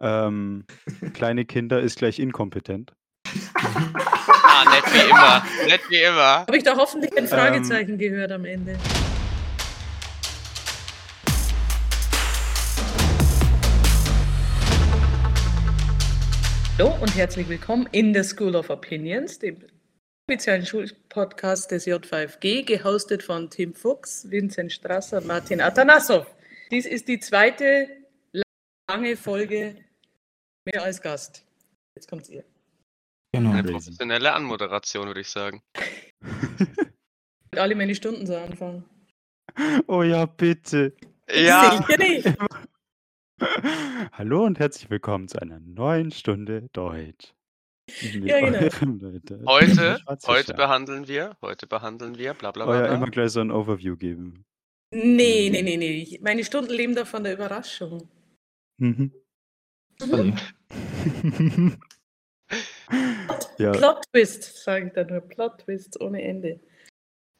Ähm, 0.00 0.64
kleine 1.14 1.44
Kinder 1.44 1.80
ist 1.80 1.98
gleich 1.98 2.18
inkompetent. 2.18 2.92
Ah, 3.54 4.64
nett 4.64 4.84
wie 4.92 5.10
immer. 5.10 5.44
Nett 5.66 5.80
wie 5.88 6.02
immer. 6.02 6.46
Habe 6.46 6.56
ich 6.56 6.62
da 6.62 6.76
hoffentlich 6.76 7.10
ein 7.12 7.24
Ähm. 7.24 7.28
Fragezeichen 7.28 7.98
gehört 7.98 8.30
am 8.32 8.44
Ende. 8.44 8.78
Hallo 16.78 16.94
und 17.00 17.16
herzlich 17.16 17.48
willkommen 17.48 17.88
in 17.90 18.14
the 18.14 18.22
School 18.22 18.54
of 18.54 18.70
Opinions, 18.70 19.40
dem 19.40 19.56
offiziellen 20.28 20.64
Schulpodcast 20.64 21.72
des 21.72 21.88
J5G, 21.88 22.64
gehostet 22.64 23.24
von 23.24 23.50
Tim 23.50 23.74
Fuchs, 23.74 24.30
Vincent 24.30 24.72
Strasser 24.72 25.20
Martin 25.22 25.60
Atanasov. 25.60 26.26
Dies 26.70 26.86
ist 26.86 27.08
die 27.08 27.18
zweite 27.18 27.88
lange 28.88 29.16
Folge 29.16 29.74
mehr 30.72 30.82
als 30.82 31.00
Gast. 31.00 31.44
Jetzt 31.94 32.08
kommt's 32.08 32.28
ihr. 32.28 32.44
Genau. 33.32 33.52
Eine 33.52 33.64
professionelle 33.64 34.32
Anmoderation, 34.32 35.06
würde 35.06 35.20
ich 35.20 35.28
sagen. 35.28 35.62
Alle 37.56 37.74
meine 37.74 37.94
Stunden 37.94 38.26
so 38.26 38.36
anfangen. 38.36 38.84
Oh 39.86 40.02
ja, 40.02 40.26
bitte. 40.26 40.94
Ja, 41.30 41.82
Sicher 41.86 41.98
nicht. 41.98 42.38
Hallo 44.12 44.44
und 44.44 44.58
herzlich 44.58 44.90
willkommen 44.90 45.28
zu 45.28 45.40
einer 45.40 45.60
neuen 45.60 46.10
Stunde 46.10 46.68
Deutsch. 46.72 47.34
Ja, 48.12 48.40
genau. 48.40 49.46
heute, 49.46 49.98
heute 50.26 50.54
behandeln 50.54 51.08
wir, 51.08 51.36
heute 51.40 51.66
behandeln 51.66 52.18
wir, 52.18 52.34
bla 52.34 52.50
bla 52.50 52.64
Oh 52.64 52.68
bla. 52.68 52.80
ja, 52.80 52.86
bla. 52.88 52.96
immer 52.96 53.06
gleich 53.10 53.30
so 53.30 53.40
ein 53.40 53.50
Overview 53.50 53.96
geben. 53.96 54.44
Nee, 54.94 55.48
nee, 55.50 55.62
nee, 55.62 55.76
nee. 55.76 56.18
Meine 56.22 56.44
Stunden 56.44 56.72
leben 56.72 56.94
doch 56.94 57.06
von 57.06 57.24
der 57.24 57.32
Überraschung. 57.32 58.08
Mhm. 58.78 59.12
Sorry. 59.98 60.34
Ja, 63.58 63.72
Plot 63.72 64.04
Twist, 64.12 64.62
sage 64.62 64.86
ich 64.86 64.92
da 64.92 65.04
nur. 65.04 65.20
Plot 65.20 65.58
Twist 65.58 66.00
ohne 66.00 66.22
Ende. 66.22 66.60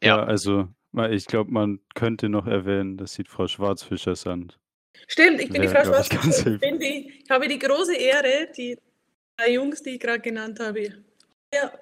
ja, 0.02 0.18
Ja. 0.18 0.24
also, 0.24 0.68
ich 1.10 1.26
glaube, 1.26 1.50
man 1.50 1.80
könnte 1.94 2.28
noch 2.28 2.46
erwähnen, 2.46 2.96
dass 2.96 3.14
sie 3.14 3.24
Frau 3.24 3.46
Schwarzfischer 3.46 4.16
sind. 4.16 4.58
Stimmt, 5.06 5.40
ich 5.40 5.50
bin 5.50 5.62
die 5.62 5.70
Wär, 5.70 5.84
Frau 5.84 6.02
glaub 6.02 6.24
ich, 6.24 6.46
Ich, 6.46 6.78
die, 6.78 7.22
ich 7.22 7.30
habe 7.30 7.46
die 7.48 7.58
große 7.58 7.94
Ehre, 7.96 8.50
die 8.56 8.76
drei 9.38 9.52
Jungs, 9.52 9.82
die 9.82 9.90
ich 9.90 10.00
gerade 10.00 10.20
genannt 10.20 10.58
habe, 10.60 10.94
ja, 11.54 11.72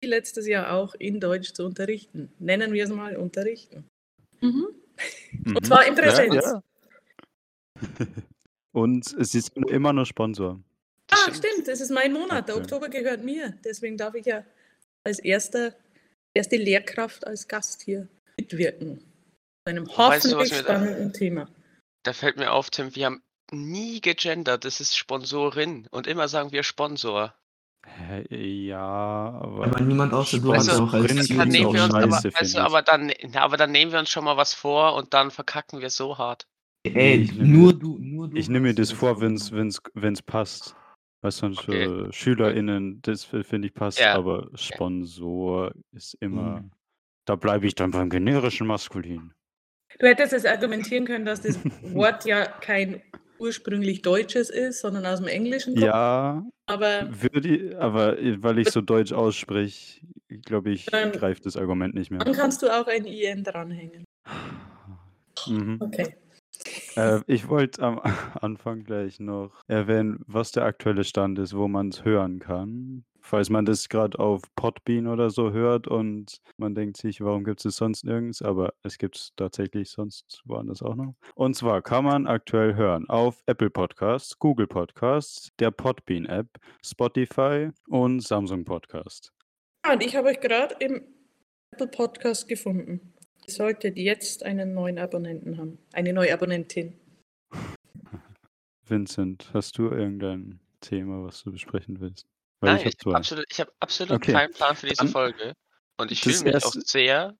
wie 0.00 0.06
letztes 0.06 0.46
Jahr 0.46 0.72
auch 0.72 0.94
in 0.94 1.20
Deutsch 1.20 1.52
zu 1.52 1.64
unterrichten. 1.64 2.32
Nennen 2.38 2.72
wir 2.72 2.84
es 2.84 2.90
mal 2.90 3.16
unterrichten. 3.16 3.84
Mhm. 4.40 4.68
Mhm. 5.32 5.62
zwar 5.64 5.86
in 5.86 5.94
Präsenz. 5.94 6.34
Ja, 6.34 6.62
ja. 6.62 6.62
Und 8.72 9.12
es 9.14 9.34
ist 9.34 9.56
immer 9.56 9.92
noch 9.92 10.04
Sponsor. 10.04 10.60
Ah, 11.14 11.34
stimmt, 11.34 11.68
das 11.68 11.80
ist 11.80 11.90
mein 11.90 12.12
Monat. 12.12 12.48
Der. 12.48 12.56
Oktober 12.56 12.88
gehört 12.88 13.22
mir. 13.24 13.54
Deswegen 13.64 13.96
darf 13.96 14.14
ich 14.14 14.26
ja 14.26 14.44
als 15.04 15.18
erster, 15.18 15.74
erste 16.34 16.56
Lehrkraft 16.56 17.26
als 17.26 17.48
Gast 17.48 17.82
hier 17.82 18.08
mitwirken. 18.38 18.98
Zu 18.98 19.04
einem 19.70 19.86
weißt 19.86 20.24
du, 20.26 20.36
was 20.36 20.50
hoffentlich 20.50 20.52
mir 20.52 20.62
da- 20.62 20.64
spannenden 20.64 21.12
Thema. 21.12 21.48
Da 22.04 22.12
fällt 22.12 22.36
mir 22.36 22.50
auf, 22.52 22.70
Tim, 22.70 22.94
wir 22.96 23.06
haben 23.06 23.22
nie 23.52 24.00
gegendert, 24.00 24.64
das 24.64 24.80
ist 24.80 24.96
Sponsorin. 24.96 25.86
Und 25.90 26.06
immer 26.06 26.26
sagen 26.28 26.50
wir 26.52 26.62
Sponsor. 26.62 27.34
Ja, 28.30 28.78
aber. 29.42 29.64
Aber 29.66 29.80
niemand 29.80 30.12
außer 30.14 30.38
du 30.38 30.54
hast 30.54 30.68
Also, 30.68 30.84
auch 30.84 30.92
als 30.94 31.06
Dann 31.28 31.48
nehmen 31.48 31.72
wir 31.74 31.82
uns, 31.84 31.94
aber, 31.94 32.10
weißt 32.10 32.54
du, 32.54 32.58
aber, 32.60 32.82
dann, 32.82 33.12
aber 33.34 33.56
dann 33.56 33.72
nehmen 33.72 33.92
wir 33.92 33.98
uns 33.98 34.10
schon 34.10 34.24
mal 34.24 34.36
was 34.36 34.54
vor 34.54 34.94
und 34.94 35.12
dann 35.14 35.30
verkacken 35.30 35.80
wir 35.80 35.90
so 35.90 36.16
hart. 36.18 36.46
Ey, 36.84 37.22
Ich 37.22 37.32
nehme- 37.32 37.48
nur 37.48 37.72
du, 37.72 37.98
nur 37.98 38.28
du. 38.28 38.36
Ich 38.36 38.48
nehme 38.48 38.68
mir 38.68 38.74
das 38.74 38.92
vor, 38.92 39.20
wenn 39.20 39.34
es 39.34 39.52
wenn's 39.52 40.22
passt. 40.22 40.74
Was 41.22 41.36
sonst 41.38 41.60
Okay. 41.60 41.86
für 41.86 42.12
SchülerInnen, 42.12 43.00
das 43.02 43.24
finde 43.24 43.68
ich 43.68 43.74
passt, 43.74 44.00
Ja. 44.00 44.14
aber 44.14 44.50
Sponsor 44.54 45.72
ist 45.92 46.14
immer. 46.20 46.60
Mhm. 46.60 46.70
Da 47.26 47.36
bleibe 47.36 47.66
ich 47.66 47.74
dann 47.76 47.92
beim 47.92 48.10
generischen 48.10 48.66
Maskulin. 48.66 49.32
Du 50.00 50.06
hättest 50.06 50.32
es 50.32 50.44
argumentieren 50.44 51.04
können, 51.04 51.24
dass 51.24 51.42
das 51.42 51.58
Wort 51.82 52.24
ja 52.24 52.44
kein 52.46 53.00
ursprünglich 53.38 54.02
deutsches 54.02 54.50
ist, 54.50 54.80
sondern 54.80 55.06
aus 55.06 55.18
dem 55.20 55.28
Englischen 55.28 55.74
kommt. 55.74 55.84
Ja, 55.86 56.44
Aber 56.66 57.08
würde 57.22 57.48
ich, 57.48 57.76
aber 57.78 58.16
weil 58.42 58.58
ich 58.58 58.70
so 58.70 58.80
deutsch 58.80 59.12
ausspreche, 59.12 60.00
glaube 60.44 60.70
ich, 60.70 60.86
Dann- 60.86 61.12
greift 61.12 61.46
das 61.46 61.56
Argument 61.56 61.94
nicht 61.94 62.10
mehr. 62.10 62.20
dann 62.20 62.34
kannst 62.34 62.62
du 62.62 62.68
auch 62.68 62.86
ein 62.88 63.04
IN 63.04 63.44
dranhängen. 63.44 64.04
Mhm. 65.46 65.78
Okay. 65.80 66.16
Äh, 66.96 67.20
ich 67.26 67.48
wollte 67.48 67.82
am 67.82 68.00
Anfang 68.40 68.84
gleich 68.84 69.20
noch 69.20 69.52
erwähnen, 69.66 70.22
was 70.26 70.52
der 70.52 70.64
aktuelle 70.64 71.04
Stand 71.04 71.38
ist, 71.38 71.56
wo 71.56 71.68
man 71.68 71.88
es 71.88 72.04
hören 72.04 72.38
kann. 72.38 73.04
Falls 73.24 73.50
man 73.50 73.64
das 73.64 73.88
gerade 73.88 74.18
auf 74.18 74.42
Podbean 74.56 75.06
oder 75.06 75.30
so 75.30 75.52
hört 75.52 75.86
und 75.86 76.40
man 76.56 76.74
denkt 76.74 76.96
sich, 76.96 77.20
warum 77.20 77.44
gibt 77.44 77.64
es 77.64 77.76
sonst 77.76 78.04
nirgends? 78.04 78.42
Aber 78.42 78.74
es 78.82 78.98
gibt 78.98 79.16
es 79.16 79.32
tatsächlich 79.36 79.90
sonst 79.90 80.42
woanders 80.44 80.82
auch 80.82 80.96
noch. 80.96 81.14
Und 81.36 81.54
zwar 81.54 81.82
kann 81.82 82.04
man 82.04 82.26
aktuell 82.26 82.74
hören 82.74 83.08
auf 83.08 83.40
Apple 83.46 83.70
Podcasts, 83.70 84.38
Google 84.40 84.66
Podcasts, 84.66 85.50
der 85.60 85.70
Podbean 85.70 86.26
App, 86.26 86.48
Spotify 86.84 87.70
und 87.86 88.20
Samsung 88.20 88.64
Podcast. 88.64 89.32
Ja, 89.86 89.92
und 89.92 90.02
ich 90.02 90.16
habe 90.16 90.28
euch 90.28 90.40
gerade 90.40 90.74
im 90.80 91.02
Apple 91.70 91.88
Podcast 91.88 92.48
gefunden. 92.48 93.11
Ihr 93.46 93.52
solltet 93.52 93.96
jetzt 93.96 94.44
einen 94.44 94.74
neuen 94.74 94.98
Abonnenten 94.98 95.58
haben. 95.58 95.78
Eine 95.92 96.12
neue 96.12 96.32
Abonnentin. 96.32 96.94
Vincent, 98.86 99.50
hast 99.52 99.78
du 99.78 99.88
irgendein 99.90 100.60
Thema, 100.80 101.24
was 101.24 101.42
du 101.42 101.52
besprechen 101.52 102.00
willst? 102.00 102.26
Weil 102.60 102.74
Nein, 102.74 102.80
ich 102.80 102.84
habe 102.84 102.90
ich 102.90 102.94
habe 103.00 103.10
zwei. 103.10 103.16
absolut, 103.16 103.46
ich 103.50 103.60
hab 103.60 103.68
absolut 103.80 104.12
Okay. 104.16 104.32
keinen 104.32 104.52
Plan 104.52 104.76
für 104.76 104.86
diese 104.86 104.98
Dann- 105.04 105.08
Folge. 105.08 105.54
Und 105.98 106.10
ich 106.12 106.20
fühle 106.20 106.36
mich 106.40 106.48
auch 106.56 106.74
erste- 106.74 106.80
sehr, 106.82 107.36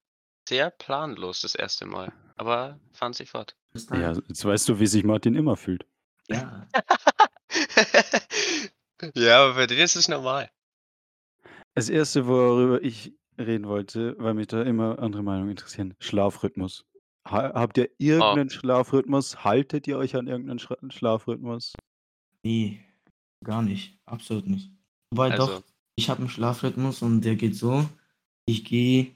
sehr 0.48 0.70
planlos 0.70 1.40
das 1.40 1.54
erste 1.54 1.86
Mal. 1.86 2.12
Aber 2.36 2.80
fahren 2.92 3.12
Sie 3.12 3.26
fort. 3.26 3.56
Ja, 3.92 4.12
jetzt 4.28 4.44
weißt 4.44 4.68
du, 4.68 4.78
wie 4.80 4.86
sich 4.86 5.04
Martin 5.04 5.34
immer 5.34 5.56
fühlt. 5.56 5.86
ja. 6.28 6.66
ja, 9.14 9.44
aber 9.44 9.54
bei 9.54 9.66
dir 9.66 9.84
ist 9.84 9.96
es 9.96 10.08
normal. 10.08 10.50
Das 11.74 11.88
erste, 11.88 12.26
worüber 12.26 12.82
ich 12.82 13.12
reden 13.42 13.66
wollte, 13.66 14.16
weil 14.18 14.34
mich 14.34 14.48
da 14.48 14.62
immer 14.62 14.98
andere 14.98 15.22
Meinungen 15.22 15.50
interessieren, 15.50 15.94
Schlafrhythmus. 15.98 16.84
Ha 17.28 17.52
habt 17.54 17.78
ihr 17.78 17.88
irgendeinen 17.98 18.50
Schlafrhythmus? 18.50 19.44
Haltet 19.44 19.86
ihr 19.86 19.96
euch 19.98 20.16
an 20.16 20.26
irgendeinen 20.26 20.58
Schra 20.58 20.76
Schlafrhythmus? 20.88 21.72
Nee, 22.42 22.80
gar 23.44 23.62
nicht. 23.62 23.98
Absolut 24.06 24.46
nicht. 24.48 24.70
Wobei 25.12 25.30
Also- 25.30 25.46
doch, 25.46 25.62
ich 25.96 26.08
habe 26.10 26.20
einen 26.20 26.30
Schlafrhythmus 26.30 27.02
und 27.02 27.20
der 27.24 27.36
geht 27.36 27.54
so. 27.54 27.86
Ich 28.46 28.64
gehe 28.64 29.12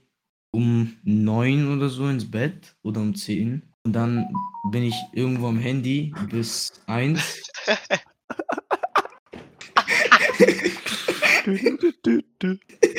um 0.53 0.97
neun 1.03 1.75
oder 1.77 1.89
so 1.89 2.07
ins 2.09 2.31
Bett 2.31 2.77
oder 2.83 3.01
um 3.01 3.15
zehn 3.15 3.63
und 3.85 3.93
dann 3.93 4.33
bin 4.71 4.85
ich 4.85 4.95
irgendwo 5.13 5.49
am 5.49 5.59
Handy 5.59 6.15
bis 6.31 6.73
eins. 6.87 7.43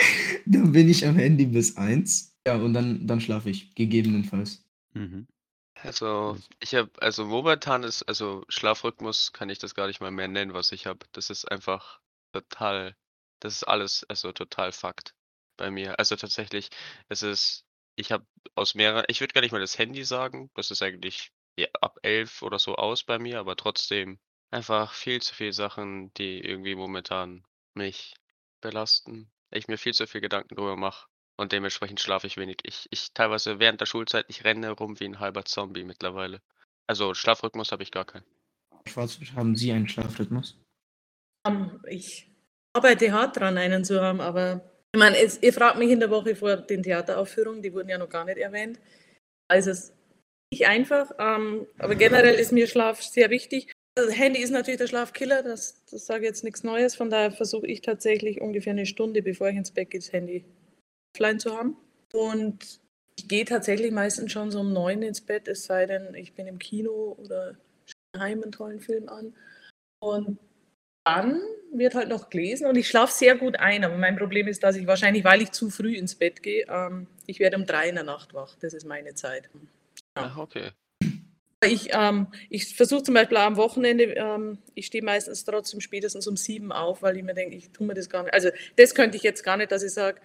Dann 0.52 0.72
bin 0.72 0.90
ich 0.90 1.06
am 1.06 1.16
Handy 1.16 1.46
bis 1.46 1.78
eins. 1.78 2.36
Ja, 2.48 2.56
und 2.56 2.74
dann, 2.74 3.06
dann 3.06 3.20
schlafe 3.20 3.50
ich, 3.50 3.76
gegebenenfalls. 3.76 4.64
Mhm. 4.94 5.28
Also, 5.84 6.38
ich 6.60 6.74
habe, 6.76 6.90
also 7.02 7.26
momentan 7.26 7.84
ist, 7.84 8.04
also 8.04 8.46
Schlafrhythmus 8.48 9.34
kann 9.34 9.50
ich 9.50 9.60
das 9.60 9.76
gar 9.76 9.88
nicht 9.88 10.00
mal 10.00 10.12
mehr 10.12 10.28
nennen, 10.28 10.54
was 10.54 10.72
ich 10.72 10.88
habe. 10.88 11.06
Das 11.12 11.30
ist 11.30 11.46
einfach 11.52 12.00
total, 12.32 12.96
das 13.42 13.58
ist 13.58 13.64
alles, 13.64 14.06
also 14.10 14.32
total 14.32 14.72
Fakt 14.72 15.14
bei 15.58 15.70
mir. 15.70 16.00
Also 16.00 16.16
tatsächlich, 16.16 16.70
es 17.10 17.22
ist, 17.22 17.66
ich 17.96 18.12
habe 18.12 18.26
aus 18.56 18.76
mehreren, 18.76 19.06
ich 19.08 19.20
würde 19.20 19.34
gar 19.34 19.42
nicht 19.42 19.52
mal 19.52 19.60
das 19.60 19.78
Handy 19.78 20.04
sagen, 20.04 20.50
das 20.56 20.72
ist 20.72 20.82
eigentlich 20.82 21.32
ja, 21.58 21.68
ab 21.82 22.00
elf 22.02 22.42
oder 22.44 22.60
so 22.60 22.76
aus 22.76 23.04
bei 23.04 23.20
mir, 23.20 23.40
aber 23.40 23.56
trotzdem 23.56 24.20
einfach 24.52 24.94
viel 24.94 25.22
zu 25.22 25.36
viele 25.36 25.54
Sachen, 25.54 26.14
die 26.14 26.40
irgendwie 26.40 26.76
momentan 26.76 27.44
mich 27.74 28.16
belasten. 28.62 29.30
Ich 29.52 29.68
mir 29.68 29.78
viel 29.78 29.94
zu 29.94 30.08
viel 30.08 30.22
Gedanken 30.22 30.56
drüber 30.56 30.76
mache. 30.76 31.08
Und 31.40 31.52
dementsprechend 31.52 32.00
schlafe 32.00 32.26
ich 32.28 32.38
wenig. 32.38 32.58
Ich, 32.64 32.88
ich 32.90 33.14
teilweise 33.14 33.60
während 33.60 33.80
der 33.80 33.86
Schulzeit, 33.86 34.26
ich 34.28 34.44
renne 34.44 34.72
rum 34.72 35.00
wie 35.00 35.06
ein 35.06 35.20
halber 35.20 35.46
Zombie 35.46 35.84
mittlerweile. 35.84 36.42
Also 36.88 37.14
Schlafrhythmus 37.14 37.72
habe 37.72 37.84
ich 37.84 37.92
gar 37.92 38.06
keinen. 38.06 38.26
Schwarzfisch, 38.88 39.34
haben 39.34 39.56
Sie 39.56 39.72
einen 39.72 39.88
Schlafrhythmus? 39.88 40.60
Ähm, 41.48 41.80
Ich 41.88 42.32
arbeite 42.74 43.12
hart 43.12 43.38
dran, 43.38 43.58
einen 43.58 43.86
zu 43.86 44.02
haben, 44.02 44.22
aber 44.22 44.62
ich 44.94 45.00
meine, 45.00 45.18
es, 45.18 45.42
ihr 45.44 45.54
fragt 45.54 45.78
mich 45.78 45.92
in 45.92 46.00
der 46.00 46.10
Woche 46.10 46.36
vor 46.36 46.58
den 46.58 46.82
Theateraufführungen, 46.82 47.62
die 47.62 47.74
wurden 47.74 47.90
ja 47.90 47.98
noch 47.98 48.10
gar 48.10 48.26
nicht 48.26 48.38
erwähnt. 48.38 48.80
Also 49.48 49.72
es 49.72 49.90
ist 49.90 49.98
nicht 50.52 50.68
einfach, 50.68 51.12
ähm, 51.20 51.68
aber 51.78 51.96
generell 51.96 52.36
ist 52.36 52.52
mir 52.52 52.68
Schlaf 52.68 53.04
sehr 53.04 53.30
wichtig. 53.30 53.74
Das 53.98 54.16
Handy 54.16 54.42
ist 54.42 54.52
natürlich 54.52 54.78
der 54.78 54.86
Schlafkiller, 54.86 55.42
das, 55.42 55.84
das 55.86 56.06
sage 56.06 56.22
ich 56.22 56.28
jetzt 56.28 56.44
nichts 56.44 56.64
Neues. 56.64 56.96
Von 56.96 57.10
daher 57.10 57.32
versuche 57.32 57.66
ich 57.66 57.82
tatsächlich 57.82 58.42
ungefähr 58.42 58.74
eine 58.74 58.86
Stunde, 58.86 59.24
bevor 59.24 59.50
ich 59.50 59.56
ins 59.56 59.72
Bett 59.72 59.90
gehe, 59.90 60.00
das 60.00 60.14
Handy 60.14 60.46
offline 61.16 61.40
zu 61.40 61.58
haben. 61.58 61.76
Und 62.14 62.80
ich 63.18 63.28
gehe 63.28 63.44
tatsächlich 63.44 63.92
meistens 63.92 64.32
schon 64.32 64.52
so 64.52 64.60
um 64.60 64.72
neun 64.72 65.02
ins 65.02 65.22
Bett, 65.22 65.48
es 65.48 65.64
sei 65.64 65.88
denn, 65.88 66.14
ich 66.14 66.34
bin 66.34 66.46
im 66.46 66.60
Kino 66.60 67.16
oder 67.18 67.56
schaue 67.86 67.96
daheim 68.14 68.44
einen 68.44 68.52
tollen 68.52 68.80
Film 68.80 69.10
an. 69.10 69.36
Und 70.00 70.38
Dann 71.06 71.42
wird 71.72 71.96
halt 71.96 72.10
noch 72.10 72.30
gelesen 72.30 72.68
und 72.68 72.76
ich 72.78 72.88
schlafe 72.90 73.14
sehr 73.14 73.38
gut 73.38 73.58
ein. 73.58 73.84
Aber 73.86 73.98
mein 73.98 74.18
Problem 74.18 74.48
ist, 74.48 74.64
dass 74.64 74.76
ich 74.76 74.88
wahrscheinlich, 74.88 75.24
weil 75.24 75.42
ich 75.42 75.52
zu 75.54 75.70
früh 75.70 75.96
ins 75.96 76.16
Bett 76.16 76.44
gehe, 76.44 76.66
ähm, 76.70 77.08
ich 77.28 77.40
werde 77.40 77.58
um 77.58 77.66
drei 77.66 77.90
in 77.90 77.96
der 77.96 78.04
Nacht 78.04 78.34
wach. 78.34 78.56
Das 78.60 78.74
ist 78.74 78.86
meine 78.86 79.16
Zeit. 79.16 79.50
Ja. 80.18 80.34
Ach, 80.34 80.38
okay. 80.38 80.72
Ich, 81.66 81.90
ähm, 81.92 82.28
ich 82.50 82.76
versuche 82.76 83.02
zum 83.04 83.16
Beispiel 83.16 83.38
am 83.38 83.58
Wochenende, 83.58 84.04
ähm, 84.14 84.60
ich 84.76 84.86
stehe 84.86 85.04
meistens 85.04 85.44
trotzdem 85.44 85.82
spätestens 85.82 86.28
um 86.28 86.38
sieben 86.38 86.72
auf, 86.72 87.02
weil 87.02 87.18
ich 87.18 87.24
mir 87.24 87.34
denke, 87.34 87.56
ich 87.56 87.72
tue 87.72 87.88
mir 87.88 87.96
das 87.96 88.10
gar 88.10 88.24
nicht. 88.24 88.34
Also 88.34 88.50
das 88.76 88.94
könnte 88.94 89.18
ich 89.18 89.24
jetzt 89.24 89.44
gar 89.44 89.58
nicht, 89.58 89.72
dass 89.72 89.82
ich 89.82 89.92
sage, 89.92 90.22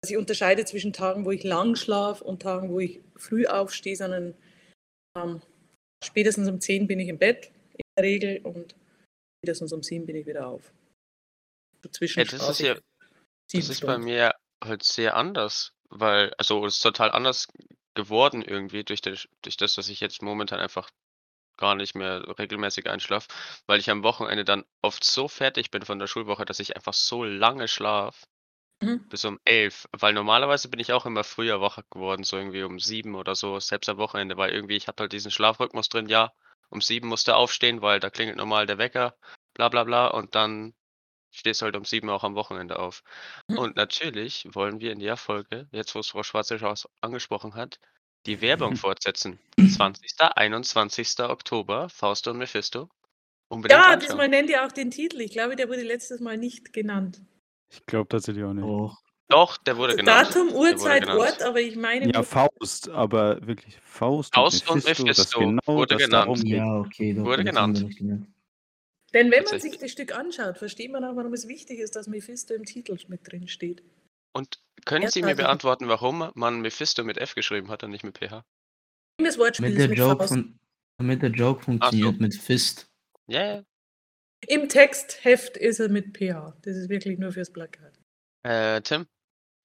dass 0.00 0.10
ich 0.10 0.16
unterscheide 0.16 0.64
zwischen 0.64 0.92
Tagen, 0.92 1.24
wo 1.24 1.32
ich 1.32 1.42
lang 1.42 1.74
schlafe 1.74 2.22
und 2.22 2.42
Tagen, 2.42 2.70
wo 2.70 2.78
ich 2.78 3.00
früh 3.16 3.46
aufstehe, 3.46 3.96
sondern 3.96 4.34
ähm, 5.16 5.42
spätestens 6.04 6.48
um 6.48 6.60
zehn 6.60 6.86
bin 6.86 7.00
ich 7.00 7.08
im 7.08 7.18
Bett 7.18 7.50
in 7.72 7.82
der 7.96 8.04
Regel 8.04 8.40
und 8.44 8.76
spätestens 9.40 9.72
um 9.72 9.82
sieben 9.82 10.06
bin 10.06 10.14
ich 10.14 10.26
wieder 10.26 10.46
auf. 10.46 10.72
Zwischen 11.90 12.20
ja, 12.20 12.24
das 12.26 12.48
ist 12.48 12.60
ja, 12.60 12.76
das 13.52 13.68
ist 13.68 13.84
bei 13.84 13.98
mir 13.98 14.34
halt 14.62 14.82
sehr 14.82 15.16
anders, 15.16 15.72
weil, 15.88 16.32
also 16.38 16.64
es 16.66 16.76
ist 16.76 16.82
total 16.82 17.10
anders 17.10 17.48
geworden 17.96 18.42
irgendwie 18.42 18.84
durch, 18.84 19.00
den, 19.00 19.18
durch 19.42 19.56
das, 19.56 19.74
dass 19.74 19.88
ich 19.88 19.98
jetzt 19.98 20.22
momentan 20.22 20.60
einfach 20.60 20.88
gar 21.56 21.74
nicht 21.74 21.94
mehr 21.94 22.38
regelmäßig 22.38 22.88
einschlafe, 22.88 23.28
weil 23.66 23.80
ich 23.80 23.90
am 23.90 24.04
Wochenende 24.04 24.44
dann 24.44 24.64
oft 24.82 25.02
so 25.02 25.26
fertig 25.26 25.70
bin 25.70 25.82
von 25.82 25.98
der 25.98 26.06
Schulwoche, 26.06 26.44
dass 26.44 26.60
ich 26.60 26.76
einfach 26.76 26.94
so 26.94 27.24
lange 27.24 27.66
schlafe. 27.66 28.26
Mhm. 28.82 29.08
Bis 29.08 29.24
um 29.24 29.40
elf. 29.44 29.88
Weil 29.92 30.12
normalerweise 30.12 30.68
bin 30.68 30.80
ich 30.80 30.92
auch 30.92 31.06
immer 31.06 31.24
früher 31.24 31.60
wach 31.60 31.78
geworden, 31.90 32.24
so 32.24 32.36
irgendwie 32.36 32.62
um 32.62 32.78
sieben 32.78 33.14
oder 33.14 33.34
so, 33.34 33.58
selbst 33.58 33.88
am 33.88 33.96
Wochenende, 33.96 34.36
weil 34.36 34.52
irgendwie 34.52 34.76
ich 34.76 34.86
habe 34.86 35.00
halt 35.00 35.12
diesen 35.12 35.30
Schlafrhythmus 35.30 35.88
drin, 35.88 36.08
ja, 36.08 36.32
um 36.68 36.80
sieben 36.80 37.08
musst 37.08 37.26
du 37.26 37.34
aufstehen, 37.34 37.80
weil 37.80 38.00
da 38.00 38.10
klingelt 38.10 38.36
normal 38.36 38.66
der 38.66 38.78
Wecker, 38.78 39.16
bla 39.54 39.70
bla 39.70 39.84
bla, 39.84 40.08
und 40.08 40.34
dann 40.34 40.74
stehst 41.36 41.62
halt 41.62 41.76
um 41.76 41.84
sieben 41.84 42.10
auch 42.10 42.24
am 42.24 42.34
Wochenende 42.34 42.78
auf. 42.78 43.02
Mhm. 43.48 43.58
Und 43.58 43.76
natürlich 43.76 44.48
wollen 44.52 44.80
wir 44.80 44.92
in 44.92 45.00
der 45.00 45.16
Folge, 45.16 45.68
jetzt 45.72 45.94
wo 45.94 46.00
es 46.00 46.08
Frau 46.08 46.22
Schwarze 46.22 46.58
angesprochen 47.00 47.54
hat, 47.54 47.78
die 48.26 48.40
Werbung 48.40 48.76
fortsetzen. 48.76 49.38
20. 49.58 50.14
21. 50.18 51.20
Oktober, 51.20 51.88
Faust 51.88 52.26
und 52.28 52.38
Mephisto. 52.38 52.88
Unbedingt 53.48 53.78
ja, 53.78 53.86
anschauen. 53.86 54.00
diesmal 54.00 54.28
nennt 54.28 54.50
ihr 54.50 54.64
auch 54.64 54.72
den 54.72 54.90
Titel. 54.90 55.20
Ich 55.20 55.30
glaube, 55.30 55.56
der 55.56 55.68
wurde 55.68 55.82
letztes 55.82 56.20
Mal 56.20 56.36
nicht 56.36 56.72
genannt. 56.72 57.20
Ich 57.70 57.84
glaube 57.86 58.08
tatsächlich 58.08 58.44
auch 58.44 58.52
nicht. 58.52 58.64
Oh. 58.64 58.92
Doch, 59.28 59.56
der 59.56 59.76
wurde 59.76 59.96
genannt. 59.96 60.28
Datum, 60.28 60.52
Uhrzeit, 60.52 61.02
genannt. 61.02 61.20
Ort, 61.20 61.42
aber 61.42 61.60
ich 61.60 61.76
meine. 61.76 62.12
Ja, 62.12 62.22
Faust, 62.22 62.88
aber 62.88 63.44
wirklich 63.44 63.76
Faust, 63.82 64.34
Faust 64.34 64.68
und 64.70 64.84
Mephisto, 64.84 65.02
und 65.02 65.08
Mephisto 65.08 65.40
genau 65.40 65.62
wurde 65.66 65.96
genannt. 65.96 66.42
Ja, 66.44 66.78
okay, 66.78 67.12
doch, 67.12 67.24
wurde 67.24 67.44
genannt. 67.44 67.84
Denn 69.16 69.30
wenn 69.30 69.44
man 69.44 69.58
sich 69.58 69.78
das 69.78 69.90
Stück 69.90 70.14
anschaut, 70.14 70.58
versteht 70.58 70.92
man 70.92 71.02
auch, 71.02 71.16
warum 71.16 71.32
es 71.32 71.48
wichtig 71.48 71.78
ist, 71.78 71.96
dass 71.96 72.06
Mephisto 72.06 72.52
im 72.52 72.66
Titel 72.66 72.98
mit 73.08 73.20
drin 73.32 73.48
steht. 73.48 73.82
Und 74.34 74.60
können 74.84 75.08
Sie 75.08 75.22
mir 75.22 75.34
beantworten, 75.34 75.88
warum 75.88 76.30
man 76.34 76.60
Mephisto 76.60 77.02
mit 77.02 77.16
F 77.16 77.34
geschrieben 77.34 77.70
hat 77.70 77.82
und 77.82 77.92
nicht 77.92 78.04
mit 78.04 78.18
PH? 78.18 78.44
Das 79.16 79.38
Wortspiel 79.38 79.70
damit, 79.70 79.80
der 79.80 79.88
mit 79.88 79.98
Joke 79.98 80.28
fun- 80.28 80.58
damit 80.98 81.22
der 81.22 81.30
Joke 81.30 81.64
funktioniert 81.64 82.16
so. 82.16 82.20
mit 82.20 82.34
Fist. 82.34 82.90
Ja, 83.26 83.40
yeah. 83.40 83.64
Im 84.48 84.68
Textheft 84.68 85.56
ist 85.56 85.80
er 85.80 85.88
mit 85.88 86.14
PH. 86.14 86.54
Das 86.60 86.76
ist 86.76 86.90
wirklich 86.90 87.18
nur 87.18 87.32
fürs 87.32 87.50
Plakat. 87.50 87.98
Äh, 88.42 88.82
Tim, 88.82 89.06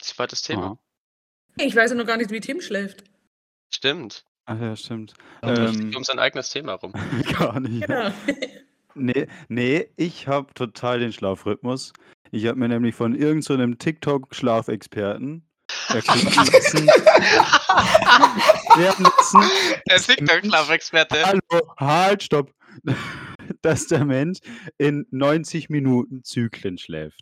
zweites 0.01 0.43
Thema. 0.43 0.79
Oh. 0.79 1.61
Ich 1.61 1.75
weiß 1.75 1.91
ja 1.91 1.97
noch 1.97 2.07
gar 2.07 2.15
nicht, 2.15 2.31
wie 2.31 2.39
Tim 2.39 2.61
schläft. 2.61 3.03
Stimmt. 3.73 4.23
Ach 4.45 4.59
ja, 4.61 4.77
stimmt. 4.77 5.13
Ähm, 5.43 5.93
um 5.93 6.05
sein 6.05 6.19
eigenes 6.19 6.49
Thema 6.51 6.75
rum. 6.75 6.93
gar 7.37 7.59
nicht. 7.59 7.85
Genau. 7.85 8.13
Nee, 8.95 9.27
nee, 9.47 9.89
ich 9.95 10.27
habe 10.27 10.53
total 10.53 10.99
den 10.99 11.13
Schlafrhythmus. 11.13 11.93
Ich 12.31 12.45
habe 12.45 12.59
mir 12.59 12.69
nämlich 12.69 12.95
von 12.95 13.15
irgendeinem 13.15 13.73
so 13.73 13.77
TikTok-Schlafexperten 13.77 15.45
erklären 15.89 16.53
lassen. 16.53 16.87
lassen 19.05 19.39
Der 19.87 19.97
TikTok-Schlafexperte. 19.97 21.23
Hallo, 21.25 21.73
halt, 21.77 22.23
stopp. 22.23 22.53
Dass 23.61 23.87
der 23.87 24.05
Mensch 24.05 24.39
in 24.77 25.05
90 25.11 25.69
Minuten 25.69 26.23
Zyklen 26.23 26.77
schläft. 26.77 27.21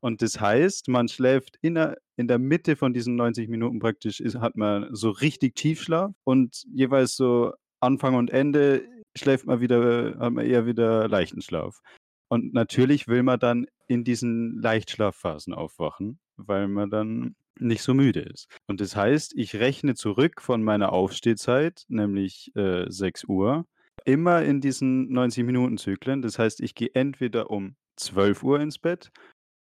Und 0.00 0.22
das 0.22 0.40
heißt, 0.40 0.88
man 0.88 1.08
schläft 1.08 1.56
in 1.60 1.74
der, 1.74 1.98
in 2.16 2.28
der 2.28 2.38
Mitte 2.38 2.76
von 2.76 2.92
diesen 2.92 3.16
90 3.16 3.48
Minuten 3.48 3.78
praktisch, 3.78 4.20
ist, 4.20 4.36
hat 4.36 4.56
man 4.56 4.88
so 4.92 5.10
richtig 5.10 5.54
Tiefschlaf 5.56 6.12
und 6.24 6.64
jeweils 6.72 7.16
so 7.16 7.52
Anfang 7.80 8.14
und 8.14 8.30
Ende 8.30 8.82
schläft 9.18 9.46
man 9.46 9.60
wieder, 9.60 10.16
hat 10.18 10.32
man 10.32 10.46
eher 10.46 10.66
wieder 10.66 11.08
leichten 11.08 11.42
Schlaf. 11.42 11.80
Und 12.28 12.52
natürlich 12.52 13.08
will 13.08 13.22
man 13.22 13.40
dann 13.40 13.66
in 13.86 14.04
diesen 14.04 14.60
Leichtschlafphasen 14.60 15.54
aufwachen, 15.54 16.18
weil 16.36 16.68
man 16.68 16.90
dann 16.90 17.36
nicht 17.58 17.82
so 17.82 17.94
müde 17.94 18.20
ist. 18.20 18.48
Und 18.66 18.80
das 18.80 18.94
heißt, 18.94 19.34
ich 19.36 19.56
rechne 19.56 19.94
zurück 19.94 20.40
von 20.40 20.62
meiner 20.62 20.92
Aufstehzeit, 20.92 21.84
nämlich 21.88 22.54
äh, 22.54 22.84
6 22.88 23.24
Uhr, 23.24 23.66
immer 24.04 24.42
in 24.42 24.60
diesen 24.60 25.10
90-Minuten-Zyklen. 25.10 26.22
Das 26.22 26.38
heißt, 26.38 26.60
ich 26.60 26.74
gehe 26.74 26.90
entweder 26.94 27.50
um 27.50 27.76
12 27.96 28.42
Uhr 28.42 28.60
ins 28.60 28.78
Bett 28.78 29.10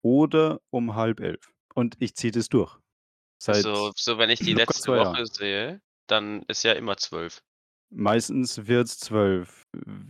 oder 0.03 0.61
um 0.69 0.95
halb 0.95 1.19
elf. 1.19 1.51
Und 1.73 1.95
ich 1.99 2.15
ziehe 2.15 2.31
das 2.31 2.49
durch. 2.49 2.77
Seit 3.39 3.57
also, 3.57 3.91
so 3.95 4.17
wenn 4.17 4.29
ich 4.29 4.39
die 4.39 4.53
letzte 4.53 4.91
Woche 4.91 4.97
Jahren. 4.97 5.25
sehe, 5.25 5.81
dann 6.07 6.43
ist 6.47 6.63
ja 6.63 6.73
immer 6.73 6.97
12. 6.97 7.41
Meistens 7.89 8.67
wird 8.67 8.87
es 8.87 8.99
12. 8.99 9.67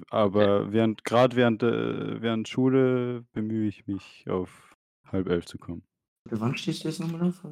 Aber 0.10 0.62
ja. 0.64 0.74
während 0.74 1.04
gerade 1.04 1.36
während, 1.36 1.64
äh, 1.64 2.22
während 2.22 2.48
Schule 2.48 3.24
bemühe 3.34 3.68
ich 3.68 3.88
mich, 3.88 4.26
auf 4.28 4.76
halb 5.12 5.30
elf 5.30 5.46
zu 5.46 5.58
kommen. 5.58 5.84
Wann 6.26 6.58
stehst 6.58 6.84
du 6.84 6.90
jetzt 6.90 7.00
nochmal 7.00 7.30
auf? 7.30 7.44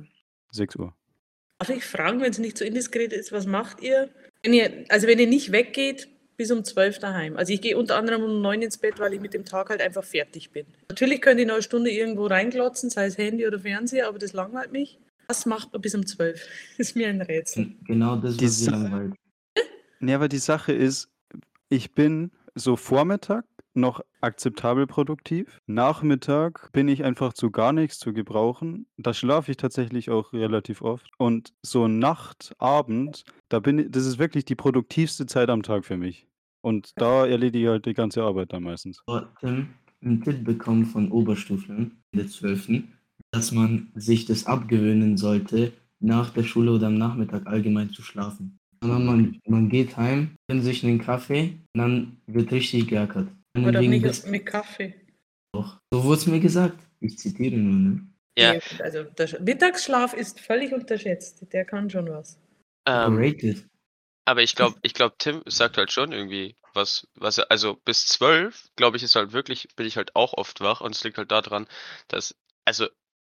6 0.51 0.75
Uhr. 0.77 0.94
Darf 1.60 1.69
ich 1.69 1.86
fragen, 1.86 2.22
wenn 2.22 2.31
es 2.31 2.39
nicht 2.39 2.57
so 2.57 2.66
indiskret 2.66 3.13
ist, 3.13 3.31
was 3.31 3.45
macht 3.45 3.81
ihr? 3.81 4.10
Wenn 4.44 4.54
ihr, 4.54 4.86
also 4.89 5.07
wenn 5.07 5.19
ihr 5.19 5.27
nicht 5.27 5.51
weggeht, 5.51 6.10
bis 6.38 6.51
um 6.51 6.63
12 6.63 7.00
daheim. 7.00 7.38
Also 7.38 7.54
ich 7.54 7.62
gehe 7.62 7.77
unter 7.77 7.95
anderem 7.95 8.24
um 8.24 8.42
9 8.42 8.62
ins 8.62 8.77
Bett, 8.77 9.00
weil 9.00 9.13
ich 9.13 9.22
mit 9.22 9.33
dem 9.33 9.45
Tag 9.45 9.69
halt 9.69 9.81
einfach 9.81 10.04
fertig 10.04 10.51
bin. 10.51 10.66
Natürlich 10.89 11.22
könnt 11.22 11.39
ihr 11.39 11.45
noch 11.45 11.54
eine 11.54 11.63
Stunde 11.63 11.92
irgendwo 11.92 12.25
reinglotzen, 12.25 12.89
sei 12.89 13.06
es 13.06 13.18
Handy 13.18 13.48
oder 13.48 13.60
Fernseher, 13.60 14.07
aber 14.07 14.19
das 14.19 14.33
langweilt 14.33 14.72
mich. 14.72 15.00
Was 15.27 15.45
macht 15.45 15.72
man 15.72 15.81
bis 15.81 15.95
um 15.95 16.06
12? 16.06 16.39
Das 16.77 16.80
ist 16.89 16.95
mir 16.95 17.07
ein 17.07 17.22
Rätsel. 17.22 17.75
Genau 17.86 18.18
das, 18.18 18.42
was 18.42 18.60
sie 18.60 18.69
langweilt. 18.69 19.13
Ja, 20.07 20.16
aber 20.16 20.30
die 20.30 20.38
Sache 20.38 20.74
ist, 20.74 21.10
ich 21.69 21.94
bin 21.94 22.31
so 22.54 22.75
Vormittag 22.75 23.46
noch 23.74 24.02
akzeptabel 24.22 24.88
produktiv. 24.88 25.60
Nachmittag 25.68 26.72
bin 26.72 26.88
ich 26.88 27.03
einfach 27.03 27.34
zu 27.34 27.51
gar 27.51 27.74
nichts 27.74 28.00
zu 28.00 28.13
gebrauchen. 28.13 28.88
Da 28.98 29.13
schlafe 29.13 29.51
ich 29.51 29.58
tatsächlich 29.58 30.10
auch 30.10 30.34
relativ 30.34 30.82
oft. 30.82 31.10
Und 31.18 31.53
so 31.62 31.88
Nacht, 31.88 32.53
Abend, 32.58 33.24
da 33.50 33.60
bin 33.60 33.80
ich, 33.80 33.91
das 33.91 34.06
ist 34.06 34.18
wirklich 34.18 34.46
die 34.46 34.56
produktivste 34.56 35.25
Zeit 35.25 35.50
am 35.50 35.63
Tag 35.63 35.86
für 35.86 35.98
mich. 35.98 36.27
Und 36.62 36.94
da 36.96 37.27
erledige 37.27 37.65
ich 37.65 37.70
halt 37.70 37.86
die 37.86 37.94
ganze 37.94 38.24
Arbeit 38.24 38.53
dann 38.53 38.63
meistens. 38.63 39.03
Tim, 39.39 39.68
einen 40.01 40.24
Tipp 40.24 40.44
bekommen 40.44 40.86
von 40.86 41.12
Oberstufeln 41.12 42.01
in 42.12 42.20
der 42.20 42.27
12., 42.27 42.84
dass 43.32 43.51
man 43.51 43.91
sich 43.96 44.25
das 44.25 44.46
abgewöhnen 44.46 45.18
sollte, 45.18 45.74
nach 46.00 46.30
der 46.32 46.44
Schule 46.44 46.72
oder 46.72 46.88
am 46.88 46.98
Nachmittag 46.98 47.46
allgemein 47.48 47.89
zu 47.89 48.01
schlafen. 48.01 48.60
Sondern 48.88 49.06
man, 49.06 49.42
man 49.48 49.70
geht 49.70 49.98
heim, 49.98 50.36
nimmt 50.48 50.63
sich 50.63 50.84
einen 50.84 51.00
Kaffee, 51.00 51.60
und 51.74 51.82
dann 51.82 52.18
wird 52.27 52.51
richtig 52.51 52.88
geackert. 52.88 53.27
Aber 53.58 53.72
doch 53.72 53.82
nicht 53.82 54.04
bis... 54.04 54.25
mit 54.25 54.46
Kaffee. 54.46 54.94
Doch, 55.54 55.80
so 55.92 56.04
wurde 56.04 56.20
es 56.20 56.27
mir 56.27 56.39
gesagt. 56.39 56.77
Ich 57.00 57.18
zitiere 57.18 57.56
nur, 57.56 57.74
ne? 57.74 58.08
Ja. 58.38 58.60
Also 58.80 59.04
der 59.04 59.42
Mittagsschlaf 59.42 60.13
ist 60.13 60.39
völlig 60.39 60.74
unterschätzt. 60.74 61.46
Der 61.54 61.63
kann 61.63 61.89
schon 61.89 62.10
was. 62.10 62.39
Ähm, 62.86 63.63
aber 64.25 64.42
ich 64.42 64.56
glaube, 64.56 64.77
ich 64.82 64.94
glaube, 64.94 65.15
Tim 65.18 65.42
sagt 65.46 65.77
halt 65.77 65.92
schon 65.92 66.12
irgendwie 66.12 66.56
was, 66.74 67.08
was 67.15 67.39
also 67.39 67.75
bis 67.86 68.06
zwölf, 68.06 68.70
glaube 68.75 68.98
ich, 68.98 69.04
ist 69.04 69.15
halt 69.15 69.32
wirklich, 69.32 69.70
bin 69.75 69.88
ich 69.88 69.98
halt 69.98 70.15
auch 70.15 70.34
oft 70.34 70.60
wach 70.60 70.82
und 70.82 70.94
es 70.94 71.04
liegt 71.04 71.18
halt 71.18 71.32
daran, 71.32 71.68
dass, 72.10 72.36
also, 72.65 72.88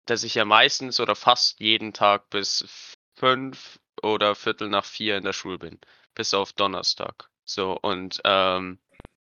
dass 0.06 0.24
ich 0.24 0.36
ja 0.36 0.46
meistens 0.46 1.00
oder 1.00 1.16
fast 1.16 1.60
jeden 1.60 1.94
Tag 1.94 2.30
bis 2.30 2.98
fünf 3.16 3.80
oder 4.04 4.36
Viertel 4.36 4.70
nach 4.70 4.86
vier 4.86 5.18
in 5.18 5.24
der 5.24 5.34
Schule 5.34 5.60
bin. 5.60 5.80
Bis 6.16 6.34
auf 6.34 6.54
Donnerstag. 6.54 7.30
So, 7.46 7.78
und 7.82 8.22
ähm, 8.26 8.80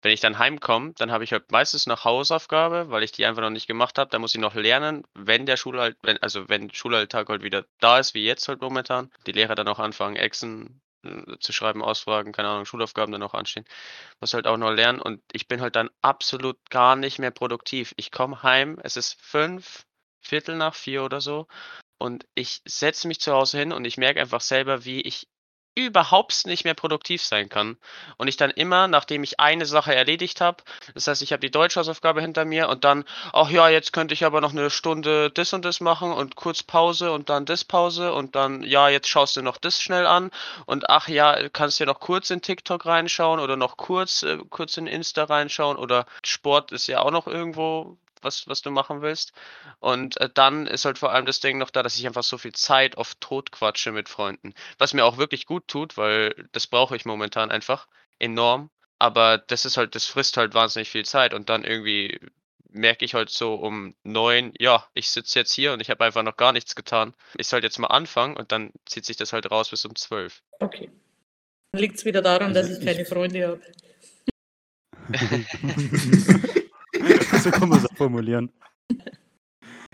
wenn 0.02 0.12
ich 0.12 0.20
dann 0.20 0.38
heimkomme, 0.38 0.92
dann 0.96 1.10
habe 1.10 1.24
ich 1.24 1.32
halt 1.32 1.50
meistens 1.50 1.86
noch 1.86 2.04
Hausaufgabe, 2.04 2.90
weil 2.90 3.02
ich 3.02 3.12
die 3.12 3.26
einfach 3.26 3.42
noch 3.42 3.50
nicht 3.50 3.66
gemacht 3.66 3.98
habe. 3.98 4.10
Da 4.10 4.18
muss 4.18 4.34
ich 4.34 4.40
noch 4.40 4.54
lernen, 4.54 5.04
wenn 5.14 5.44
der 5.44 5.56
Schulalt 5.56 5.96
wenn 6.02 6.18
also 6.22 6.48
wenn 6.48 6.72
Schulalltag 6.72 7.28
halt 7.28 7.42
wieder 7.42 7.64
da 7.80 7.98
ist, 7.98 8.14
wie 8.14 8.24
jetzt 8.24 8.48
halt 8.48 8.60
momentan, 8.60 9.10
die 9.26 9.32
Lehrer 9.32 9.56
dann 9.56 9.68
auch 9.68 9.80
anfangen, 9.80 10.16
Exen 10.16 10.80
äh, 11.04 11.38
zu 11.40 11.52
schreiben, 11.52 11.82
Ausfragen, 11.82 12.32
keine 12.32 12.48
Ahnung, 12.48 12.64
Schulaufgaben 12.64 13.12
dann 13.12 13.22
auch 13.22 13.34
anstehen. 13.34 13.64
Muss 14.20 14.34
halt 14.34 14.46
auch 14.46 14.56
noch 14.56 14.70
lernen 14.70 15.00
und 15.00 15.20
ich 15.32 15.48
bin 15.48 15.60
halt 15.60 15.74
dann 15.76 15.90
absolut 16.00 16.58
gar 16.70 16.94
nicht 16.96 17.18
mehr 17.18 17.32
produktiv. 17.32 17.92
Ich 17.96 18.12
komme 18.12 18.42
heim, 18.42 18.78
es 18.82 18.96
ist 18.96 19.20
fünf, 19.20 19.84
Viertel 20.20 20.56
nach 20.56 20.74
vier 20.74 21.04
oder 21.04 21.20
so 21.20 21.46
und 21.98 22.26
ich 22.34 22.62
setze 22.64 23.08
mich 23.08 23.20
zu 23.20 23.32
Hause 23.32 23.58
hin 23.58 23.72
und 23.72 23.84
ich 23.84 23.96
merke 23.96 24.20
einfach 24.20 24.40
selber, 24.40 24.84
wie 24.84 25.00
ich 25.00 25.28
überhaupt 25.78 26.44
nicht 26.46 26.64
mehr 26.64 26.74
produktiv 26.74 27.22
sein 27.22 27.48
kann. 27.48 27.76
Und 28.16 28.26
ich 28.26 28.36
dann 28.36 28.50
immer, 28.50 28.88
nachdem 28.88 29.22
ich 29.22 29.38
eine 29.38 29.64
Sache 29.64 29.94
erledigt 29.94 30.40
habe 30.40 30.64
das 30.94 31.06
heißt, 31.06 31.22
ich 31.22 31.32
habe 31.32 31.40
die 31.40 31.50
Deutschhausaufgabe 31.50 32.20
hinter 32.20 32.44
mir 32.44 32.68
und 32.68 32.82
dann: 32.84 33.04
„Ach 33.32 33.50
ja, 33.50 33.68
jetzt 33.68 33.92
könnte 33.92 34.14
ich 34.14 34.24
aber 34.24 34.40
noch 34.40 34.50
eine 34.52 34.70
Stunde 34.70 35.30
das 35.30 35.52
und 35.52 35.64
das 35.64 35.80
machen 35.80 36.12
und 36.12 36.34
kurz 36.34 36.62
Pause 36.64 37.12
und 37.12 37.28
dann 37.30 37.44
das 37.46 37.64
Pause 37.64 38.12
und 38.12 38.34
dann 38.34 38.62
ja, 38.64 38.88
jetzt 38.88 39.08
schaust 39.08 39.36
du 39.36 39.42
noch 39.42 39.58
das 39.58 39.80
schnell 39.80 40.06
an 40.06 40.30
und 40.66 40.90
ach 40.90 41.08
ja, 41.08 41.48
kannst 41.50 41.78
dir 41.78 41.86
noch 41.86 42.00
kurz 42.00 42.30
in 42.30 42.42
TikTok 42.42 42.86
reinschauen 42.86 43.38
oder 43.40 43.56
noch 43.56 43.76
kurz 43.76 44.22
äh, 44.24 44.38
kurz 44.50 44.76
in 44.76 44.86
Insta 44.88 45.24
reinschauen 45.24 45.76
oder 45.76 46.06
Sport 46.24 46.72
ist 46.72 46.86
ja 46.88 47.00
auch 47.00 47.10
noch 47.12 47.26
irgendwo 47.28 47.96
was 48.22 48.46
was 48.48 48.62
du 48.62 48.70
machen 48.70 49.02
willst. 49.02 49.32
Und, 49.80 50.20
äh, 50.20 50.30
dann 50.32 50.66
ist 50.66 50.84
halt 50.84 50.98
vor 50.98 51.12
allem 51.12 51.26
das 51.26 51.40
Ding 51.40 51.58
noch 51.58 51.70
da, 51.70 51.82
dass 51.82 51.98
ich 51.98 52.06
einfach 52.06 52.22
so 52.24 52.38
viel 52.38 52.52
Zeit 52.52 52.96
auf 52.96 53.14
tot 53.20 53.52
quatsche 53.52 53.92
mit 53.92 54.08
Freunden, 54.08 54.54
was 54.78 54.94
mir 54.94 55.04
auch 55.04 55.18
wirklich 55.18 55.46
gut 55.46 55.68
tut, 55.68 55.96
weil 55.96 56.34
das 56.52 56.66
brauche 56.66 56.96
ich 56.96 57.04
momentan 57.04 57.50
einfach 57.50 57.88
enorm. 58.18 58.70
Aber 58.98 59.38
das 59.38 59.64
ist 59.64 59.76
halt 59.76 59.94
das 59.94 60.06
frisst 60.06 60.36
halt 60.36 60.54
wahnsinnig 60.54 60.90
viel 60.90 61.04
Zeit 61.04 61.34
und 61.34 61.48
dann 61.48 61.64
irgendwie 61.64 62.18
merke 62.70 63.04
ich 63.04 63.14
halt 63.14 63.30
so 63.30 63.54
um 63.54 63.94
9, 64.04 64.52
ja, 64.58 64.86
ich 64.94 65.10
sitze 65.10 65.38
jetzt 65.38 65.52
hier 65.52 65.72
und 65.72 65.80
ich 65.80 65.90
habe 65.90 66.04
einfach 66.04 66.22
noch 66.22 66.36
gar 66.36 66.52
nichts 66.52 66.74
getan. 66.74 67.14
Ich 67.36 67.46
soll 67.48 67.62
jetzt 67.62 67.78
mal 67.78 67.88
anfangen 67.88 68.36
und 68.36 68.52
dann 68.52 68.72
zieht 68.86 69.04
sich 69.04 69.16
das 69.16 69.32
halt 69.32 69.50
raus 69.50 69.70
bis 69.70 69.84
um 69.84 69.94
12. 69.96 70.42
Okay. 70.60 70.90
Dann 71.72 71.80
liegt's 71.80 72.04
wieder 72.04 72.22
daran, 72.22 72.56
Also, 72.56 72.68
dass 72.70 72.78
ich 72.78 72.84
keine 72.84 73.02
ich 73.02 73.08
Freunde 73.08 73.48
habe. 73.48 73.62
So 77.38 77.50
kann 77.50 77.68
man's 77.68 77.84
auch 77.86 77.96
formulieren. 77.96 78.52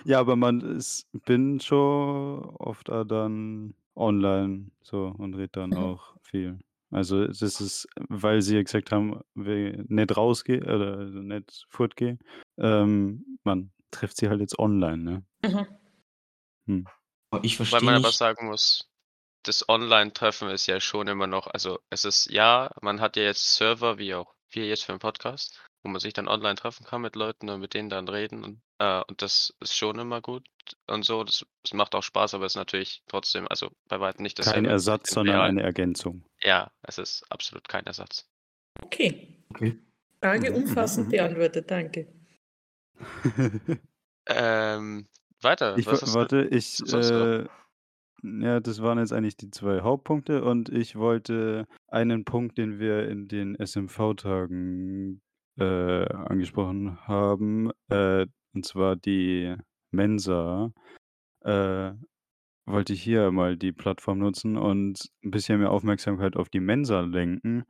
Ja, 0.05 0.21
aber 0.21 0.37
man 0.37 0.61
ist 0.61 1.07
bin 1.25 1.61
schon 1.61 2.45
oft 2.57 2.91
auch 2.91 3.05
dann 3.05 3.75
online 3.97 4.71
so 4.83 5.15
und 5.19 5.35
rede 5.35 5.49
dann 5.53 5.71
Mhm. 5.71 5.77
auch 5.77 6.17
viel. 6.23 6.59
Also, 6.91 7.27
das 7.27 7.43
ist, 7.43 7.89
weil 8.09 8.41
sie 8.43 8.57
ja 8.57 8.63
gesagt 8.63 8.93
haben, 8.93 9.21
we 9.35 9.85
nicht 9.89 10.17
rausgehe 10.17 10.63
oder 10.63 10.99
also 10.99 11.19
nicht 11.21 11.67
fortgehe. 11.69 12.19
Ähm, 12.59 13.39
man 13.43 13.73
trifft 13.91 14.17
sie 14.19 14.29
halt 14.29 14.41
jetzt 14.41 14.59
online, 14.59 14.99
ne? 14.99 15.25
Mhm. 15.43 15.67
Hm. 16.67 16.87
Oh, 17.33 17.39
ich 17.43 17.59
Weil 17.59 17.67
verstehe 17.67 17.87
man 17.87 17.95
aber 17.97 18.09
nicht 18.09 18.19
sagen 18.19 18.47
muss, 18.47 18.89
das 19.43 19.69
Online-Treffen 19.69 20.49
ist 20.51 20.67
ja 20.67 20.81
schon 20.81 21.09
immer 21.09 21.27
noch 21.27 21.47
also, 21.49 21.81
es 21.91 22.05
ist 22.05 22.31
ja, 22.31 22.71
man 22.81 23.01
hat 23.01 23.17
ja 23.17 23.25
jetzt 23.25 23.57
Server, 23.57 23.99
wie 23.99 24.15
auch 24.15 24.35
wir 24.51 24.67
jetzt 24.67 24.85
für 24.85 24.93
'n 24.93 24.99
Podcast, 25.01 25.61
wo 25.85 25.91
man 25.91 26.01
sich 26.01 26.13
dann 26.15 26.29
online 26.29 26.57
treffen 26.57 26.85
kann 26.85 27.03
mit 27.03 27.15
Leuten 27.15 27.49
und 27.51 27.61
mit 27.61 27.75
denen 27.75 27.91
dann 27.91 28.09
reden 28.09 28.43
und 28.43 28.61
äh, 28.79 29.03
und 29.07 29.23
das 29.23 29.55
ist 29.61 29.77
schon 29.77 29.99
immer 29.99 30.21
gut 30.21 30.45
und 30.87 31.05
so. 31.05 31.23
Das 31.23 31.45
das 31.63 31.75
macht 31.75 31.95
auch 31.95 32.03
Spaß, 32.03 32.35
aber 32.35 32.47
ist 32.47 32.57
natürlich 32.57 33.03
trotzdem 33.07 33.47
also, 33.49 33.71
bei 33.89 34.01
weitem 34.01 34.23
nicht 34.23 34.37
Kein 34.37 34.45
dasselbe 34.45 34.69
Ersatz, 34.71 35.11
sondern 35.11 35.41
eine 35.41 35.63
Ergänzung. 35.63 36.25
Ja, 36.43 36.71
es 36.83 36.99
ist 36.99 37.25
absolut 37.31 37.69
kein 37.69 37.87
Ersatz. 37.87 38.29
Okay. 38.83 39.45
Okay. 39.51 39.79
Frage 40.21 40.51
Mhm, 40.51 40.57
umfassend 40.57 41.07
mhm. 41.07 41.11
beantwortet, 41.11 41.71
danke. 41.71 42.09
Ähm, 44.27 45.07
weiter, 45.43 45.77
Ich 45.77 45.85
du 45.85 45.93
warte, 45.93 46.49
ich, 46.51 46.79
du 46.79 46.97
noch? 46.97 47.27
äh 47.27 47.47
ja, 48.23 48.59
das 48.61 48.81
waren 48.81 48.99
jetzt 48.99 49.13
eigentlich 49.13 49.37
die 49.37 49.51
2 49.51 49.83
Hauptpunkte 49.83 50.43
und 50.45 50.71
ich 50.71 50.97
wollte 50.97 51.67
einen 51.89 52.25
Punkt, 52.25 52.57
den 52.57 52.79
wir 52.79 53.07
in 53.07 53.29
den 53.29 53.55
SMV-Tagen, 53.55 55.21
äh, 55.59 55.65
angesprochen 56.13 56.99
haben, 57.07 57.71
äh, 57.91 58.27
und 58.55 58.65
zwar 58.67 58.97
die 58.97 59.57
Mensa, 59.93 60.73
äh, 61.43 61.93
wollte 62.67 62.93
ich 62.95 63.03
hier 63.03 63.31
mal 63.33 63.57
die 63.59 63.73
Plattform 63.73 64.19
nutzen 64.21 64.57
und 64.59 65.11
'n 65.25 65.31
bisschen 65.33 65.61
mehr 65.61 65.71
Aufmerksamkeit 65.73 66.37
auf 66.37 66.49
die 66.51 66.61
Mensa 66.61 67.01
lenken, 67.03 67.65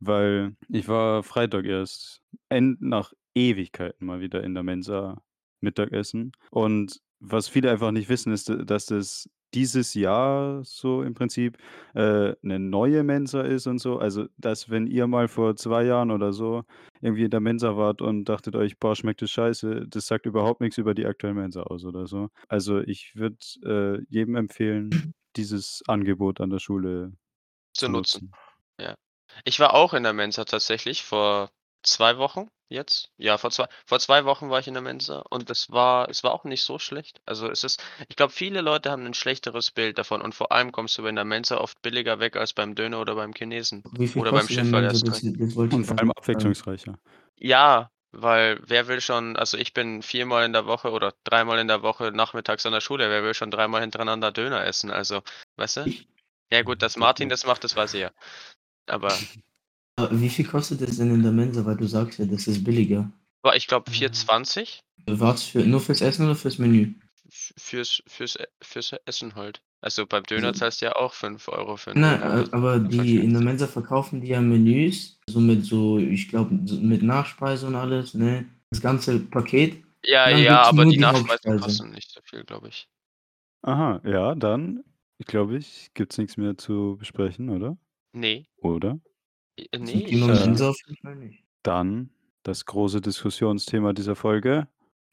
weil 0.00 0.56
ich 0.68 0.88
war 0.88 1.22
Freitag 1.24 1.66
erst 1.66 2.22
end 2.50 2.80
nach 2.82 3.12
Ewigkeiten 3.34 4.06
mal 4.06 4.20
wieder 4.20 4.44
in 4.44 4.54
der 4.54 4.62
Mensa 4.64 5.22
Mittagessen. 5.62 6.32
Und 6.50 7.00
was 7.20 7.48
viele 7.48 7.70
einfach 7.72 7.92
nicht 7.92 8.08
wissen, 8.10 8.32
ist, 8.32 8.50
dass 8.66 8.86
das 8.86 9.28
dieses 9.54 9.94
Jahr 9.94 10.64
so 10.64 11.02
im 11.02 11.14
Prinzip, 11.14 11.58
äh, 11.94 12.34
'ne 12.42 12.58
neue 12.58 13.02
Mensa 13.04 13.42
ist 13.42 13.66
und 13.66 13.78
so. 13.78 13.98
Also, 13.98 14.26
dass 14.38 14.70
wenn 14.70 14.86
ihr 14.86 15.06
mal 15.06 15.28
vor 15.28 15.56
2 15.56 15.84
Jahren 15.84 16.10
oder 16.10 16.32
so 16.32 16.64
irgendwie 17.00 17.24
in 17.24 17.30
der 17.30 17.40
Mensa 17.40 17.76
wart 17.76 18.02
und 18.02 18.24
dachtet 18.26 18.56
euch: 18.56 18.78
„Boah, 18.78 18.96
schmeckt 18.96 19.22
das 19.22 19.30
scheiße“, 19.30 19.86
das 19.88 20.06
sagt 20.06 20.26
überhaupt 20.26 20.60
nix 20.60 20.78
über 20.78 20.94
die 20.94 21.06
aktuelle 21.06 21.34
Mensa 21.34 21.62
aus 21.62 21.84
oder 21.84 22.06
so. 22.06 22.28
Also, 22.48 22.80
ich 22.80 23.14
würde, 23.16 23.36
äh, 23.64 24.02
jedem 24.08 24.36
empfehlen, 24.36 25.14
dieses 25.36 25.82
Angebot 25.86 26.40
an 26.40 26.50
der 26.50 26.58
Schule 26.60 27.12
Zu 27.76 27.88
nutzen. 27.88 28.22
nutzen. 28.22 28.36
Ja. 28.80 28.96
Ich 29.44 29.60
war 29.60 29.74
auch 29.74 29.94
in 29.94 30.02
der 30.04 30.12
Mensa 30.14 30.44
tatsächlich 30.46 31.04
vor 31.04 31.50
2 31.84 32.18
Wochen 32.18 32.48
jetzt. 32.68 33.10
Ja, 33.16 33.38
vor 33.38 33.50
2 33.50 33.66
vor 33.86 33.98
2 34.00 34.24
Wochen 34.24 34.50
war 34.50 34.58
ich 34.60 34.66
in 34.68 34.74
der 34.74 34.82
Mensa 34.82 35.20
und 35.30 35.50
es 35.50 35.70
war 35.70 36.08
es 36.08 36.24
war 36.24 36.32
auch 36.32 36.44
nicht 36.44 36.62
so 36.62 36.78
schlecht. 36.78 37.20
Also, 37.26 37.48
es 37.50 37.64
ist 37.64 37.82
ich 38.08 38.16
glaube, 38.16 38.32
viele 38.32 38.60
Leute 38.60 38.90
haben 38.90 39.02
'nen 39.04 39.14
schlechteres 39.14 39.70
Bild 39.70 39.98
davon 39.98 40.22
und 40.22 40.34
vor 40.34 40.52
allem 40.52 40.72
kommst 40.72 40.96
du 40.98 41.06
in 41.06 41.16
der 41.16 41.24
Mensa 41.24 41.58
oft 41.58 41.80
billiger 41.82 42.18
weg 42.20 42.36
als 42.36 42.52
beim 42.52 42.74
Döner 42.74 43.00
oder 43.00 43.14
beim 43.14 43.32
Chinesen 43.34 43.84
Wie 43.92 44.08
viel 44.08 44.22
oder 44.22 44.32
beim 44.32 44.48
kostet 44.48 44.56
denn 44.58 44.70
Schifferl 44.70 44.72
Mensa? 44.72 44.98
erst 44.98 45.10
Das 45.10 45.12
recht. 45.12 45.28
das 45.38 45.54
wollte 45.56 45.76
Und 45.76 45.84
ich 45.84 45.86
vor 45.86 45.98
allem 45.98 46.10
fragen. 46.12 46.12
abwechslungsreicher. 46.12 46.98
Ja, 47.36 47.90
weil 48.12 48.60
wer 48.66 48.88
will 48.88 49.00
schon 49.02 49.36
also, 49.36 49.58
ich 49.58 49.74
bin 49.74 50.02
viermal 50.02 50.44
in 50.46 50.52
der 50.54 50.66
Woche 50.66 50.90
oder 50.92 51.14
dreimal 51.24 51.58
in 51.60 51.68
der 51.68 51.82
Woche 51.82 52.12
nachmittags 52.12 52.66
an 52.66 52.72
der 52.72 52.80
Schule. 52.82 53.10
Wer 53.10 53.22
will 53.24 53.34
schon 53.34 53.50
dreimal 53.50 53.82
hintereinander 53.82 54.32
Döner 54.32 54.64
essen? 54.66 54.90
Also, 54.90 55.22
weißt 55.56 55.76
du? 55.78 55.90
Ja 56.52 56.62
gut, 56.62 56.82
dass 56.82 56.96
Martin 56.96 57.28
das 57.30 57.46
macht, 57.46 57.64
das 57.64 57.76
weiß 57.76 57.94
ich 57.94 58.02
ja. 58.02 58.12
Aber 58.86 59.24
wie 60.10 60.28
viel 60.28 60.44
kostet 60.46 60.82
das 60.82 60.98
denn 60.98 61.14
in 61.14 61.22
der 61.22 61.32
Mensa? 61.32 61.64
Weil 61.64 61.76
du 61.76 61.86
sagst 61.86 62.18
ja, 62.18 62.26
das 62.26 62.46
ist 62.46 62.62
billiger. 62.64 63.10
Ich 63.54 63.66
glaube 63.66 63.90
4,20. 63.90 64.80
Was 65.06 65.44
für 65.44 65.60
nur 65.64 65.80
fürs 65.80 66.00
Essen 66.00 66.24
oder 66.26 66.34
fürs 66.34 66.58
Menü? 66.58 66.94
Fürs 67.58 68.02
fürs 68.06 68.38
fürs 68.62 68.92
Essen 69.06 69.34
halt. 69.34 69.62
Also, 69.80 70.06
beim 70.06 70.24
Döner 70.24 70.48
Also 70.48 70.60
zahlst 70.60 70.80
du 70.80 70.86
ja 70.86 70.96
auch 70.96 71.12
5 71.12 71.48
€ 71.48 71.76
für 71.76 71.90
'n 71.92 72.00
Nein, 72.00 72.20
Döner. 72.20 72.32
Also, 72.32 72.52
aber 72.52 72.78
die 72.80 73.16
in 73.24 73.32
der. 73.32 73.42
Mensa 73.42 73.66
verkaufen 73.66 74.20
die 74.20 74.28
ja 74.28 74.40
Menüs, 74.40 75.18
so 75.28 75.40
mit 75.40 75.64
so 75.64 75.98
ich 75.98 76.28
glaube, 76.28 76.58
so 76.64 76.76
mit 76.80 77.02
Nachspeise 77.02 77.66
und 77.66 77.74
alles, 77.74 78.14
ne? 78.14 78.46
Das 78.70 78.80
ganze 78.80 79.18
Paket. 79.20 79.82
Ja, 80.04 80.28
ja, 80.28 80.62
aber 80.62 80.84
die 80.84 80.96
die 80.96 80.98
Nachspeisen 80.98 81.56
kosten 81.56 81.90
nicht 81.90 82.10
so 82.10 82.20
viel, 82.22 82.44
glaube 82.44 82.68
ich. 82.68 82.86
Aha, 83.64 84.00
ja, 84.04 84.34
dann 84.34 84.84
glaube 85.26 85.56
ich, 85.56 85.90
gibt's 85.94 86.18
nix 86.18 86.36
mehr 86.36 86.56
zu 86.56 86.96
besprechen, 86.98 87.48
oder? 87.50 87.76
Ne. 88.14 88.46
Oder? 88.58 89.00
Äh, 89.56 89.66
Zum 89.72 89.84
ne, 89.84 90.04
Thema 90.04 90.32
ich 90.42 91.00
Äh, 91.04 91.38
dann 91.62 92.10
das 92.42 92.64
große 92.64 93.00
Diskussionsthema 93.00 93.92
dieser 93.92 94.16
Folge. 94.16 94.68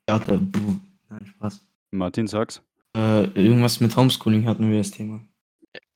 Theater, 0.06 0.38
buh. 0.38 0.76
Nein, 1.10 1.26
Spaß. 1.26 1.66
Martin, 1.92 2.28
sag's. 2.28 2.62
Äh, 2.96 3.24
irgendwas 3.30 3.80
mit 3.80 3.96
Homeschooling 3.96 4.46
hatten 4.48 4.70
wir 4.70 4.78
das 4.78 4.92
Thema. 4.92 5.26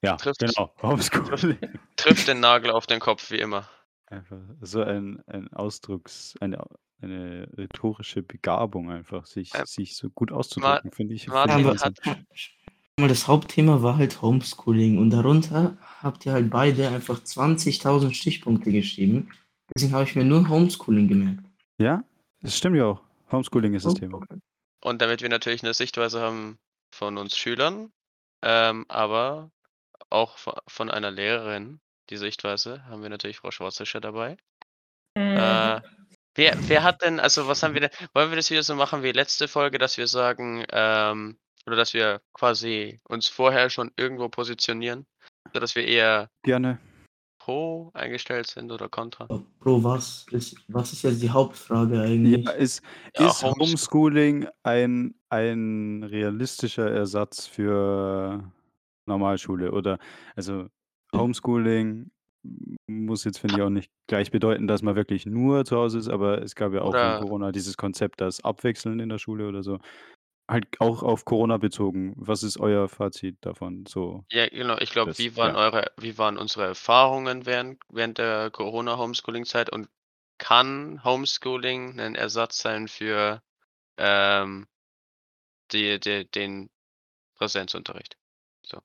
Ja, 0.02 0.16
Trifft's. 0.16 0.40
genau, 0.40 0.74
Homeschooling. 0.82 1.58
Trifft 1.96 2.28
den 2.28 2.40
Nagel 2.40 2.72
auf 2.72 2.88
den 2.88 3.00
Kopf 3.00 3.30
wie 3.32 3.40
immer. 3.40 3.70
Einfach 4.08 4.40
so 4.62 4.82
ein 4.82 5.22
ein 5.28 5.52
Ausdrucks 5.54 6.36
eine 6.40 6.64
eine 7.02 7.48
rhetorische 7.58 8.24
Begabung 8.24 8.90
einfach, 8.90 9.26
sich 9.26 9.54
Ähm, 9.54 9.66
sich 9.66 9.96
so 9.96 10.10
gut 10.10 10.32
auszudrücken, 10.32 10.92
finde 10.92 11.14
ich 11.14 11.28
Martin 11.28 11.80
hat 11.80 12.00
das 13.00 13.28
Hauptthema 13.28 13.84
war 13.84 13.98
halt 13.98 14.24
Homeschooling 14.24 14.98
und 14.98 15.12
darunter 15.12 15.78
habt 16.02 16.26
ihr 16.26 16.32
halt 16.34 16.50
beide 16.50 16.88
einfach 16.90 17.20
20.000 17.24 18.16
Stichpunkte 18.16 18.72
geschrieben. 18.72 19.30
Deswegen 19.76 19.94
habe 19.94 20.04
ich 20.06 20.16
mir 20.16 20.24
nur 20.26 20.50
Homeschooling 20.50 21.08
gemerkt. 21.08 21.44
Ja, 21.80 22.04
das 22.42 22.58
stimmt 22.58 22.76
ja 22.78 22.86
auch. 22.86 23.02
Homeschooling 23.32 23.76
ist 23.76 23.86
das 23.86 23.94
Oh, 23.94 24.00
Thema. 24.00 24.18
okay. 24.18 24.40
Und 24.84 25.02
damit 25.02 25.22
wir 25.22 25.30
natürlich 25.30 25.64
'ne 25.64 25.74
Sichtweise 25.74 26.22
haben 26.22 26.60
von 26.94 27.18
uns 27.18 27.38
Schülern, 27.38 27.92
ähm, 28.44 28.86
aber 28.90 29.52
auch 30.12 30.38
vo 30.40 30.54
von 30.68 30.92
einer 30.92 31.12
Lehrerin, 31.12 31.82
die 32.10 32.18
Sichtweise, 32.18 32.86
haben 32.86 33.04
wir 33.04 33.10
natürlich 33.10 33.38
Frau 33.40 33.52
Schwarzischer 33.52 34.02
dabei. 34.02 34.38
Mhm. 35.18 35.38
Äh, 35.38 35.82
wer 36.36 36.58
wer 36.70 36.84
hat 36.84 37.04
denn 37.04 37.20
also, 37.20 37.48
was 37.48 37.64
haben 37.64 37.74
wir 37.76 37.82
denn 37.82 37.92
wollen 38.14 38.32
wir 38.32 38.38
das 38.38 38.52
wieder 38.52 38.64
so 38.64 38.76
machen 38.76 39.04
wie 39.04 39.12
letzte 39.14 39.48
Folge, 39.50 39.78
dass 39.80 39.98
wir 39.98 40.08
sagen, 40.08 40.66
ähm 40.72 41.38
oder 41.68 41.76
dass 41.76 41.94
wir 41.94 42.22
quasi 42.34 43.00
uns 43.04 43.28
vorher 43.28 43.70
schon 43.70 43.92
irgendwo 43.98 44.30
positionieren, 44.30 45.06
sodass 45.54 45.76
wir 45.76 45.86
eher 45.86 46.30
Gerne. 46.44 46.80
pro 47.40 47.92
eingestellt 47.94 48.48
sind 48.48 48.72
oder 48.72 48.88
kontra? 48.88 49.26
Aber 49.26 49.44
Bro, 49.60 49.84
was 49.84 50.26
ist 50.32 50.56
was 50.70 50.94
ist 50.94 51.04
jetzt 51.04 51.22
die 51.22 51.30
Hauptfrage 51.30 51.96
Ja, 51.96 52.02
eigentlich? 52.04 52.46
ist 52.56 52.82
Ja, 53.18 53.28
ist 53.28 53.44
Homeschool 53.44 53.68
Homeschooling 53.68 54.48
ein 54.64 55.14
ein 55.30 56.04
realistischer 56.04 56.90
Ersatz 56.90 57.46
für 57.48 58.50
Normalschule? 59.06 59.72
Oder 59.72 60.00
also, 60.36 60.68
Homeschooling 61.14 62.12
muss 62.88 63.26
jetzt, 63.26 63.40
finde 63.40 63.58
ich, 63.58 63.62
auch 63.62 63.70
nicht 63.70 63.92
gleich 64.08 64.32
bedeuten, 64.32 64.68
dass 64.68 64.82
man 64.82 64.96
wirklich 64.96 65.26
nur 65.26 65.66
zu 65.66 65.76
Hause 65.76 66.00
ist, 66.00 66.08
aber 66.08 66.42
es 66.42 66.56
gab 66.56 66.74
ja 66.74 66.82
auch 66.82 66.90
Oder 66.90 67.20
Corona 67.20 67.52
dieses 67.52 67.76
Konzept, 67.76 68.22
das 68.22 68.42
Abwechseln 68.44 69.02
in 69.02 69.10
der 69.10 69.18
Schule 69.18 69.48
oder 69.50 69.64
so. 69.64 69.80
Halt 70.50 70.80
auch 70.82 71.04
auf 71.04 71.26
Corona 71.26 71.58
bezogen. 71.58 72.14
Was 72.18 72.44
ist 72.44 72.60
euer 72.60 72.88
Fazit 72.90 73.38
davon 73.42 73.86
so? 73.88 74.26
Ja, 74.32 74.48
genau. 74.50 74.78
Ich 74.80 74.90
glaube, 74.92 75.12
Das 75.12 75.18
wie 75.18 75.36
waren 75.38 75.56
ja. 75.56 75.56
eure 75.56 75.92
wie 75.98 76.18
waren 76.18 76.38
unsere 76.38 76.66
Erfahrungen 76.66 77.46
während 77.46 77.82
während 77.90 78.18
der 78.18 78.52
Corona-Homeschooling-Zeit 78.52 79.70
und 79.72 79.88
kann 80.38 81.02
Homeschooling 81.06 81.96
'nen 81.96 82.16
Ersatz 82.16 82.58
sein 82.60 82.88
für, 82.90 83.42
ähm, 83.98 84.68
die 85.72 86.00
de 86.00 86.26
den 86.26 86.70
Präsenzunterricht? 87.36 88.18
So. 88.64 88.80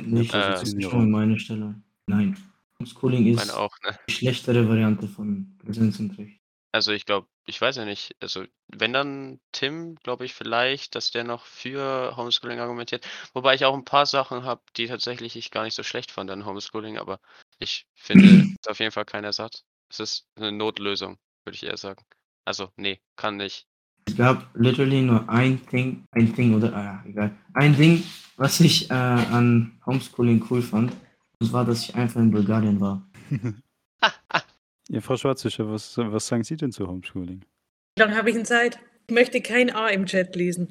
Nicht, 0.00 0.34
Äh, 0.34 0.60
das 0.62 0.62
ist 0.74 0.84
schon 0.90 1.10
meine 1.10 1.38
Stelle. 1.38 1.82
Nein. 2.06 2.36
Homeschooling 2.78 3.26
meine 3.26 3.52
ist 3.52 3.54
auch, 3.54 3.76
ne? 3.84 3.98
die 4.08 4.12
schlechtere 4.14 4.68
Variante 4.68 5.08
von 5.08 5.56
Präsenzunterricht. 5.58 6.40
Also, 6.74 6.92
ich 6.92 7.06
glaube 7.06 7.28
ich 7.48 7.60
weiß 7.60 7.76
ja 7.76 7.84
nicht, 7.86 8.14
also, 8.20 8.44
wenn 8.68 8.92
dann 8.92 9.40
Tim, 9.52 9.96
glaube 10.02 10.24
ich 10.26 10.34
vielleicht, 10.34 10.94
dass 10.94 11.10
der 11.10 11.24
noch 11.24 11.46
für 11.46 12.14
Homeschooling 12.16 12.60
argumentiert. 12.60 13.06
Wobei 13.34 13.54
ich 13.54 13.64
auch 13.64 13.74
'n 13.74 13.84
paar 13.86 14.06
Sachen 14.06 14.44
habe, 14.44 14.62
die 14.76 14.86
tatsächlich 14.86 15.34
ich 15.36 15.50
gar 15.50 15.64
nicht 15.64 15.74
so 15.74 15.82
schlecht 15.82 16.10
fand 16.10 16.30
an 16.30 16.44
Homeschooling, 16.46 16.98
aber 16.98 17.20
ich 17.58 17.86
finde, 17.94 18.44
ist 18.60 18.68
auf 18.70 18.80
jeden 18.80 18.92
Fall 18.92 19.06
kein 19.06 19.24
Ersatz. 19.24 19.64
Es 19.90 20.00
ist 20.00 20.26
'ne 20.36 20.52
Notlösung, 20.52 21.18
würde 21.44 21.56
ich 21.56 21.62
eher 21.64 21.76
sagen. 21.78 22.04
Also, 22.44 22.70
ne, 22.76 23.00
kann 23.16 23.36
nicht. 23.36 23.66
Es 24.06 24.16
gab 24.16 24.48
literally 24.54 25.02
nur 25.02 25.28
ein 25.28 25.60
Ding 25.72 26.04
ein 26.12 26.34
Ding 26.34 26.54
oder 26.54 26.74
ah, 26.76 27.02
egal. 27.06 27.34
Ein 27.54 27.76
Ding, 27.76 28.02
was 28.36 28.60
ich, 28.60 28.90
äh, 28.90 28.94
an 28.94 29.80
Homeschooling 29.86 30.44
cool 30.50 30.62
fand, 30.62 30.92
das 31.40 31.52
war, 31.52 31.64
dass 31.64 31.82
ich 31.88 31.94
einfach 31.94 32.20
in 32.20 32.30
Bulgarien 32.30 32.80
war. 32.80 33.02
Ja, 34.90 35.02
Frau 35.02 35.16
Schwarzischer, 35.16 35.70
was 35.70 35.98
was 35.98 36.26
sagen 36.26 36.44
Sie 36.44 36.56
denn 36.56 36.72
zu 36.72 36.88
Homeschooling? 36.88 37.44
Wie 37.96 38.02
lange 38.02 38.16
habe 38.16 38.30
ich 38.30 38.36
denn 38.36 38.46
Zeit? 38.46 38.78
Ich 39.06 39.14
möchte 39.14 39.42
kein 39.42 39.70
A 39.70 39.88
im 39.88 40.06
Chat 40.06 40.34
lesen. 40.34 40.68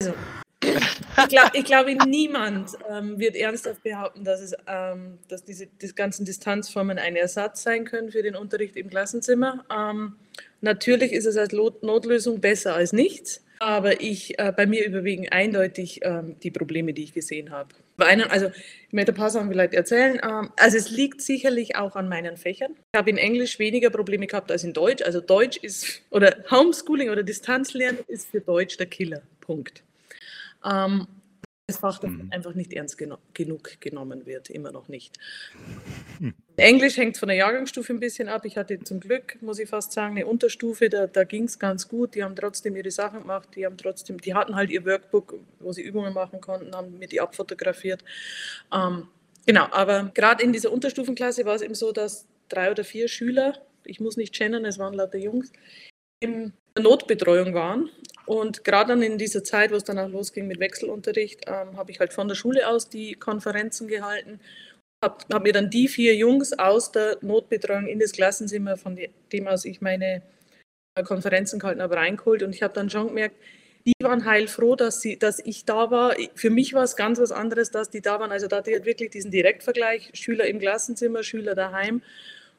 Also, 0.00 0.14
ich 0.62 1.28
glaube 1.28 1.50
ich 1.54 1.64
glaube, 1.64 1.96
niemand, 2.06 2.72
ähm, 2.90 3.18
wird 3.18 3.34
ernsthaft 3.34 3.82
behaupten, 3.82 4.24
dass 4.24 4.42
es, 4.42 4.54
ähm 4.66 5.18
dass 5.28 5.42
diese 5.42 5.66
die 5.66 5.94
ganzen 5.94 6.26
Distanzformen 6.26 6.98
ein 6.98 7.16
Ersatz 7.16 7.62
sein 7.62 7.86
können 7.86 8.10
für 8.10 8.22
den 8.22 8.36
Unterricht 8.36 8.76
im 8.76 8.90
Klassenzimmer. 8.90 9.64
Ähm, 9.74 10.16
natürlich 10.60 11.12
ist 11.12 11.24
es 11.24 11.38
als 11.38 11.52
Notlösung 11.52 12.42
besser 12.42 12.74
als 12.74 12.92
nichts, 12.92 13.42
aber 13.58 14.02
ich 14.02 14.38
äh, 14.38 14.52
bei 14.54 14.66
mir 14.66 14.84
überwiegen 14.84 15.30
eindeutig, 15.30 16.00
ähm, 16.02 16.36
die 16.42 16.50
Probleme, 16.50 16.92
die 16.92 17.04
ich 17.04 17.14
gesehen 17.14 17.52
habe. 17.52 17.74
Bei 18.02 18.30
also, 18.30 18.46
ich 18.48 18.92
möchte 18.92 19.12
ein 19.12 19.16
paar 19.16 19.30
Sachen 19.30 19.48
vielleicht 19.48 19.74
erzählen. 19.74 20.20
Ähm, 20.22 20.50
also, 20.58 20.76
es 20.76 20.90
liegt 20.90 21.20
sicherlich 21.20 21.76
auch 21.76 21.94
an 21.94 22.08
meinen 22.08 22.36
Fächern. 22.36 22.72
Ich 22.92 22.98
habe 22.98 23.10
in 23.10 23.16
Englisch 23.16 23.58
weniger 23.58 23.90
Probleme 23.90 24.26
gehabt 24.26 24.50
als 24.50 24.64
in 24.64 24.72
Deutsch. 24.72 25.02
Also, 25.02 25.20
Deutsch 25.20 25.58
ist 25.58 26.02
oder 26.10 26.36
Homeschooling 26.50 27.10
oder 27.10 27.22
Distanzlernen 27.22 28.00
ist 28.08 28.30
für 28.30 28.40
Deutsch 28.40 28.76
der 28.76 28.86
Killer, 28.86 29.22
Punkt. 29.40 29.82
Ähm, 30.64 31.06
das 31.72 31.80
Fach, 31.80 31.98
das 31.98 32.10
Mhm. 32.10 32.28
einfach 32.30 32.54
nicht 32.54 32.72
ernst 32.72 32.98
geno 32.98 33.18
genug 33.34 33.80
genommen 33.80 34.26
wird, 34.26 34.50
immer 34.50 34.72
noch 34.72 34.88
nicht. 34.88 35.18
Englisch 36.56 36.96
hängt 36.96 37.16
von 37.18 37.28
der 37.28 37.36
Jahrgangsstufe 37.36 37.92
ein 37.92 38.00
bisschen 38.00 38.28
ab. 38.28 38.44
Ich 38.44 38.56
hatte 38.56 38.78
zum 38.80 39.00
Glück, 39.00 39.40
muss 39.40 39.58
ich 39.58 39.68
fast 39.68 39.92
sagen, 39.92 40.16
eine 40.16 40.26
Unterstufe, 40.26 40.88
da 40.88 41.06
da 41.06 41.24
ging's 41.24 41.58
ganz 41.58 41.88
gut. 41.88 42.14
Die 42.14 42.22
haben 42.22 42.36
trotzdem 42.36 42.76
ihre 42.76 42.90
Sachen 42.90 43.20
gemacht, 43.20 43.48
die 43.56 43.64
haben 43.66 43.76
trotzdem 43.76 44.20
die 44.20 44.34
hatten 44.34 44.54
halt 44.54 44.70
ihr 44.70 44.84
Workbook, 44.84 45.34
wo 45.60 45.72
sie 45.72 45.82
Übungen 45.82 46.14
machen 46.14 46.40
konnten, 46.40 46.74
haben 46.74 46.98
mir 46.98 47.08
die 47.08 47.20
abfotografiert. 47.20 48.04
Ähm, 48.72 49.08
genau, 49.46 49.66
aber 49.70 50.10
grad 50.14 50.42
in 50.42 50.52
dieser 50.52 50.72
Unterstufenklasse 50.72 51.44
war 51.44 51.54
es 51.54 51.62
eben 51.62 51.74
so, 51.74 51.92
dass 51.92 52.26
3 52.50 52.70
oder 52.70 52.84
4 52.84 53.08
Schüler, 53.08 53.58
ich 53.84 53.98
muss 53.98 54.16
nicht 54.16 54.34
gendern, 54.34 54.64
es 54.64 54.78
waren 54.78 54.94
lauter 54.94 55.18
Jungs, 55.18 55.52
in 56.20 56.52
der 56.76 56.84
Notbetreuung 56.84 57.54
waren. 57.54 57.90
Und 58.26 58.64
grad 58.64 58.88
dann 58.88 59.02
in 59.02 59.18
dieser 59.18 59.42
Zeit, 59.42 59.72
wo's 59.72 59.84
dann 59.84 59.98
auch 59.98 60.08
losging 60.08 60.46
mit 60.46 60.60
Wechselunterricht, 60.60 61.42
ähm, 61.46 61.76
habe 61.76 61.90
ich 61.90 62.00
halt 62.00 62.12
von 62.12 62.28
der 62.28 62.34
Schule 62.34 62.68
aus 62.68 62.88
die 62.88 63.14
Konferenzen 63.14 63.88
gehalten. 63.88 64.40
Habe 65.04 65.24
habe 65.32 65.44
mir 65.44 65.52
dann 65.52 65.70
die 65.70 65.88
4 65.88 66.14
Jungs 66.14 66.52
aus 66.52 66.92
der 66.92 67.18
Notbetreuung 67.22 67.86
in 67.86 67.98
das 67.98 68.12
Klassenzimmer, 68.12 68.76
von 68.76 68.96
de 68.96 69.10
dem 69.32 69.48
aus 69.48 69.64
ich 69.64 69.80
meine, 69.80 70.22
äh, 70.94 71.02
Konferenzen 71.02 71.58
gehalten 71.58 71.82
habe, 71.82 71.96
reingeholt. 71.96 72.42
Und 72.42 72.54
ich 72.54 72.62
habe 72.62 72.74
dann 72.74 72.90
schon 72.90 73.08
gemerkt, 73.08 73.36
die 73.86 73.94
waren 74.02 74.24
heilfroh, 74.24 74.76
dass 74.76 75.00
sie 75.00 75.18
dass 75.18 75.40
ich 75.40 75.64
da 75.64 75.90
war. 75.90 76.14
Für 76.34 76.50
mich 76.50 76.74
war's 76.74 76.96
ganz 76.96 77.18
was 77.20 77.32
anderes, 77.32 77.70
dass 77.70 77.90
die 77.90 78.00
da 78.00 78.20
waren. 78.20 78.32
Also, 78.32 78.46
da 78.48 78.58
hatte 78.58 78.70
ich 78.70 78.76
halt 78.76 78.86
wirklich 78.86 79.10
diesen 79.10 79.30
Direktvergleich, 79.32 80.10
Schüler 80.14 80.46
im 80.46 80.60
Klassenzimmer, 80.60 81.22
Schüler 81.24 81.54
daheim 81.54 82.02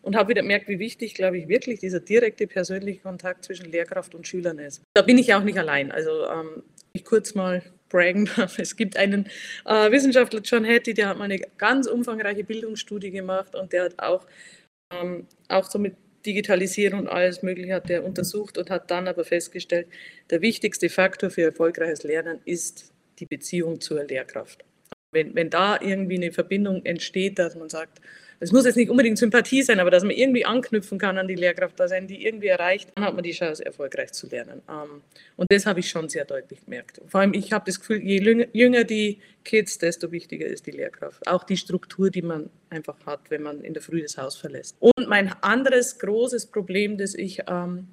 und 0.04 0.16
habe 0.16 0.30
wieder 0.30 0.42
gemerkt, 0.44 0.68
wie 0.70 0.80
wichtig, 0.80 1.16
glaube 1.16 1.38
ich, 1.40 1.48
wirklich 1.50 1.80
dieser 1.82 2.00
direkte 2.02 2.48
persönliche 2.48 3.02
Kontakt 3.02 3.46
zwischen 3.46 3.72
Lehrkraft 3.72 4.16
und 4.16 4.28
Schülern 4.28 4.60
ist. 4.60 4.84
Da 4.96 5.02
bin 5.04 5.18
ich 5.18 5.34
auch 5.34 5.44
nicht 5.44 5.58
allein. 5.60 5.92
Also, 5.92 6.28
ähm, 6.28 6.64
ich 6.94 7.06
kurz 7.06 7.36
mal 7.36 7.64
braggen 7.90 8.30
darf. 8.38 8.60
Es 8.60 8.76
gibt 8.76 8.98
einen, 8.98 9.28
äh, 9.66 9.92
Wissenschaftler, 9.92 10.42
John 10.44 10.66
Hattie, 10.66 10.94
der 10.94 11.10
hat 11.10 11.18
mal 11.18 11.28
'ne 11.30 11.40
ganz 11.58 11.88
umfangreiche 11.88 12.44
Bildungsstudie 12.44 13.12
gemacht 13.12 13.56
und 13.56 13.74
der 13.74 13.86
hat 13.86 14.00
auch 14.00 14.28
ähm, 14.94 15.28
auch 15.50 15.70
so 15.70 15.80
mit 15.80 15.96
Digitalisierung 16.26 17.02
und 17.02 17.10
alles 17.10 17.44
Mögliche 17.44 17.74
hat 17.76 17.90
der 17.90 18.06
untersucht 18.06 18.58
und 18.60 18.70
hat 18.72 18.92
dann 18.92 19.08
aber 19.10 19.26
festgestellt, 19.26 19.88
der 20.32 20.42
wichtigste 20.42 20.90
Faktor 20.90 21.30
für 21.32 21.44
erfolgreiches 21.44 22.04
Lernen 22.04 22.42
ist 22.46 22.92
die 23.20 23.26
Beziehung 23.28 23.82
zur 23.82 24.04
Lehrkraft. 24.06 24.66
Wenn 25.14 25.36
wenn 25.36 25.50
da 25.52 25.80
irgendwie 25.82 26.18
'ne 26.20 26.32
Verbindung 26.34 26.86
entsteht, 26.86 27.40
dass 27.40 27.56
man 27.56 27.70
sagt 27.70 28.02
es 28.44 28.52
muss 28.52 28.66
jetzt 28.66 28.76
nicht 28.76 28.90
unbedingt 28.90 29.18
Sympathie 29.18 29.64
sein, 29.64 29.80
aber 29.80 29.90
dass 29.90 30.04
man 30.04 30.12
irgendwie 30.12 30.46
anknüpfen 30.46 30.98
kann 31.00 31.18
an 31.18 31.28
die 31.28 31.36
Lehrkraft, 31.36 31.80
dass 31.80 31.92
einen 31.92 32.08
die 32.08 32.26
irgendwie 32.26 32.48
erreicht, 32.48 32.92
dann 32.96 33.06
hat 33.06 33.16
man 33.16 33.24
die 33.24 33.32
Chance, 33.32 33.66
erfolgreich 33.66 34.12
zu 34.12 34.28
lernen. 34.28 34.62
Ähm, 34.70 35.02
und 35.36 35.52
das 35.52 35.66
habe 35.66 35.80
ich 35.80 35.90
schon 35.90 36.10
sehr 36.10 36.26
deutlich 36.26 36.64
gemerkt. 36.66 37.02
Vor 37.08 37.22
allem, 37.22 37.34
ich 37.34 37.54
habe 37.54 37.66
das 37.66 37.80
Gefühl, 37.80 38.02
je 38.04 38.48
jünger 38.54 38.84
die 38.84 39.20
Kids, 39.44 39.78
desto 39.78 40.12
wichtiger 40.12 40.46
ist 40.46 40.68
die 40.68 40.72
Lehrkraft. 40.72 41.28
Auch 41.28 41.44
die 41.44 41.58
Struktur, 41.58 42.10
die 42.10 42.22
man 42.22 42.50
einfach 42.70 42.98
hat, 43.06 43.30
wenn 43.30 43.42
man 43.42 43.62
in 43.62 43.74
der 43.74 43.82
Früh 43.82 44.02
das 44.02 44.18
Haus 44.18 44.36
verlässt. 44.36 44.76
Und 44.80 45.08
mein 45.08 45.34
anderes 45.42 46.00
großes 46.00 46.48
Problem, 46.48 46.98
das 46.98 47.16
ich, 47.16 47.42
ähm, 47.48 47.88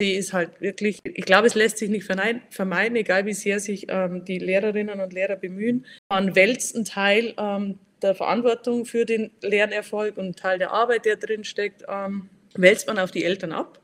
sehe, 0.00 0.18
ist 0.18 0.32
halt 0.32 0.60
wirklich 0.60 0.98
ich 1.04 1.24
glaube, 1.24 1.46
es 1.46 1.54
lässt 1.54 1.78
sich 1.78 1.88
nicht 1.88 2.04
vermeiden, 2.04 2.96
egal 2.96 3.24
wie 3.24 3.32
sehr 3.32 3.58
sich, 3.60 3.86
ähm, 3.88 4.24
die 4.24 4.38
Lehrerinnen 4.38 5.00
und 5.00 5.12
Lehrer 5.12 5.36
bemühen. 5.36 5.86
Man 6.10 6.34
wälzt 6.34 6.76
'n 6.76 6.84
Teil, 6.84 7.34
ähm, 7.38 7.78
der 8.02 8.14
Verantwortung 8.14 8.84
für 8.84 9.04
den 9.04 9.30
Lernerfolg 9.42 10.16
und 10.16 10.38
Teil 10.38 10.58
der 10.58 10.70
Arbeit, 10.72 11.04
der 11.04 11.16
drin 11.16 11.44
steckt, 11.44 11.84
ähm, 11.88 12.28
wälzt 12.54 12.86
man 12.86 12.98
auf 12.98 13.10
die 13.10 13.24
Eltern 13.24 13.52
ab. 13.52 13.80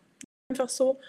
Einfach 0.51 0.68
so. 0.68 1.01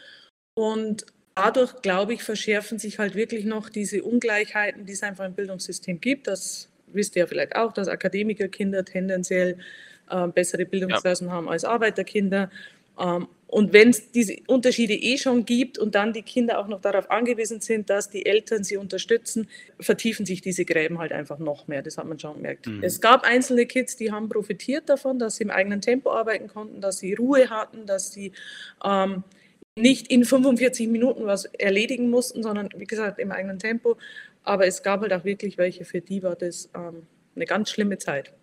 Und 0.56 1.06
dadurch, 1.36 1.82
glaube 1.82 2.14
ich, 2.14 2.24
verschärfen 2.24 2.80
sich 2.80 3.00
halt 3.00 3.16
wirklich 3.16 3.46
noch 3.46 3.70
diese 3.70 4.04
Ungleichheiten, 4.04 4.86
die 4.86 4.94
es 4.94 5.04
einfach 5.04 5.26
im 5.26 5.34
Bildungssystem 5.34 6.00
gibt. 6.00 6.28
Das 6.28 6.70
wisst 6.88 7.16
ihr 7.16 7.22
ja 7.22 7.28
vielleicht 7.28 7.56
auch, 7.56 7.74
dass 7.74 7.88
Akademikerkinder 7.88 8.86
tendenziell, 8.86 9.58
äh, 10.10 10.28
bessere 10.28 10.64
Ja. 10.64 10.68
Bildungschancen 10.68 11.32
haben 11.32 11.50
als 11.50 11.66
Arbeiterkinder. 11.66 12.50
Ähm, 13.00 13.28
und 13.48 13.72
wenn's 13.72 14.10
diese 14.12 14.38
Unterschiede 14.48 14.94
eh 14.96 15.18
schon 15.20 15.46
gibt 15.46 15.78
und 15.78 15.94
dann 15.94 16.12
die 16.12 16.24
Kinder 16.24 16.58
auch 16.58 16.68
noch 16.68 16.82
darauf 16.82 17.12
angewiesen 17.12 17.62
sind, 17.62 17.88
dass 17.88 18.10
die 18.10 18.26
Eltern 18.26 18.64
sie 18.64 18.78
unterstützen, 18.78 19.48
vertiefen 19.80 20.26
sich 20.26 20.42
diese 20.42 20.66
Gräben 20.66 20.98
halt 20.98 21.12
einfach 21.12 21.38
noch 21.38 21.68
mehr. 21.68 21.84
Das 21.84 22.00
hat 22.00 22.08
man 22.08 22.18
schon 22.18 22.36
gemerkt. 22.38 22.66
Mhm. 22.66 22.82
Es 22.82 23.00
gab 23.00 23.24
einzelne 23.24 23.68
Kids, 23.68 23.96
die 23.96 24.12
haben 24.12 24.28
profitiert 24.28 24.90
davon, 24.90 25.20
dass 25.20 25.36
sie 25.36 25.44
im 25.44 25.52
eigenen 25.52 25.82
Tempo 25.82 26.12
arbeiten 26.12 26.48
konnten, 26.48 26.82
dass 26.82 26.98
sie 26.98 27.14
Ruhe 27.14 27.50
hatten, 27.52 27.86
dass 27.86 28.12
sie, 28.12 28.32
ähm, 28.84 29.24
nicht 29.78 30.08
in 30.08 30.26
45 30.26 30.88
Minuten 30.88 31.26
was 31.26 31.46
erledigen 31.46 32.10
mussten, 32.10 32.44
sondern 32.44 32.70
wie 32.76 32.86
gesagt, 32.86 33.20
im 33.20 33.32
eigenen 33.32 33.60
Tempo. 33.60 33.98
Aber 34.44 34.66
es 34.68 34.84
gab 34.84 35.02
halt 35.02 35.14
auch 35.14 35.26
wirklich 35.26 35.58
welche, 35.58 35.86
für 35.86 36.02
die 36.02 36.24
war 36.24 36.36
das, 36.36 36.70
ähm, 36.76 37.08
'ne 37.36 37.46
ganz 37.46 37.70
schlimme 37.70 37.98
Zeit. 37.98 38.34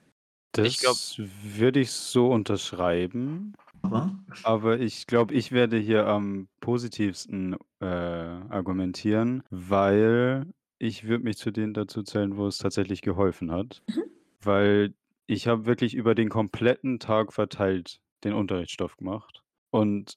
Ich 0.58 0.78
glaube 0.80 0.98
Das 0.98 1.20
würde 1.44 1.80
ich 1.80 1.90
so 1.92 2.28
unterschreiben. 2.30 3.54
Aber? 3.82 4.18
Aber 4.42 4.80
ich 4.80 5.06
glaube, 5.06 5.34
ich 5.34 5.52
werde 5.52 5.76
hier 5.78 6.06
am 6.06 6.48
positivsten, 6.60 7.56
äh, 7.80 7.86
argumentieren, 7.86 9.42
weil 9.50 10.46
ich 10.78 11.04
würde 11.04 11.24
mich 11.24 11.36
zu 11.36 11.50
denen 11.50 11.74
dazu 11.74 12.02
zählen, 12.02 12.36
wo 12.36 12.46
es 12.46 12.58
tatsächlich 12.58 13.02
geholfen 13.02 13.50
hat. 13.50 13.82
Mhm. 13.88 14.02
Weil 14.42 14.94
ich 15.26 15.46
habe 15.46 15.66
wirklich 15.66 15.94
über 15.94 16.14
den 16.14 16.28
kompletten 16.28 16.98
Tag 16.98 17.32
verteilt 17.32 18.00
den 18.24 18.32
Unterrichtsstoff 18.32 18.96
gemacht 18.96 19.42
und 19.70 20.14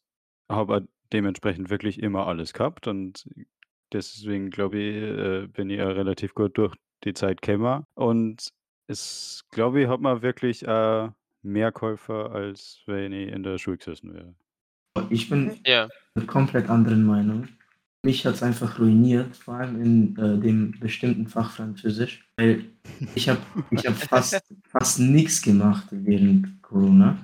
habe 0.49 0.88
dementsprechend 1.12 1.69
wirklich 1.69 2.02
immer 2.02 2.28
alles 2.28 2.54
gehabt 2.54 2.88
und 2.88 3.26
deswegen 3.91 4.49
glaube 4.49 4.80
ich, 4.80 4.95
äh, 4.95 5.47
bin 5.47 5.69
ich 5.69 5.78
ja 5.78 5.88
relativ 5.88 6.34
gut 6.34 6.58
durch 6.58 6.76
die 7.04 7.13
Zeit 7.13 7.41
gekommen. 7.41 7.86
Und 7.95 8.49
es 8.88 9.43
glaube 9.52 9.82
ich, 9.82 9.88
hat 9.88 10.02
mir 10.02 10.21
wirklich, 10.21 10.63
äh, 10.63 11.10
mehr 11.43 11.71
geholfen, 11.71 12.15
als 12.15 12.82
wenn 12.86 13.12
ich 13.13 13.29
in 13.32 13.43
der 13.43 13.58
Schule 13.58 13.77
gesessen 13.77 14.13
wäre. 14.13 14.34
Ich 15.10 15.29
bin 15.29 15.45
Mhm. 15.45 15.51
Ja. 15.65 15.89
der 16.15 16.25
komplett 16.25 16.69
anderen 16.69 17.03
Meinung. 17.06 17.47
Mich 18.06 18.25
hat's 18.25 18.43
einfach 18.43 18.79
ruiniert, 18.79 19.36
vor 19.36 19.56
allem 19.56 19.82
in, 19.82 20.17
äh, 20.17 20.38
dem 20.38 20.77
bestimmten 20.79 21.27
Fach 21.27 21.51
Französisch, 21.51 22.27
weil 22.38 22.65
ich 23.15 23.29
habe 23.29 23.39
ich 23.71 23.86
habe 23.86 23.95
fast 23.95 24.41
fast 24.69 24.99
nix 24.99 25.41
gemacht 25.41 25.86
während 25.91 26.62
Corona. 26.62 27.17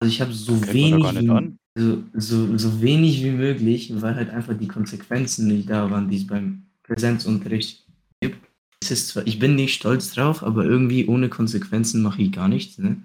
Also, 0.00 0.12
ich 0.12 0.20
habe 0.20 0.32
so 0.32 0.54
Kennt 0.58 0.74
wenig 0.74 1.04
wie 1.20 1.56
so, 1.76 2.02
so, 2.14 2.58
so 2.58 2.82
wenig 2.82 3.22
wie 3.24 3.30
möglich, 3.30 3.92
weil 4.00 4.14
halt 4.16 4.30
einfach 4.30 4.54
die 4.56 4.68
Konsequenzen 4.68 5.48
nicht 5.48 5.70
da 5.70 5.90
waren, 5.90 6.08
die 6.08 6.16
es 6.18 6.26
beim 6.26 6.64
Präsenzunterricht 6.82 7.86
gibt. 8.20 8.38
Es 8.82 8.90
ist 8.90 9.08
zwar, 9.08 9.26
ich 9.26 9.38
bin 9.38 9.54
nicht 9.54 9.74
stolz 9.74 10.12
drauf, 10.12 10.42
aber 10.42 10.64
irgendwie 10.64 11.06
ohne 11.06 11.28
Konsequenzen 11.28 12.02
mache 12.02 12.22
ich 12.22 12.32
gar 12.32 12.48
nichts. 12.48 12.78
Ne? 12.78 12.96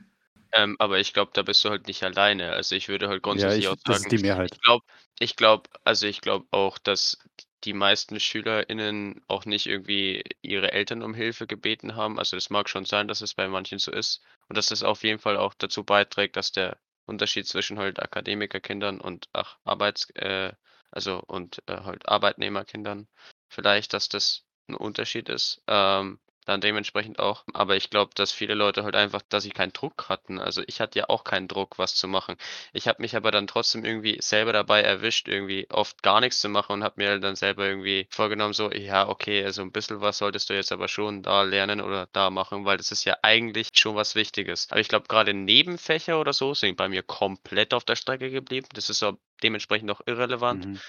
Ähm, 0.52 0.76
aber 0.80 1.00
ich 1.00 1.14
glaube, 1.14 1.32
da 1.34 1.44
bist 1.44 1.64
du 1.64 1.70
halt 1.70 1.88
nicht 1.88 2.04
alleine. 2.04 2.52
Also 2.54 2.76
ich 2.76 2.88
würde 2.90 3.08
halt 3.10 3.22
Ja, 3.28 3.54
grundsätzlich 3.54 3.68
ich 3.68 3.68
auch 3.68 3.78
das 3.86 4.00
ist 4.02 4.12
sagen, 4.12 4.12
die 4.12 4.18
Mehrheit. 4.20 4.52
ich 4.52 4.60
glaube, 4.62 4.86
ich 5.20 5.36
glaube, 5.36 5.70
also 5.84 6.08
ich 6.08 6.22
glaube 6.22 6.48
auch, 6.52 6.78
dass 6.78 7.18
die 7.64 7.74
meisten 7.74 8.20
SchülerInnen 8.20 9.22
auch 9.28 9.46
nicht 9.46 9.68
irgendwie 9.68 10.24
ihre 10.42 10.72
Eltern 10.72 11.04
um 11.04 11.14
Hilfe 11.14 11.46
gebeten 11.48 11.96
haben. 11.96 12.18
Also 12.20 12.38
das 12.38 12.50
mag 12.50 12.70
schon 12.70 12.86
sein, 12.86 13.08
dass 13.08 13.22
es 13.22 13.34
bei 13.36 13.48
manchen 13.48 13.80
so 13.80 13.92
ist. 13.92 14.22
Und 14.48 14.58
dass 14.58 14.68
das 14.68 14.84
auf 14.84 15.04
jeden 15.04 15.20
Fall 15.20 15.38
auch 15.38 15.54
dazu 15.56 15.84
beiträgt, 15.84 16.36
dass 16.38 16.52
der 16.52 16.80
Unterschied 17.06 17.48
zwischen 17.48 17.78
halt 17.80 18.00
Akademikerkindern 18.02 19.02
und 19.02 19.28
ach, 19.34 19.58
Arbeits, 19.66 20.10
äh, 20.12 20.54
also 20.92 21.22
und 21.28 21.62
äh, 21.68 21.82
halt 21.82 22.08
Arbeitnehmerkindern 22.08 23.08
vielleicht, 23.50 23.94
dass 23.94 24.10
das 24.10 24.46
ein 24.68 24.76
Unterschied 24.76 25.30
ist. 25.30 25.62
Ähm, 25.68 26.20
dann 26.46 26.62
dementsprechend 26.62 27.20
auch. 27.20 27.44
Aber 27.54 27.76
ich 27.76 27.90
glaube, 27.90 28.12
dass 28.16 28.32
viele 28.32 28.54
Leute 28.54 28.84
halt 28.84 28.96
einfach, 28.96 29.22
dass 29.30 29.44
sie 29.44 29.52
keinen 29.52 29.74
Druck 29.74 30.10
hatten. 30.10 30.40
Also 30.40 30.64
ich 30.68 30.82
hatte 30.82 31.00
ja 31.00 31.10
auch 31.10 31.24
keinen 31.24 31.48
Druck, 31.48 31.78
was 31.78 31.96
zu 31.96 32.08
machen. 32.08 32.36
Ich 32.74 32.88
habe 32.88 33.02
mich 33.02 33.16
aber 33.16 33.32
dann 33.32 33.48
trotzdem 33.48 33.86
irgendwie 33.86 34.18
selber 34.22 34.54
dabei 34.54 34.82
erwischt, 34.82 35.28
irgendwie 35.28 35.68
oft 35.70 36.02
gar 36.04 36.22
nichts 36.22 36.40
zu 36.40 36.50
machen 36.50 36.74
und 36.74 36.84
habe 36.84 36.96
mir 36.98 37.20
dann 37.20 37.36
selber 37.36 37.68
irgendwie 37.68 38.08
vorgenommen, 38.10 38.54
so, 38.54 38.72
ja, 38.72 39.08
okay, 39.08 39.44
also 39.44 39.62
ein 39.62 39.72
bisschen 39.72 40.02
was 40.02 40.18
solltest 40.18 40.50
du 40.50 40.54
jetzt 40.54 40.72
aber 40.72 40.88
schon 40.88 41.24
da 41.24 41.44
lernen 41.44 41.82
oder 41.82 42.08
da 42.14 42.30
machen, 42.30 42.66
weil 42.66 42.78
das 42.78 42.92
ist 42.92 43.06
ja 43.06 43.18
eigentlich 43.22 43.70
schon 43.74 43.96
was 43.96 44.16
Wichtiges. 44.16 44.68
Aber 44.72 44.80
ich 44.80 44.88
glaube, 44.88 45.08
gerade 45.08 45.34
Nebenfächer 45.34 46.20
oder 46.20 46.34
so 46.34 46.54
sind 46.54 46.78
bei 46.78 46.90
mir 46.90 47.04
komplett 47.04 47.74
auf 47.74 47.86
der 47.86 47.96
Strecke 47.96 48.32
geblieben. 48.32 48.68
Das 48.74 48.90
ist 48.90 49.04
auch 49.04 49.18
dementsprechend 49.44 49.92
auch 49.92 50.02
irrelevant. 50.06 50.66
Mhm. 50.66 50.80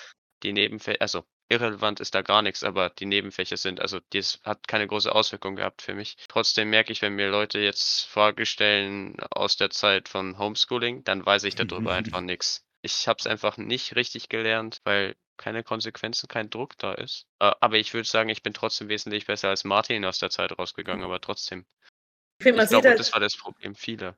Die 0.42 0.52
Nebenfächer, 0.52 1.02
also 1.02 1.24
irrelevant 1.50 2.00
ist 2.00 2.14
da 2.14 2.22
gar 2.22 2.42
nichts, 2.42 2.62
aber 2.62 2.90
die 2.90 3.06
Nebenfächer 3.06 3.56
sind, 3.56 3.80
also 3.80 3.98
das 4.10 4.40
hat 4.44 4.68
keine 4.68 4.86
große 4.86 5.12
Auswirkung 5.12 5.56
gehabt 5.56 5.82
für 5.82 5.94
mich. 5.94 6.16
Trotzdem 6.28 6.70
merke 6.70 6.92
ich, 6.92 7.02
wenn 7.02 7.14
mir 7.14 7.28
Leute 7.28 7.58
jetzt 7.58 8.06
Fragen 8.06 8.46
stellen 8.46 9.16
aus 9.30 9.56
der 9.56 9.70
Zeit 9.70 10.08
von 10.08 10.38
Homeschooling, 10.38 11.04
dann 11.04 11.26
weiß 11.26 11.44
ich 11.44 11.56
darüber 11.56 11.92
einfach 11.94 12.20
nichts. 12.20 12.64
Ich 12.82 13.08
habe 13.08 13.18
es 13.18 13.26
einfach 13.26 13.56
nicht 13.56 13.96
richtig 13.96 14.28
gelernt, 14.28 14.80
weil 14.84 15.16
keine 15.36 15.62
Konsequenzen, 15.62 16.28
kein 16.28 16.50
Druck 16.50 16.76
da 16.78 16.92
ist. 16.92 17.26
Äh, 17.40 17.52
aber 17.60 17.78
ich 17.78 17.94
würde 17.94 18.08
sagen, 18.08 18.28
ich 18.28 18.42
bin 18.42 18.52
trotzdem 18.52 18.88
wesentlich 18.88 19.26
besser 19.26 19.48
als 19.48 19.64
Martin 19.64 20.04
aus 20.04 20.18
der 20.18 20.30
Zeit 20.30 20.56
rausgegangen, 20.58 21.04
aber 21.04 21.20
trotzdem. 21.20 21.64
Ich 22.38 22.44
finde, 22.44 22.58
man 22.58 22.64
Ich 22.64 22.70
glaube, 22.70 22.88
halt, 22.88 22.98
das 22.98 23.12
war 23.12 23.20
das 23.20 23.36
Problem 23.36 23.74
vieler. 23.74 24.16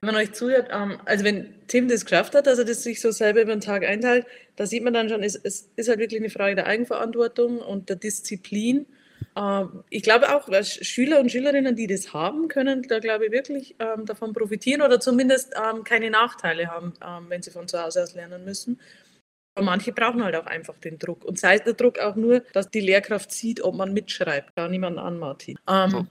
Wenn 0.00 0.14
man 0.14 0.22
euch 0.22 0.32
zuhört, 0.32 0.68
ähm, 0.72 0.98
also 1.04 1.24
wenn 1.24 1.54
Tim 1.66 1.88
das 1.88 2.04
geschafft 2.04 2.34
hat, 2.34 2.46
dass 2.46 2.58
er 2.58 2.64
das 2.64 2.82
sich 2.82 3.00
so 3.00 3.10
selber 3.10 3.42
über 3.42 3.54
den 3.54 3.60
Tag 3.60 3.84
einteilt, 3.84 4.26
da 4.56 4.66
sieht 4.66 4.84
man 4.84 4.94
dann 4.94 5.08
schon, 5.08 5.22
es, 5.22 5.34
es 5.36 5.70
ist 5.76 5.88
halt 5.88 5.98
wirklich 5.98 6.20
eine 6.20 6.30
Frage 6.30 6.54
der 6.54 6.66
Eigenverantwortung 6.66 7.58
und 7.58 7.88
der 7.88 7.96
Disziplin. 7.96 8.86
Ähm, 9.36 9.82
ich 9.90 10.02
glaube 10.02 10.34
auch, 10.34 10.48
dass 10.48 10.72
Schüler 10.72 11.18
und 11.20 11.32
Schülerinnen, 11.32 11.74
die 11.74 11.88
das 11.88 12.12
haben, 12.12 12.48
können 12.48 12.82
da, 12.82 13.00
glaube 13.00 13.26
ich, 13.26 13.32
wirklich 13.32 13.74
ähm, 13.80 14.06
davon 14.06 14.32
profitieren 14.32 14.82
oder 14.82 15.00
zumindest 15.00 15.54
keine 15.84 16.10
Nachteile 16.10 16.68
haben, 16.68 16.94
wenn 17.28 17.42
sie 17.42 17.50
von 17.50 17.66
zu 17.66 17.82
Hause 17.82 18.02
aus 18.02 18.14
lernen 18.14 18.44
müssen. 18.44 18.80
Aber 19.56 19.64
manche 19.64 19.92
brauchen 19.92 20.22
halt 20.22 20.36
auch 20.36 20.46
einfach 20.46 20.78
den 20.78 20.98
Druck. 20.98 21.24
Und 21.24 21.38
sei 21.38 21.56
es 21.56 21.64
der 21.64 21.72
Druck 21.72 21.98
auch 21.98 22.14
nur, 22.14 22.40
dass 22.52 22.70
die 22.70 22.80
Lehrkraft 22.80 23.32
sieht, 23.32 23.60
ob 23.60 23.74
man 23.74 23.92
mitschreibt. 23.92 24.54
Gar 24.54 24.68
niemand 24.68 24.98
an, 24.98 25.18
Martin. 25.18 25.58
Ähm, 25.68 25.90
So. 25.90 26.06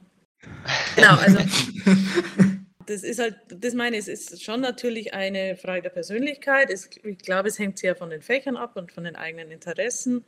Genau, 0.95 1.15
also 1.15 1.39
das 2.87 3.03
ist 3.03 3.19
halt, 3.19 3.35
das 3.49 3.73
meine 3.73 3.97
ich, 3.97 4.07
es 4.07 4.31
ist 4.31 4.43
schon 4.43 4.61
natürlich 4.61 5.13
eine 5.13 5.55
Frage 5.55 5.83
der 5.83 5.89
Persönlichkeit. 5.89 6.69
Es, 6.71 6.89
ich 7.03 7.17
glaube, 7.19 7.49
es 7.49 7.59
hängt 7.59 7.77
sehr 7.77 7.95
von 7.95 8.09
den 8.09 8.21
Fächern 8.21 8.57
ab 8.57 8.75
und 8.75 8.91
von 8.91 9.03
den 9.03 9.15
eigenen 9.15 9.51
Interessen. 9.51 10.25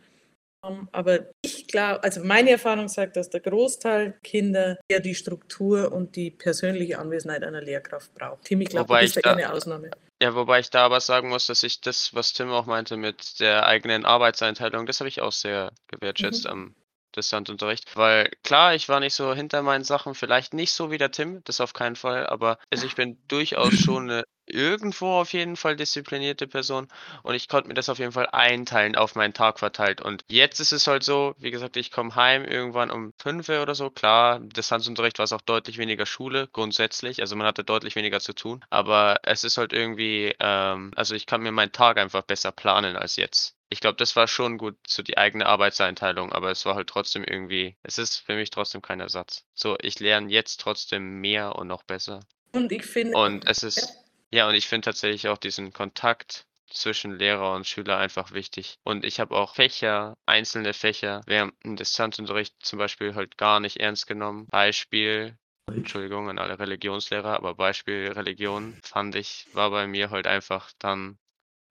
Um, 0.61 0.89
aber 0.91 1.27
ich 1.41 1.67
glaube, 1.67 2.03
also 2.03 2.21
meine 2.21 2.49
Erfahrung 2.51 2.89
sagt, 2.89 3.15
dass 3.15 3.29
der 3.29 3.39
Großteil 3.39 4.19
Kinder 4.23 4.77
eher 4.89 4.99
die 4.99 5.15
Struktur 5.15 5.93
und 5.93 6.17
die 6.17 6.31
persönliche 6.31 6.99
Anwesenheit 6.99 7.45
einer 7.45 7.61
Lehrkraft 7.61 8.13
braucht. 8.13 8.43
Tim, 8.43 8.59
ich 8.59 8.67
glaube, 8.67 8.93
du 8.93 8.99
bist 8.99 9.15
ich 9.15 9.23
da 9.23 9.29
eher 9.29 9.37
da- 9.37 9.43
eine 9.45 9.53
Ausnahme. 9.53 9.89
Ja, 10.21 10.35
wobei 10.35 10.59
ich 10.59 10.69
da 10.69 10.83
aber 10.83 10.99
sagen 10.99 11.29
muss, 11.29 11.47
dass 11.47 11.63
ich 11.63 11.79
das, 11.79 12.13
was 12.13 12.33
Tim 12.33 12.49
auch 12.51 12.65
meinte 12.65 12.97
mit 12.97 13.39
der 13.39 13.67
eigenen 13.67 14.03
Arbeitseinteilung, 14.03 14.85
das 14.85 14.99
habe 14.99 15.07
ich 15.07 15.21
auch 15.21 15.31
sehr 15.31 15.71
gewertschätzt 15.87 16.43
Mhm. 16.43 16.51
am 16.51 16.75
Distantunterricht. 17.15 17.95
Weil 17.95 18.31
klar, 18.43 18.75
ich 18.75 18.89
war 18.89 18.99
nicht 18.99 19.13
so 19.13 19.33
hinter 19.33 19.61
meinen 19.61 19.83
Sachen, 19.83 20.15
vielleicht 20.15 20.53
nicht 20.53 20.73
so 20.73 20.91
wie 20.91 20.97
der 20.97 21.11
Tim, 21.11 21.41
das 21.45 21.61
auf 21.61 21.73
keinen 21.73 21.95
Fall, 21.95 22.27
aber 22.27 22.57
also 22.71 22.85
ich 22.85 22.95
bin 22.95 23.17
durchaus 23.27 23.73
schon 23.79 24.09
eine 24.09 24.23
irgendwo 24.49 25.19
auf 25.19 25.33
jeden 25.33 25.55
Fall 25.55 25.75
disziplinierte 25.75 26.47
Person 26.47 26.87
und 27.23 27.35
ich 27.35 27.47
konnte 27.47 27.67
mir 27.67 27.75
das 27.75 27.89
auf 27.89 27.99
jeden 27.99 28.11
Fall 28.11 28.27
einteilen 28.31 28.95
auf 28.95 29.15
meinen 29.15 29.33
Tag 29.33 29.59
verteilt. 29.59 30.01
Und 30.01 30.23
jetzt 30.27 30.59
ist 30.59 30.71
es 30.71 30.87
halt 30.87 31.03
so, 31.03 31.35
wie 31.37 31.51
gesagt, 31.51 31.77
ich 31.77 31.91
komme 31.91 32.15
heim 32.15 32.45
irgendwann 32.45 32.91
um 32.91 33.13
5 33.21 33.47
Uhr 33.49 33.61
oder 33.61 33.75
so. 33.75 33.89
Klar, 33.89 34.39
Distanzunterricht 34.39 35.19
war 35.19 35.25
es 35.25 35.33
auch 35.33 35.41
deutlich 35.41 35.77
weniger 35.77 36.05
Schule 36.05 36.49
grundsätzlich, 36.51 37.21
also 37.21 37.35
man 37.35 37.47
hatte 37.47 37.63
deutlich 37.63 37.95
weniger 37.95 38.19
zu 38.19 38.33
tun, 38.33 38.65
aber 38.69 39.19
es 39.23 39.43
ist 39.43 39.57
halt 39.57 39.73
irgendwie, 39.73 40.35
ähm, 40.39 40.91
also 40.95 41.15
ich 41.15 41.25
kann 41.25 41.41
mir 41.41 41.51
meinen 41.51 41.71
Tag 41.71 41.97
einfach 41.97 42.23
besser 42.23 42.51
planen 42.51 42.95
als 42.95 43.15
jetzt. 43.15 43.58
Ich 43.69 43.81
glaube, 43.81 43.97
das 43.97 44.15
war 44.15 44.27
schon 44.27 44.57
gut, 44.57 44.77
so 44.87 45.03
die 45.03 45.17
eigene 45.17 45.45
Arbeitseinteilung, 45.45 46.31
aber 46.31 46.49
es 46.49 46.65
war 46.65 46.75
halt 46.75 46.87
trotzdem 46.87 47.23
irgendwie, 47.23 47.75
es 47.83 47.97
ist 47.97 48.17
für 48.17 48.35
mich 48.35 48.49
trotzdem 48.49 48.81
kein 48.81 48.99
Ersatz. 48.99 49.45
So, 49.53 49.77
ich 49.81 49.99
lerne 49.99 50.31
jetzt 50.31 50.59
trotzdem 50.59 51.21
mehr 51.21 51.55
und 51.55 51.67
noch 51.67 51.83
besser. 51.83 52.21
Und 52.51 52.71
ich 52.71 52.85
finde, 52.85 53.15
Und 53.15 53.47
es 53.47 53.61
ist, 53.61 53.93
ja, 54.31 54.47
und 54.47 54.55
ich 54.55 54.67
finde 54.67 54.85
tatsächlich 54.85 55.27
auch 55.27 55.37
diesen 55.37 55.71
Kontakt 55.71 56.45
zwischen 56.69 57.17
Lehrer 57.17 57.53
und 57.53 57.67
Schüler 57.67 57.97
einfach 57.97 58.31
wichtig. 58.31 58.77
Und 58.83 59.05
ich 59.05 59.19
habe 59.19 59.35
auch 59.35 59.55
Fächer, 59.55 60.15
einzelne 60.25 60.73
Fächer 60.73 61.21
während 61.25 61.53
dem 61.63 61.75
Distanzunterricht 61.75 62.55
zum 62.59 62.79
Beispiel 62.79 63.15
halt 63.15 63.37
gar 63.37 63.59
nicht 63.59 63.77
ernst 63.77 64.07
genommen. 64.07 64.47
Beispiel, 64.49 65.37
Entschuldigung 65.67 66.29
an 66.29 66.39
alle 66.39 66.57
Religionslehrer, 66.59 67.35
aber 67.35 67.55
Beispiel 67.55 68.11
Religion 68.11 68.79
fand 68.83 69.15
ich, 69.15 69.47
war 69.53 69.69
bei 69.71 69.87
mir 69.87 70.09
halt 70.09 70.27
einfach 70.27 70.71
dann, 70.79 71.17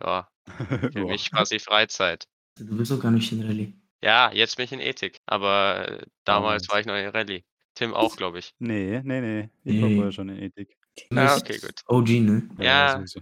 ja, 0.03 0.29
für 0.93 1.03
Boah. 1.03 1.11
mich 1.11 1.31
quasi 1.31 1.59
Freizeit. 1.59 2.25
Du 2.59 2.77
bist 2.77 2.91
doch 2.91 3.01
gar 3.01 3.11
nicht 3.11 3.31
in 3.33 3.43
Rallye. 3.43 3.73
Ja, 4.03 4.31
jetzt 4.33 4.57
bin 4.57 4.65
ich 4.65 4.73
in 4.73 4.81
Ethik, 4.81 5.19
aber 5.27 5.87
äh, 5.89 6.07
damals 6.25 6.67
Damals. 6.67 6.69
war 6.71 6.81
ich 6.81 6.87
noch 6.87 6.95
in 6.97 7.09
Rallye. 7.09 7.45
Tim 7.75 7.95
auch, 7.95 8.17
glaube 8.17 8.41
ich. 8.41 8.55
Nee, 8.59 9.01
nee, 9.05 9.21
nee. 9.21 9.49
Ich 9.65 9.81
war 9.81 9.89
Nee. 9.89 9.95
vorher 9.97 10.13
schon 10.13 10.29
in 10.31 10.43
Ethik. 10.43 10.77
Ah, 11.15 11.37
okay, 11.37 11.59
gut. 11.59 11.75
OG, 11.87 12.09
ne? 12.21 12.49
Ja. 12.59 12.97
sowieso. 12.97 13.21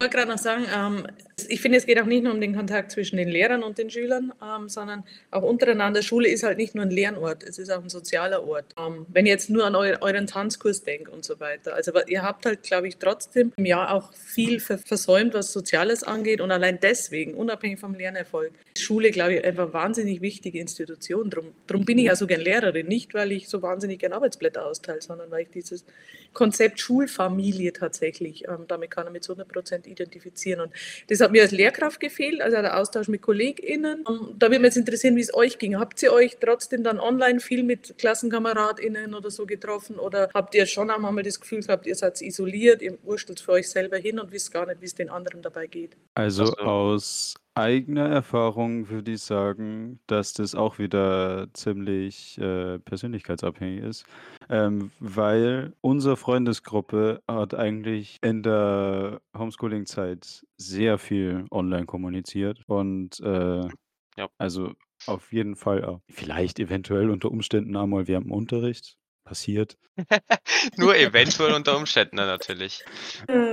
Ich 0.00 0.04
wollte 0.04 0.16
gerade 0.16 0.30
noch 0.30 0.38
sagen, 0.38 0.64
ähm, 0.72 1.06
ich 1.48 1.60
finde, 1.60 1.76
es 1.76 1.84
geht 1.84 2.00
auch 2.00 2.06
nicht 2.06 2.22
nur 2.22 2.32
um 2.32 2.40
den 2.40 2.54
Kontakt 2.54 2.92
zwischen 2.92 3.16
den 3.16 3.28
Lehrern 3.28 3.64
und 3.64 3.78
den 3.78 3.90
Schülern, 3.90 4.32
ähm, 4.40 4.68
sondern 4.68 5.02
auch 5.32 5.42
untereinander. 5.42 6.02
Schule 6.02 6.28
ist 6.28 6.44
halt 6.44 6.56
nicht 6.56 6.76
nur 6.76 6.84
ein 6.84 6.92
Lernort, 6.92 7.42
es 7.42 7.58
ist 7.58 7.68
auch 7.68 7.82
ein 7.82 7.88
sozialer 7.88 8.46
Ort. 8.46 8.66
Ähm, 8.78 9.06
wenn 9.08 9.26
ihr 9.26 9.32
jetzt 9.32 9.50
nur 9.50 9.66
an 9.66 9.74
eu 9.74 9.96
euren 10.00 10.28
Tanzkurs 10.28 10.84
denkt 10.84 11.08
und 11.08 11.24
so 11.24 11.40
weiter. 11.40 11.74
Also 11.74 11.90
ihr 12.06 12.22
habt 12.22 12.46
halt, 12.46 12.62
glaube 12.62 12.86
ich, 12.86 12.98
trotzdem 12.98 13.52
im 13.56 13.64
Jahr 13.64 13.92
auch 13.92 14.12
viel 14.12 14.60
ver 14.60 14.78
versäumt, 14.78 15.34
was 15.34 15.52
Soziales 15.52 16.04
angeht. 16.04 16.40
Und 16.40 16.52
allein 16.52 16.78
deswegen, 16.80 17.34
unabhängig 17.34 17.80
vom 17.80 17.94
Lernerfolg, 17.94 18.52
ist 18.76 18.84
Schule, 18.84 19.10
glaube 19.10 19.34
ich, 19.34 19.44
einfach 19.44 19.72
wahnsinnig 19.72 20.20
wichtige 20.20 20.60
Institution. 20.60 21.28
Drum, 21.28 21.46
drum 21.66 21.84
bin 21.84 21.98
ich 21.98 22.04
ja 22.04 22.14
so 22.14 22.28
gern 22.28 22.42
Lehrerin. 22.42 22.86
Nicht, 22.86 23.14
weil 23.14 23.32
ich 23.32 23.48
so 23.48 23.62
wahnsinnig 23.62 23.98
gern 23.98 24.12
Arbeitsblätter 24.12 24.64
austeile, 24.64 25.02
sondern 25.02 25.28
weil 25.32 25.42
ich 25.42 25.50
dieses 25.50 25.84
Konzept 26.32 26.80
Schulfamilie 26.80 27.72
tatsächlich, 27.72 28.46
ähm, 28.48 28.64
damit 28.68 28.90
kann 28.90 29.06
ich 29.06 29.12
mich 29.12 29.22
zu 29.22 29.32
100 29.32 29.48
Prozent 29.48 29.86
identifizieren. 29.86 30.60
Und 30.60 30.72
das 31.08 31.20
hat 31.20 31.32
mir 31.32 31.42
als 31.42 31.52
Lehrkraft 31.52 32.00
gefehlt, 32.00 32.40
also 32.40 32.56
der 32.56 32.78
Austausch 32.78 33.08
mit 33.08 33.22
KollegInnen. 33.22 34.04
Ähm, 34.08 34.34
da 34.38 34.46
würde 34.46 34.60
mich 34.60 34.66
jetzt 34.68 34.76
interessieren, 34.76 35.16
wie 35.16 35.20
es 35.20 35.34
euch 35.34 35.58
ging. 35.58 35.78
Habt 35.78 36.02
ihr 36.02 36.12
euch 36.12 36.36
trotzdem 36.40 36.82
dann 36.84 37.00
online 37.00 37.40
viel 37.40 37.62
mit 37.62 37.96
KlassenkameradInnen 37.98 39.14
oder 39.14 39.30
so 39.30 39.46
getroffen 39.46 39.98
oder 39.98 40.28
habt 40.34 40.54
ihr 40.54 40.66
schon 40.66 40.90
auch 40.90 40.98
mal 40.98 41.22
das 41.22 41.40
Gefühl 41.40 41.60
gehabt, 41.62 41.86
ihr 41.86 41.94
seid 41.94 42.20
isoliert, 42.22 42.82
ihr 42.82 42.98
wurstelt 43.02 43.40
für 43.40 43.52
euch 43.52 43.68
selber 43.68 43.96
hin 43.96 44.18
und 44.18 44.30
wisst 44.32 44.52
gar 44.52 44.66
nicht, 44.66 44.80
wie 44.80 44.86
es 44.86 44.94
den 44.94 45.08
anderen 45.10 45.42
dabei 45.42 45.66
geht? 45.66 45.96
Also 46.14 46.42
Also- 46.44 46.56
aus 46.58 47.34
eigener 47.58 48.08
Erfahrung 48.08 48.88
würde 48.88 49.12
ich 49.12 49.22
sagen, 49.22 50.00
dass 50.06 50.32
das 50.32 50.54
auch 50.54 50.78
wieder 50.78 51.48
ziemlich 51.52 52.38
äh, 52.38 52.78
persönlichkeitsabhängig 52.78 53.82
ist, 53.82 54.04
ähm, 54.48 54.92
weil 55.00 55.74
unsere 55.80 56.16
Freundesgruppe 56.16 57.22
hat 57.28 57.54
eigentlich 57.54 58.18
in 58.22 58.42
der 58.42 59.20
Homeschooling-Zeit 59.36 60.46
sehr 60.56 60.98
viel 60.98 61.46
online 61.50 61.86
kommuniziert 61.86 62.62
und 62.66 63.20
äh, 63.20 63.68
Ja. 64.16 64.28
also 64.38 64.72
auf 65.06 65.32
jeden 65.32 65.56
Fall 65.56 65.84
auch. 65.84 66.00
Vielleicht 66.10 66.58
eventuell 66.60 67.10
unter 67.10 67.30
Umständen 67.30 67.76
einmal 67.76 68.08
während 68.08 68.26
dem 68.26 68.32
Unterricht 68.32 68.96
passiert. 69.28 69.76
Nur 70.76 70.96
eventuell 70.96 71.52
unter 71.52 71.76
Umständen 71.76 72.16
natürlich. 72.16 72.82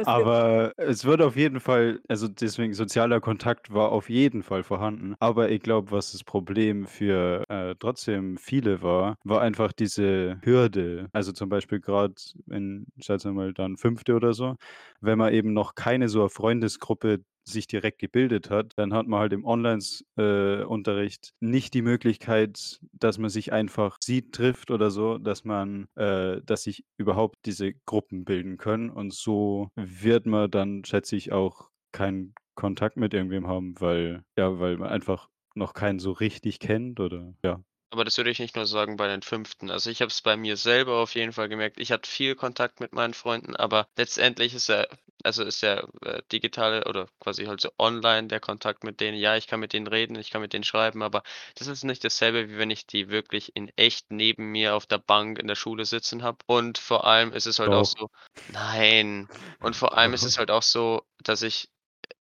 Aber 0.05 0.71
es 0.77 1.03
wird 1.03 1.21
auf 1.21 1.35
jeden 1.35 1.59
Fall, 1.59 1.99
also 2.07 2.27
deswegen 2.27 2.73
sozialer 2.73 3.19
Kontakt 3.19 3.73
war 3.73 3.91
auf 3.91 4.09
jeden 4.09 4.41
Fall 4.41 4.63
vorhanden. 4.63 5.15
Aber 5.19 5.51
ich 5.51 5.61
glaube, 5.61 5.91
was 5.91 6.13
das 6.13 6.23
Problem 6.23 6.85
für 6.88 7.43
äh, 7.49 7.75
trotzdem 7.79 8.38
viele 8.38 8.81
war, 8.81 9.17
war 9.23 9.41
einfach 9.41 9.73
diese 9.73 10.39
Hürde. 10.43 11.09
Also 11.11 11.33
zum 11.33 11.49
Beispiel 11.49 11.81
gerade 11.81 12.15
in, 12.49 12.88
ich 12.95 13.05
schätze 13.05 13.31
mal 13.31 13.53
dann 13.53 13.77
fünfte 13.77 14.13
oder 14.13 14.33
so, 14.33 14.55
wenn 15.01 15.17
man 15.17 15.33
eben 15.33 15.53
noch 15.53 15.75
keine 15.75 16.07
so 16.07 16.21
eine 16.21 16.29
Freundesgruppe 16.29 17.19
sich 17.47 17.67
direkt 17.67 17.99
gebildet 17.99 18.49
hat, 18.49 18.73
dann 18.75 18.93
hat 18.93 19.08
man 19.08 19.19
halt 19.19 19.34
im 19.34 19.45
Online-Unterricht 19.45 21.34
äh, 21.41 21.45
nicht 21.45 21.73
die 21.73 21.81
Möglichkeit, 21.81 22.79
dass 22.91 23.17
man 23.17 23.29
sich 23.29 23.53
einfach 23.53 23.97
sieht, 24.03 24.34
trifft 24.34 24.71
oder 24.71 24.91
so, 24.91 25.17
dass 25.17 25.43
man, 25.45 25.88
äh, 25.95 26.41
dass 26.43 26.63
sich 26.63 26.84
überhaupt 26.97 27.36
diese 27.45 27.73
Gruppen 27.86 28.25
bilden 28.25 28.58
können. 28.58 28.89
Und 28.89 29.13
so 29.13 29.69
wird 29.75 30.25
man 30.25 30.49
dann, 30.49 30.84
schätze 30.86 31.15
ich, 31.15 31.31
auch 31.31 31.69
keinen 31.91 32.34
Kontakt 32.55 32.97
mit 32.97 33.13
irgendwem 33.13 33.47
haben, 33.47 33.75
weil, 33.79 34.23
ja, 34.38 34.60
weil 34.60 34.77
man 34.77 34.89
einfach 34.89 35.29
noch 35.55 35.73
keinen 35.73 35.99
so 35.99 36.12
richtig 36.12 36.60
kennt 36.60 36.99
oder 36.99 37.34
ja. 37.43 37.62
Aber 37.95 38.03
das 38.03 38.17
würde 38.17 38.29
ich 38.29 38.39
nicht 38.39 38.58
nur 38.58 38.65
sagen 38.65 38.97
bei 38.97 39.08
den 39.08 39.21
Fünften. 39.21 39.71
Also 39.71 39.89
ich 39.89 40.01
habe 40.01 40.10
es 40.10 40.21
bei 40.21 40.36
mir 40.36 40.58
selber 40.58 40.97
auf 40.97 41.15
jeden 41.15 41.31
Fall 41.31 41.47
gemerkt. 41.47 41.79
Ich 41.79 41.93
hatte 41.93 42.10
viel 42.10 42.36
Kontakt 42.36 42.81
mit 42.81 42.91
meinen 42.91 43.13
Freunden, 43.13 43.55
aber 43.55 43.88
letztendlich 43.95 44.53
ist 44.53 44.67
ja, 44.67 44.86
also 45.23 45.45
ist 45.45 45.62
ja 45.62 45.88
äh, 46.01 46.21
digitale 46.29 46.84
oder 46.89 47.08
quasi 47.21 47.45
halt 47.45 47.62
so 47.62 47.69
online 47.79 48.27
der 48.27 48.41
Kontakt 48.41 48.84
mit 48.84 48.99
denen. 48.99 49.17
Ja, 49.17 49.38
ich 49.38 49.47
kann 49.47 49.62
mit 49.62 49.71
denen 49.71 49.88
reden, 49.88 50.17
ich 50.17 50.29
kann 50.29 50.41
mit 50.41 50.51
denen 50.51 50.65
schreiben, 50.65 51.03
aber 51.03 51.23
das 51.58 51.67
ist 51.67 51.86
nicht 51.86 52.03
dasselbe, 52.03 52.49
wie 52.49 52.58
wenn 52.58 52.69
ich 52.69 52.86
die 52.86 53.08
wirklich 53.08 53.55
in 53.55 53.71
echt 53.77 54.12
neben 54.12 54.51
mir 54.51 54.75
auf 54.75 54.86
der 54.86 54.97
Bank 54.97 55.39
in 55.39 55.47
der 55.47 55.55
Schule 55.55 55.86
sitzen 55.86 56.21
habe. 56.21 56.39
Und 56.47 56.77
vor 56.77 57.08
allem 57.08 57.31
ist 57.31 57.45
es 57.45 57.60
halt 57.60 57.71
auch 57.71 57.93
Doch. 57.93 57.97
so, 57.97 58.10
nein. 58.51 59.29
Und 59.62 59.77
vor 59.77 59.97
allem 59.97 60.13
ist 60.13 60.23
es 60.23 60.38
halt 60.38 60.51
auch 60.51 60.63
so, 60.63 61.05
dass 61.23 61.43
ich 61.43 61.69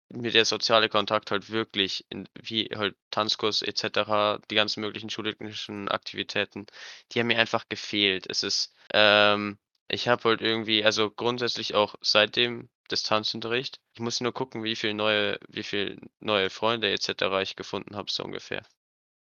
mir 0.10 0.32
der 0.32 0.46
soziale 0.46 0.90
Kontakt 0.90 1.32
halt 1.32 1.50
wirklich 1.52 2.06
in 2.10 2.30
wie 2.40 2.70
halt 2.76 2.96
Tanzkurs 3.12 3.62
et 3.62 3.78
cetera, 3.78 4.40
die 4.50 4.56
ganzen 4.56 4.82
möglichen 4.82 5.10
schulischen 5.10 5.90
Aktivitäten, 5.90 6.66
die 7.12 7.20
haben 7.20 7.28
mir 7.28 7.40
einfach 7.40 7.68
gefehlt. 7.70 8.26
Es 8.30 8.44
ist 8.44 8.74
ähm, 8.94 9.58
ich 9.90 10.08
habe 10.08 10.24
halt 10.30 10.42
irgendwie 10.42 10.84
also 10.84 11.12
grundsätzlich 11.12 11.76
auch 11.76 11.96
seitdem 12.02 12.70
Distanzunterricht 12.92 13.80
ich 13.94 14.00
muss 14.00 14.22
nur 14.22 14.34
gucken, 14.34 14.64
wie 14.64 14.76
viel 14.76 14.94
neue 14.94 15.40
wie 15.50 15.64
viel 15.64 16.00
neue 16.20 16.50
Freunde 16.50 16.92
et 16.92 17.02
cetera 17.02 17.42
ich 17.42 17.56
gefunden 17.56 17.96
habe, 17.96 18.12
so 18.12 18.24
ungefähr. 18.24 18.64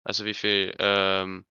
Also 0.04 0.26
wie 0.26 0.34
viel 0.34 0.76
ähm, 0.80 1.46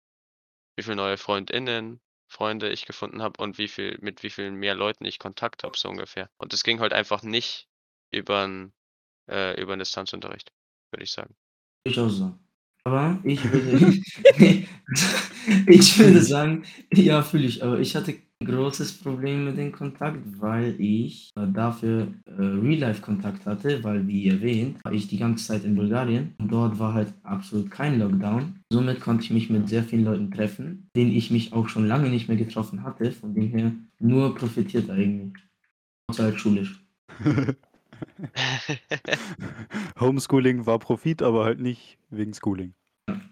wie 0.77 0.83
viel 0.83 0.97
neue 0.97 1.19
FreundInnen, 1.19 2.01
Freunde 2.29 2.71
ich 2.71 2.87
gefunden 2.87 3.23
habe 3.23 3.43
und 3.43 3.59
wie 3.59 3.69
viel 3.69 3.99
mit 4.01 4.23
wie 4.23 4.31
vielen 4.31 4.55
mehr 4.57 4.75
Leuten 4.75 5.05
ich 5.05 5.19
Kontakt 5.19 5.63
habe, 5.65 5.77
so 5.79 5.89
ungefähr. 5.89 6.31
Und 6.39 6.53
das 6.53 6.65
ging 6.65 6.81
halt 6.81 6.93
einfach 6.93 7.23
nicht 7.23 7.69
übern 8.11 8.73
äh, 9.31 9.61
über 9.61 9.75
'n 9.75 9.79
Distanzunterricht, 9.79 10.53
würde 10.93 11.05
ich 11.05 11.13
sagen. 11.13 11.35
Ich 11.85 11.99
auch 11.99 12.09
so. 12.09 12.35
Aber 12.85 13.19
ich 13.25 13.43
würde 13.53 13.79
ich 15.67 15.99
würde 15.99 16.23
sagen, 16.23 16.65
ja, 16.93 17.23
fühle 17.23 17.47
ich, 17.47 17.63
aber 17.63 17.79
ich 17.79 17.95
hatte 17.95 18.15
großes 18.45 18.99
Problem 18.99 19.45
mit 19.45 19.59
dem 19.59 19.71
Kontakt, 19.71 20.19
weil 20.41 20.75
ich 20.81 21.31
äh, 21.37 21.47
dafür 21.53 22.09
äh, 22.25 22.31
Real-Life-Kontakt 22.43 23.45
hatte, 23.45 23.85
weil 23.85 24.07
wie 24.09 24.29
erwähnt, 24.29 24.83
war 24.83 24.93
ich 24.93 25.09
die 25.09 25.19
ganze 25.19 25.47
Zeit 25.47 25.65
in 25.65 25.77
Bulgarien 25.77 26.35
und 26.39 26.51
dort 26.51 26.79
war 26.79 26.95
halt 26.95 27.13
absolut 27.23 27.71
kein 27.71 27.99
Lockdown. 27.99 28.61
Somit 28.73 29.01
konnte 29.01 29.25
ich 29.25 29.31
mich 29.31 29.51
mit 29.51 29.69
sehr 29.69 29.85
vielen 29.85 30.05
Leuten 30.05 30.31
treffen, 30.31 30.89
denen 30.97 31.13
ich 31.13 31.31
mich 31.31 31.53
auch 31.53 31.69
schon 31.69 31.87
lange 31.87 32.09
nicht 32.09 32.29
mehr 32.29 32.39
getroffen 32.39 32.83
hatte, 32.83 33.13
von 33.13 33.35
dem 33.35 33.49
her 33.51 33.73
nur 33.99 34.35
profitiert 34.35 34.89
eigentlich. 34.89 35.43
Außer 36.09 36.25
halt 36.25 36.41
schulisch. 36.41 36.83
Homeschooling 40.01 40.67
war 40.67 40.79
Profit, 40.79 41.23
aber 41.23 41.45
halt 41.45 41.61
nicht 41.61 41.99
wegen 42.11 42.35
Schooling. 42.35 42.75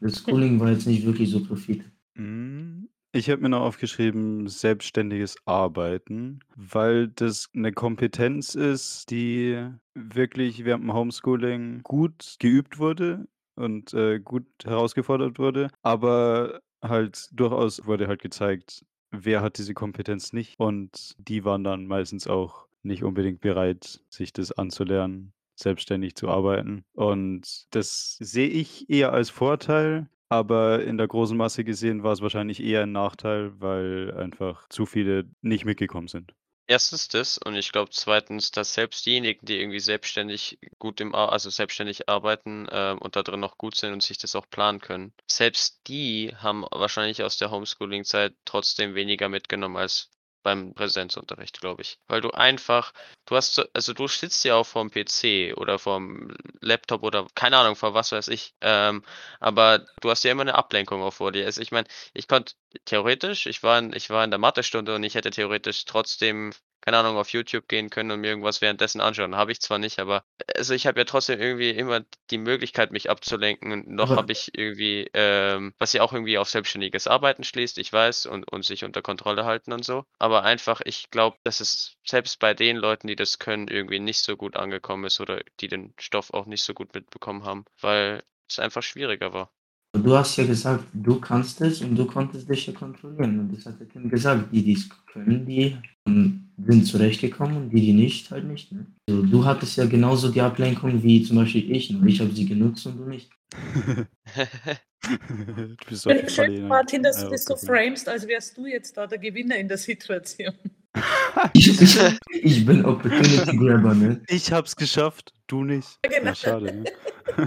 Das 0.00 0.20
Schooling 0.20 0.60
war 0.60 0.70
jetzt 0.70 0.86
nicht 0.86 1.04
wirklich 1.04 1.30
so 1.30 1.44
Profit. 1.44 1.84
Hm, 2.16 2.88
ich 3.12 3.30
habe 3.30 3.42
mir 3.42 3.48
noch 3.48 3.62
aufgeschrieben, 3.62 4.48
selbstständiges 4.48 5.36
Arbeiten, 5.44 6.40
weil 6.56 7.08
das 7.08 7.48
eine 7.54 7.72
Kompetenz 7.72 8.54
ist, 8.54 9.10
die 9.10 9.68
wirklich 9.94 10.64
während 10.64 10.84
dem 10.84 10.92
Homeschooling 10.92 11.82
gut 11.82 12.36
geübt 12.38 12.78
wurde 12.78 13.26
und, 13.56 13.92
äh, 13.94 14.20
gut 14.20 14.46
herausgefordert 14.64 15.38
wurde, 15.38 15.68
aber 15.82 16.60
halt 16.82 17.28
durchaus 17.32 17.84
wurde 17.86 18.06
halt 18.06 18.22
gezeigt, 18.22 18.84
wer 19.10 19.42
hat 19.42 19.58
diese 19.58 19.74
Kompetenz 19.74 20.32
nicht 20.32 20.54
und 20.58 21.16
die 21.18 21.44
waren 21.44 21.64
dann 21.64 21.86
meistens 21.86 22.28
auch 22.28 22.67
nicht 22.82 23.02
unbedingt 23.02 23.40
bereit, 23.40 24.00
sich 24.08 24.32
das 24.32 24.52
anzulernen, 24.52 25.32
selbstständig 25.56 26.14
zu 26.14 26.28
arbeiten. 26.28 26.84
Und 26.92 27.66
das 27.70 28.16
sehe 28.20 28.48
ich 28.48 28.88
eher 28.88 29.12
als 29.12 29.30
Vorteil, 29.30 30.08
aber 30.28 30.84
in 30.84 30.98
der 30.98 31.08
großen 31.08 31.36
Masse 31.36 31.64
gesehen 31.64 32.02
war 32.02 32.12
es 32.12 32.20
wahrscheinlich 32.20 32.62
eher 32.62 32.82
ein 32.82 32.92
Nachteil, 32.92 33.52
weil 33.60 34.14
einfach 34.16 34.68
zu 34.68 34.86
viele 34.86 35.24
nicht 35.40 35.64
mitgekommen 35.64 36.08
sind. 36.08 36.34
Erstens 36.70 37.08
das 37.08 37.38
und 37.38 37.54
ich 37.54 37.72
glaube 37.72 37.90
zweitens, 37.92 38.50
dass 38.50 38.74
selbst 38.74 39.06
diejenigen, 39.06 39.46
die 39.46 39.58
irgendwie 39.58 39.80
selbstständig 39.80 40.58
gut 40.78 41.00
im 41.00 41.14
Ar 41.14 41.32
also 41.32 41.48
selbstständig 41.48 42.10
arbeiten, 42.10 42.66
ähm, 42.70 42.98
und 42.98 43.16
da 43.16 43.22
drin 43.22 43.40
noch 43.40 43.56
gut 43.56 43.74
sind 43.74 43.94
und 43.94 44.02
sich 44.02 44.18
das 44.18 44.36
auch 44.36 44.44
planen 44.50 44.80
können, 44.80 45.14
selbst 45.26 45.80
die 45.88 46.34
haben 46.36 46.66
wahrscheinlich 46.70 47.22
aus 47.22 47.38
der 47.38 47.50
Homeschooling-Zeit 47.50 48.34
trotzdem 48.44 48.94
weniger 48.94 49.30
mitgenommen 49.30 49.78
als 49.78 50.10
beim 50.42 50.74
Präsenzunterricht, 50.74 51.60
glaube 51.60 51.82
ich. 51.82 51.98
Weil 52.08 52.20
du 52.20 52.30
einfach 52.30 52.92
du 53.26 53.36
hast 53.36 53.54
so 53.54 53.64
also, 53.74 53.92
du 53.92 54.08
sitzt 54.08 54.44
ja 54.44 54.54
auch 54.56 54.64
vorm 54.66 54.90
PC 54.90 55.52
oder 55.56 55.78
vorm 55.78 56.34
Laptop 56.60 57.02
oder 57.02 57.26
keine 57.34 57.58
Ahnung, 57.58 57.76
vor 57.76 57.94
was 57.94 58.12
weiß 58.12 58.28
ich, 58.28 58.54
ähm, 58.62 59.04
aber 59.40 59.84
du 60.00 60.10
hast 60.10 60.24
ja 60.24 60.32
immer 60.32 60.44
'ne 60.44 60.54
Ablenkung 60.54 61.02
auch 61.02 61.12
vor 61.14 61.32
dir. 61.32 61.44
Also, 61.46 61.60
ich 61.62 61.70
meine, 61.72 61.86
ich 62.14 62.28
konnte 62.28 62.54
theoretisch 62.86 63.46
ich 63.46 63.62
war 63.62 63.78
in 63.78 63.92
ich 63.94 64.10
war 64.10 64.24
in 64.24 64.30
der 64.30 64.38
Mathestunde 64.38 64.94
und 64.94 65.02
ich 65.04 65.14
hätte 65.14 65.30
theoretisch 65.30 65.84
trotzdem 65.84 66.52
keine 66.88 67.00
Ahnung, 67.00 67.18
auf 67.18 67.28
YouTube 67.28 67.68
gehen 67.68 67.90
können 67.90 68.10
und 68.10 68.20
mir 68.22 68.28
irgendwas 68.28 68.62
währenddessen 68.62 69.02
anschauen. 69.02 69.36
Habe 69.36 69.52
ich 69.52 69.60
zwar 69.60 69.78
nicht, 69.78 69.98
aber 69.98 70.24
also, 70.56 70.72
ich 70.72 70.86
habe 70.86 70.98
ja 70.98 71.04
trotzdem 71.04 71.38
irgendwie 71.38 71.68
immer 71.68 72.00
die 72.30 72.38
Möglichkeit, 72.38 72.92
mich 72.92 73.10
abzulenken 73.10 73.72
und 73.72 73.88
noch 73.88 74.08
habe 74.16 74.32
ich 74.32 74.56
irgendwie, 74.56 75.10
ähm 75.12 75.74
was 75.78 75.92
ja 75.92 76.00
auch 76.02 76.14
irgendwie 76.14 76.38
auf 76.38 76.48
selbstständiges 76.48 77.06
Arbeiten 77.06 77.44
schließt, 77.44 77.76
ich 77.76 77.92
weiß, 77.92 78.24
und 78.24 78.50
und 78.50 78.64
sich 78.64 78.84
unter 78.84 79.02
Kontrolle 79.02 79.44
halten 79.44 79.72
und 79.74 79.84
so. 79.84 80.06
Aber 80.18 80.44
einfach, 80.44 80.80
ich 80.82 81.10
glaube, 81.10 81.36
dass 81.44 81.60
es 81.60 81.96
selbst 82.06 82.38
bei 82.38 82.54
den 82.54 82.78
Leuten, 82.78 83.06
die 83.06 83.16
das 83.16 83.38
können, 83.38 83.68
irgendwie 83.68 84.00
nicht 84.00 84.20
so 84.20 84.38
gut 84.38 84.56
angekommen 84.56 85.04
ist 85.04 85.20
oder 85.20 85.42
die 85.60 85.68
den 85.68 85.92
Stoff 85.98 86.32
auch 86.32 86.46
nicht 86.46 86.62
so 86.62 86.72
gut 86.72 86.94
mitbekommen 86.94 87.44
haben, 87.44 87.66
weil 87.82 88.22
es 88.48 88.58
einfach 88.58 88.82
schwieriger 88.82 89.34
war. 89.34 89.52
Du 89.92 90.16
hast 90.16 90.36
ja 90.36 90.44
gesagt, 90.44 90.84
du 90.92 91.18
kannst 91.18 91.60
es 91.60 91.80
und 91.80 91.96
du 91.96 92.04
konntest 92.06 92.48
dich 92.48 92.66
ja 92.66 92.72
kontrollieren. 92.72 93.40
Und 93.40 93.56
das 93.56 93.66
hat 93.66 93.80
der 93.80 93.88
Tim 93.88 94.08
gesagt, 94.08 94.52
die, 94.52 94.62
die 94.62 94.74
es 94.74 94.88
können, 95.12 95.46
die 95.46 95.76
ähm, 96.06 96.50
sind 96.66 96.86
zurechtgekommen 96.86 97.56
und 97.56 97.70
die, 97.70 97.80
die 97.80 97.92
nicht, 97.94 98.30
halt 98.30 98.44
nicht. 98.44 98.70
Ne? 98.70 98.86
Also, 99.08 99.22
du 99.22 99.44
hattest 99.44 99.76
ja 99.76 99.86
genauso 99.86 100.30
die 100.30 100.42
Ablenkung 100.42 101.02
wie 101.02 101.22
zum 101.22 101.36
Beispiel 101.36 101.70
ich, 101.70 101.90
nur 101.90 102.04
ich 102.06 102.20
habe 102.20 102.32
sie 102.32 102.46
genutzt 102.46 102.86
und 102.86 102.98
du 102.98 103.04
nicht. 103.04 103.30
du 105.08 105.76
bist 105.88 106.04
jeden 106.06 106.28
Schön, 106.28 106.68
Martin, 106.68 107.02
dass 107.02 107.22
du 107.22 107.30
das 107.30 107.44
so 107.44 107.56
framest, 107.56 108.08
als 108.08 108.26
wärst 108.26 108.56
du 108.56 108.66
jetzt 108.66 108.96
da 108.96 109.06
der 109.06 109.18
Gewinner 109.18 109.56
in 109.56 109.68
der 109.68 109.78
Situation. 109.78 110.54
ich, 111.52 111.80
ich, 111.80 111.98
ich, 112.30 112.66
bin 112.66 112.84
Opportunity 112.84 113.56
Grabber, 113.56 113.94
ne? 113.94 114.20
Ich 114.28 114.52
hab's 114.52 114.74
geschafft, 114.74 115.32
du 115.46 115.64
nicht. 115.64 115.98
Genau. 116.02 116.26
Ja, 116.26 116.34
schade, 116.34 116.74
ne? 116.74 116.84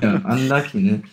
Ja, 0.01 0.15
unlucky, 0.34 0.80
ne? 0.80 1.04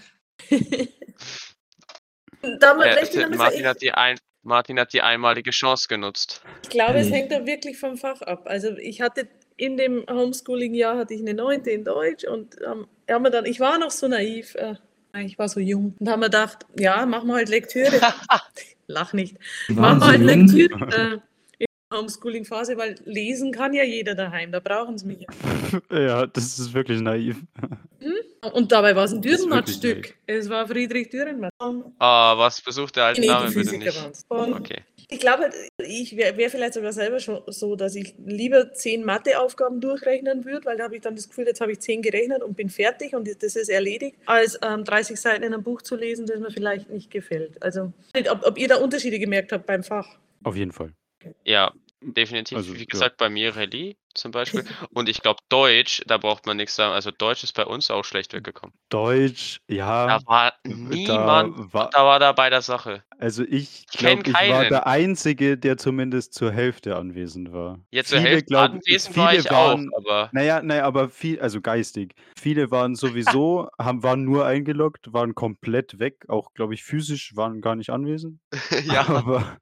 Damit 2.61 3.15
äh, 3.15 3.29
Martin, 3.37 3.67
hat 3.67 3.83
die 3.83 3.93
ein, 3.93 4.17
Martin 4.43 4.79
hat 4.79 4.93
die 4.93 5.03
einmalige 5.03 5.51
Chance 5.51 5.89
genutzt. 5.89 6.43
Ich 6.63 6.71
glaube, 6.71 6.99
es 6.99 7.11
hängt 7.11 7.33
da 7.33 7.45
wirklich 7.47 7.79
vom 7.79 7.97
Fach 7.97 8.23
ab. 8.23 8.43
Also 8.47 8.77
ich 8.77 9.01
hatte 9.01 9.29
in 9.57 9.77
dem 9.77 10.05
Homeschooling-Jahr 10.09 10.97
hatte 10.97 11.15
ich 11.15 11.21
eine 11.21 11.35
Neunte 11.35 11.71
in 11.71 11.85
Deutsch 11.85 12.25
und 12.25 12.57
ähm, 12.65 12.87
haben 13.11 13.25
wir 13.25 13.31
dann, 13.31 13.45
ich 13.45 13.61
war 13.61 13.79
noch 13.79 13.91
so 13.91 14.07
naiv, 14.07 14.55
äh, 14.55 14.77
ich 15.25 15.39
war 15.39 15.49
so 15.49 15.59
jung 15.59 15.95
und 15.99 16.09
haben 16.09 16.21
wir 16.21 16.27
gedacht, 16.27 16.65
ja, 16.79 17.05
machen 17.07 17.27
wir 17.27 17.35
halt 17.35 17.49
Lektüre. 17.49 18.01
Lach 18.87 19.13
nicht. 19.13 19.37
Machen 19.69 20.01
wir 20.01 20.07
halt 20.07 20.21
Lektüre. 20.21 21.21
Äh, 21.61 21.67
Homeschooling-Phase, 21.93 22.77
weil 22.77 22.97
lesen 23.05 23.51
kann 23.51 23.73
ja 23.73 23.83
jeder 23.83 24.15
daheim, 24.15 24.53
da 24.53 24.61
brauchen 24.61 24.99
sie 24.99 25.07
mich. 25.07 25.27
ja, 25.91 26.27
das 26.27 26.59
ist 26.59 26.75
wirklich 26.75 27.01
naiv. 27.01 27.39
Hm? 28.01 28.13
Und 28.53 28.71
dabei 28.71 28.95
war 28.95 29.05
es 29.05 29.13
ein 29.13 29.23
Dürrenmatt-Stück. 29.23 30.15
Es 30.27 30.49
war 30.49 30.67
Friedrich 30.67 31.09
Dürrenmatt. 31.09 31.53
Ah, 31.99 32.37
was 32.37 32.61
besucht 32.61 32.97
der 32.97 33.05
alte 33.05 33.27
Name 33.27 33.51
bitte 33.51 33.79
nicht? 33.79 34.25
Okay. 34.29 34.83
Ich 35.11 35.21
glaube, 35.21 35.51
ich 35.79 36.17
wäre 36.17 36.37
wär 36.37 36.51
vielleicht 36.51 36.75
sogar 36.75 36.93
selber 36.93 37.19
schon 37.19 37.41
so, 37.47 37.77
dass 37.77 37.95
ich 37.95 38.15
lieber 38.27 38.75
zehn 38.75 39.05
Matheaufgaben 39.05 39.81
durchrechnen 39.81 40.45
würde, 40.45 40.67
weil 40.67 40.77
da 40.77 40.85
habe 40.85 40.97
ich 40.97 41.01
dann 41.01 41.17
das 41.17 41.29
Gefühl, 41.29 41.47
jetzt 41.47 41.63
habe 41.63 41.73
ich 41.73 41.81
zehn 41.81 42.03
gerechnet 42.03 42.43
und 42.43 42.57
bin 42.57 42.69
fertig 42.69 43.15
und 43.15 43.27
das 43.27 43.57
ist 43.57 43.71
erledigt, 43.71 44.19
als 44.27 44.59
ähm, 44.63 44.85
30 44.85 45.19
Seiten 45.19 45.43
in 45.45 45.55
einem 45.55 45.63
Buch 45.63 45.81
zu 45.81 45.97
lesen, 45.97 46.27
das 46.27 46.41
mir 46.41 46.51
vielleicht 46.51 46.91
nicht 46.91 47.11
gefällt. 47.11 47.63
Also, 47.63 47.93
ob, 48.31 48.47
ob 48.47 48.59
ihr 48.59 48.69
da 48.69 48.77
Unterschiede 48.77 49.19
gemerkt 49.19 49.51
habt 49.53 49.65
beim 49.65 49.83
Fach? 49.83 50.19
Auf 50.45 50.57
jeden 50.57 50.73
Fall. 50.73 50.93
Ja, 51.45 51.73
definitiv. 52.03 52.59
Also, 52.59 52.79
Wie 52.79 52.85
gesagt, 52.85 53.19
ja. 53.19 53.27
bei 53.27 53.31
mir 53.31 53.57
Rallye 53.57 53.97
zum 54.19 54.33
Beispiel. 54.33 54.65
Und 54.93 55.09
ich 55.09 55.23
glaube, 55.23 55.41
Deutsch, 55.49 56.03
da 56.07 56.19
braucht 56.19 56.47
man 56.47 56.57
nichts 56.57 56.77
sagen. 56.77 56.93
Also 56.93 57.11
Deutsch 57.11 57.45
ist 57.45 57.55
bei 57.55 57.65
uns 57.65 57.91
auch 57.91 58.05
schlecht 58.05 58.33
weggekommen. 58.33 58.75
Deutsch, 58.89 59.61
ja. 59.69 60.07
Da 60.07 60.27
war 60.27 60.53
niemand, 60.65 61.59
da 61.59 61.73
war, 61.73 61.91
da 61.91 62.05
war 62.05 62.19
da 62.19 62.33
bei 62.33 62.51
der 62.51 62.63
Sache. 62.63 63.03
Also 63.19 63.43
ich 63.43 63.87
glaube, 63.89 64.23
ich, 64.27 64.33
war 64.33 64.65
der 64.67 64.87
Einzige, 64.87 65.59
der 65.59 65.77
zumindest 65.77 66.35
zur 66.35 66.53
Hälfte 66.53 66.97
anwesend 66.97 67.53
war. 67.53 67.81
Ja, 67.91 68.05
zur 68.05 68.19
viele, 68.19 68.31
Hälfte 68.31 68.47
glaub, 68.47 68.71
anwesend 68.71 69.17
war 69.17 69.35
ich 69.35 69.51
waren, 69.51 69.91
auch, 69.93 69.99
aber... 69.99 70.31
Naja, 70.33 70.63
naja, 70.63 70.85
aber 70.85 71.09
viel, 71.09 71.41
also 71.41 71.61
geistig. 71.61 72.15
Viele 72.39 72.71
waren 72.71 72.95
sowieso, 72.95 73.69
haben, 73.79 74.05
waren 74.05 74.25
nur 74.25 74.47
eingeloggt, 74.47 75.13
waren 75.13 75.35
komplett 75.35 75.99
weg, 75.99 76.25
auch, 76.29 76.55
glaube 76.55 76.75
ich, 76.75 76.85
physisch 76.85 77.35
waren 77.35 77.61
gar 77.61 77.75
nicht 77.75 77.91
anwesend. 77.91 78.39
ja. 78.85 79.09
Aber, 79.09 79.59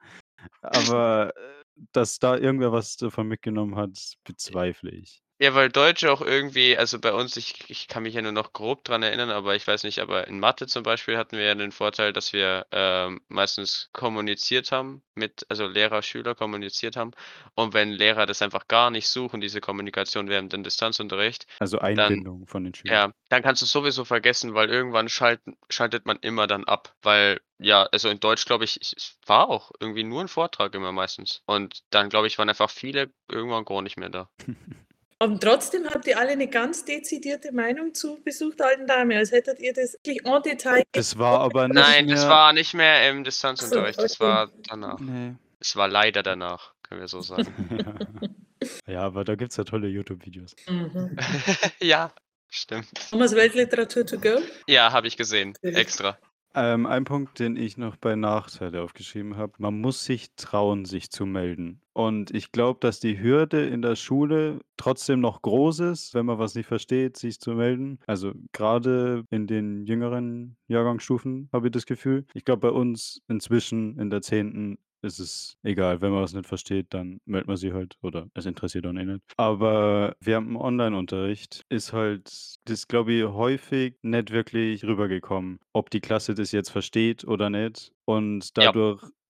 aber 0.61 1.33
äh, 1.35 1.66
dass 1.93 2.19
da 2.19 2.37
irgendwer 2.37 2.73
was 2.73 2.97
davon 2.97 3.29
mitgenommen 3.29 3.77
hat, 3.77 4.17
bezweifle 4.25 4.91
ich. 4.91 5.23
Ja, 5.39 5.55
weil 5.55 5.69
Deutsche 5.69 6.11
auch 6.11 6.23
irgendwie, 6.23 6.79
also 6.79 6.99
bei 6.99 7.13
uns, 7.13 7.37
ich, 7.37 7.69
ich 7.69 7.89
kann 7.89 8.05
mich 8.05 8.15
ja 8.15 8.23
nur 8.23 8.33
noch 8.33 8.55
grob 8.55 8.85
dran 8.85 9.03
erinnern, 9.03 9.29
aber 9.29 9.55
ich 9.55 9.67
weiß 9.67 9.83
nicht, 9.85 9.99
aber 9.99 10.27
in 10.29 10.41
Mathe 10.41 10.67
zum 10.67 10.83
Beispiel 10.83 11.19
hatten 11.19 11.37
wir 11.37 11.45
ja 11.45 11.55
den 11.55 11.73
Vorteil, 11.73 12.15
dass 12.15 12.33
wir 12.33 12.67
ähm, 12.73 13.21
meistens 13.29 13.91
kommuniziert 13.93 14.73
haben 14.73 15.03
mit, 15.15 15.45
also 15.51 15.67
Lehrer, 15.67 16.01
Schüler 16.01 16.35
kommuniziert 16.35 16.97
haben. 16.97 17.11
Und 17.55 17.75
wenn 17.75 17.91
Lehrer 17.91 18.25
das 18.25 18.41
einfach 18.41 18.67
gar 18.67 18.91
nicht 18.91 19.09
suchen, 19.09 19.43
diese 19.43 19.61
Kommunikation 19.61 20.29
während 20.31 20.55
dem 20.55 20.63
Distanzunterricht, 20.63 21.47
Also 21.59 21.81
Einbindung 21.81 22.41
dann, 22.41 22.47
von 22.47 22.65
den 22.65 22.75
Schülern. 22.75 23.11
ja, 23.11 23.13
dann 23.29 23.43
kannst 23.43 23.61
du 23.61 23.67
es 23.67 23.73
sowieso 23.73 24.07
vergessen, 24.07 24.55
weil 24.55 24.71
irgendwann 24.71 25.11
schalten, 25.11 25.59
schaltet 25.69 26.07
man 26.07 26.17
immer 26.23 26.47
dann 26.47 26.65
ab, 26.65 26.95
weil 27.03 27.41
ja, 27.59 27.83
also 27.93 28.09
in 28.09 28.21
Deutsch 28.21 28.47
glaube 28.47 28.65
ich, 28.65 28.79
es 28.81 29.19
war 29.27 29.51
auch 29.51 29.71
irgendwie 29.81 30.05
nur 30.05 30.23
ein 30.23 30.29
Vortrag 30.29 30.75
immer 30.75 30.93
meistens. 30.93 31.43
Und 31.45 31.83
dann 31.91 32.09
glaube 32.09 32.27
ich, 32.27 32.39
waren 32.39 32.49
einfach 32.49 32.71
viele 32.71 33.11
irgendwann 33.31 33.67
gar 33.67 33.83
nicht 33.83 33.99
mehr 33.99 34.09
da. 34.09 34.31
Und 35.19 35.43
trotzdem 35.43 35.89
habt 35.89 36.07
ihr 36.07 36.19
alle 36.19 36.33
eine 36.33 36.47
ganz 36.47 36.85
dezidierte 36.85 37.51
Meinung 37.51 37.95
zu 37.95 38.23
Besuch 38.23 38.55
der 38.55 38.67
alten 38.67 38.87
Dame, 38.87 39.17
als 39.17 39.33
hättet 39.33 39.61
ihr 39.61 39.73
das 39.73 39.95
wirklich 39.95 40.27
en 40.27 40.43
Detail. 40.43 40.83
Das 40.93 41.19
war 41.19 41.41
aber 41.41 41.69
nicht 41.69 41.75
Nein, 41.75 42.07
mehr... 42.07 42.17
das 42.17 42.29
war 42.29 42.53
nicht 42.53 42.75
mehr 42.75 43.09
im 43.09 43.25
Distanzunterricht, 43.25 43.99
das 43.99 44.21
war 44.21 44.51
danach. 44.69 45.01
Nee. 45.01 45.35
Es 45.59 45.75
war 45.75 45.89
leider 45.89 46.23
danach, 46.23 46.75
können 46.83 47.01
wir 47.01 47.09
so 47.09 47.23
sagen. 47.23 47.97
ja. 48.63 48.69
ja, 48.87 49.01
aber 49.01 49.25
da 49.25 49.37
gibt 49.37 49.53
es 49.53 49.57
ja 49.57 49.65
tolle 49.65 49.89
YouTube-Videos. 49.89 50.55
Mhm. 50.69 51.17
ja, 51.81 52.13
stimmt. 52.51 52.89
Thomas 53.11 53.35
Weltliteratur 53.35 54.05
to 54.05 54.19
go? 54.19 54.43
Ja, 54.67 54.93
habe 54.93 55.07
ich 55.07 55.17
gesehen, 55.17 55.55
extra. 55.63 56.19
Ähm, 56.59 56.87
ein 56.87 57.05
Punkt, 57.05 57.39
den 57.39 57.55
ich 57.55 57.77
noch 57.77 57.97
bei 57.97 58.17
Nachteile 58.17 58.83
aufgeschrieben 58.83 59.37
habe, 59.37 59.53
man 59.59 59.79
muss 59.79 60.07
sich 60.07 60.35
trauen, 60.37 60.87
sich 60.87 61.11
zu 61.11 61.27
melden. 61.27 61.83
Und 61.93 62.35
ich 62.35 62.51
glaube, 62.51 62.81
dass 62.81 62.99
die 62.99 63.21
Hürde 63.21 63.67
in 63.67 63.83
der 63.83 63.95
Schule 63.95 64.61
trotzdem 64.79 65.21
noch 65.21 65.43
groß 65.43 65.81
ist, 65.81 66.15
wenn 66.15 66.25
man 66.25 66.39
was 66.39 66.55
nicht 66.55 66.67
versteht, 66.67 67.19
sich 67.19 67.41
zu 67.41 67.53
melden. 67.53 67.99
Also 68.07 68.33
gerade 68.53 69.25
in 69.29 69.47
den 69.47 69.85
jüngeren 69.85 70.57
Jahrgangsstufen 70.69 71.51
habe 71.53 71.67
ich 71.67 71.73
das 71.73 71.85
Gefühl. 71.85 72.25
Ich 72.33 72.47
glaube, 72.47 72.71
bei 72.71 72.75
uns 72.75 73.21
inzwischen 73.29 73.99
in 73.99 74.09
der 74.09 74.23
10 74.23 74.79
ist 75.07 75.19
es 75.21 75.57
egal. 75.63 76.01
Wenn 76.03 76.11
man 76.13 76.23
was 76.23 76.35
nicht 76.35 76.47
versteht, 76.49 76.89
dann 76.91 77.21
meldet 77.25 77.49
man 77.49 77.57
sich 77.57 77.73
halt 77.73 77.97
oder 78.03 78.29
es 78.35 78.47
interessiert 78.47 78.85
dann 78.85 78.97
eh 78.99 79.05
nicht. 79.05 79.23
Aber 79.39 80.17
während 80.21 80.49
dem 80.49 80.57
Online-Unterricht 80.57 81.65
ist 81.69 81.93
halt 81.93 82.57
das, 82.65 82.89
glaube 82.89 83.13
ich, 83.13 83.25
häufig 83.25 83.95
nicht 84.03 84.31
wirklich 84.31 84.85
rübergekommen, 84.85 85.61
ob 85.73 85.91
die 85.91 86.01
Klasse 86.01 86.35
das 86.35 86.53
jetzt 86.53 86.71
versteht 86.71 87.25
oder 87.25 87.51
nicht. 87.51 87.93
Und 88.05 88.51
Ja. 88.59 88.73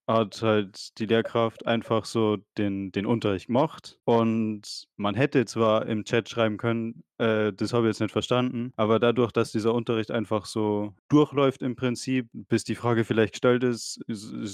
Hat 0.06 0.40
halt 0.42 0.98
die 0.98 1.06
Lehrkraft 1.06 1.66
einfach 1.66 2.04
so 2.04 2.38
den 2.58 2.92
den 2.92 3.06
Unterricht 3.06 3.46
gemacht 3.48 3.98
und 4.04 4.86
man 4.96 5.14
hätte 5.14 5.44
zwar 5.46 5.86
im 5.86 6.04
Chat 6.04 6.28
schreiben 6.28 6.56
können: 6.58 7.02
„Äh, 7.18 7.52
das 7.52 7.72
habe 7.72 7.86
ich 7.86 7.90
jetzt 7.90 8.00
nicht 8.00 8.12
verstanden“, 8.12 8.72
aber 8.76 8.98
dadurch, 9.00 9.32
dass 9.32 9.52
dieser 9.52 9.74
Unterricht 9.74 10.10
einfach 10.10 10.46
so 10.46 10.94
durchläuft 11.08 11.62
im 11.62 11.76
Prinzip, 11.76 12.28
bis 12.32 12.64
die 12.64 12.74
Frage 12.76 13.04
vielleicht 13.04 13.32
gestellt 13.34 13.64
ist, 13.64 14.00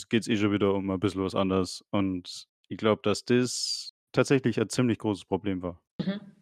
geht 0.09 0.23
es 0.23 0.29
eh 0.29 0.37
schon 0.37 0.53
wieder 0.53 0.75
um 0.75 0.91
ein 0.91 1.01
bisschen 1.01 1.23
was 1.25 1.35
anderes. 1.35 1.85
Und 1.91 2.47
ich 2.69 2.77
glaube, 2.79 3.03
dass 3.03 3.25
das 3.25 3.93
tatsächlich 4.12 4.61
ein 4.61 4.69
ziemlich 4.69 4.99
großes 4.99 5.25
Problem 5.27 5.62
war. 5.62 5.81
Mhm. 5.99 6.41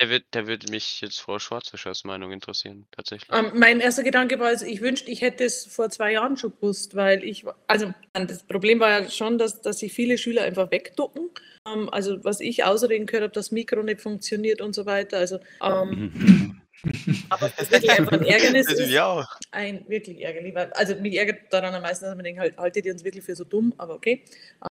Der 0.00 0.10
wird 0.10 0.24
der 0.34 0.46
würde 0.46 0.70
mich 0.70 1.00
jetzt 1.00 1.20
Frau 1.20 1.38
Schwarzfischers 1.38 2.04
Meinung 2.04 2.30
interessieren, 2.30 2.86
tatsächlich. 2.90 3.30
Ähm, 3.32 3.52
mein 3.54 3.80
erster 3.80 4.02
Gedanke 4.02 4.38
war 4.38 4.48
also, 4.48 4.66
ich 4.66 4.82
wünschte, 4.82 5.10
ich 5.10 5.22
hätte 5.22 5.44
es 5.44 5.64
vor 5.66 5.88
zwei 5.88 6.12
Jahren 6.12 6.36
schon 6.36 6.52
gewusst, 6.52 6.94
weil 6.94 7.24
ich 7.24 7.44
also, 7.66 7.94
das 8.12 8.44
Problem 8.44 8.78
war 8.78 8.90
ja 8.90 9.10
schon, 9.10 9.38
dass 9.38 9.62
dass 9.62 9.78
sich 9.78 9.92
viele 9.92 10.18
Schüler 10.18 10.42
einfach 10.42 10.70
wegducken. 10.70 11.30
Ähm, 11.66 11.88
also, 11.90 12.22
was 12.24 12.40
ich 12.40 12.64
Ausreden 12.64 13.06
gehört 13.06 13.24
habe, 13.24 13.32
das 13.32 13.52
Mikro 13.52 13.82
nicht 13.82 14.02
funktioniert 14.02 14.60
und 14.60 14.74
so 14.74 14.84
weiter. 14.84 15.16
Also, 15.18 15.38
ähm 15.62 16.60
Aber 17.28 17.50
das 17.56 17.70
wirklich 17.70 17.90
einfach 17.90 18.12
ein 18.12 18.24
Ärgernis 18.24 18.70
ist. 18.70 18.90
Ja 18.90 19.06
auch. 19.06 19.26
Ein 19.50 19.84
wirklich 19.88 20.20
ärgerlich. 20.22 20.54
Also 20.72 20.96
mich 20.96 21.16
ärgert 21.16 21.52
daran 21.52 21.74
am 21.74 21.82
meisten, 21.82 22.04
dass 22.04 22.14
man 22.14 22.24
denkt, 22.24 22.40
halt, 22.40 22.56
haltet 22.56 22.86
ihr 22.86 22.92
uns 22.92 23.04
wirklich 23.04 23.24
für 23.24 23.34
so 23.34 23.44
dumm, 23.44 23.72
aber 23.78 23.94
okay, 23.94 24.22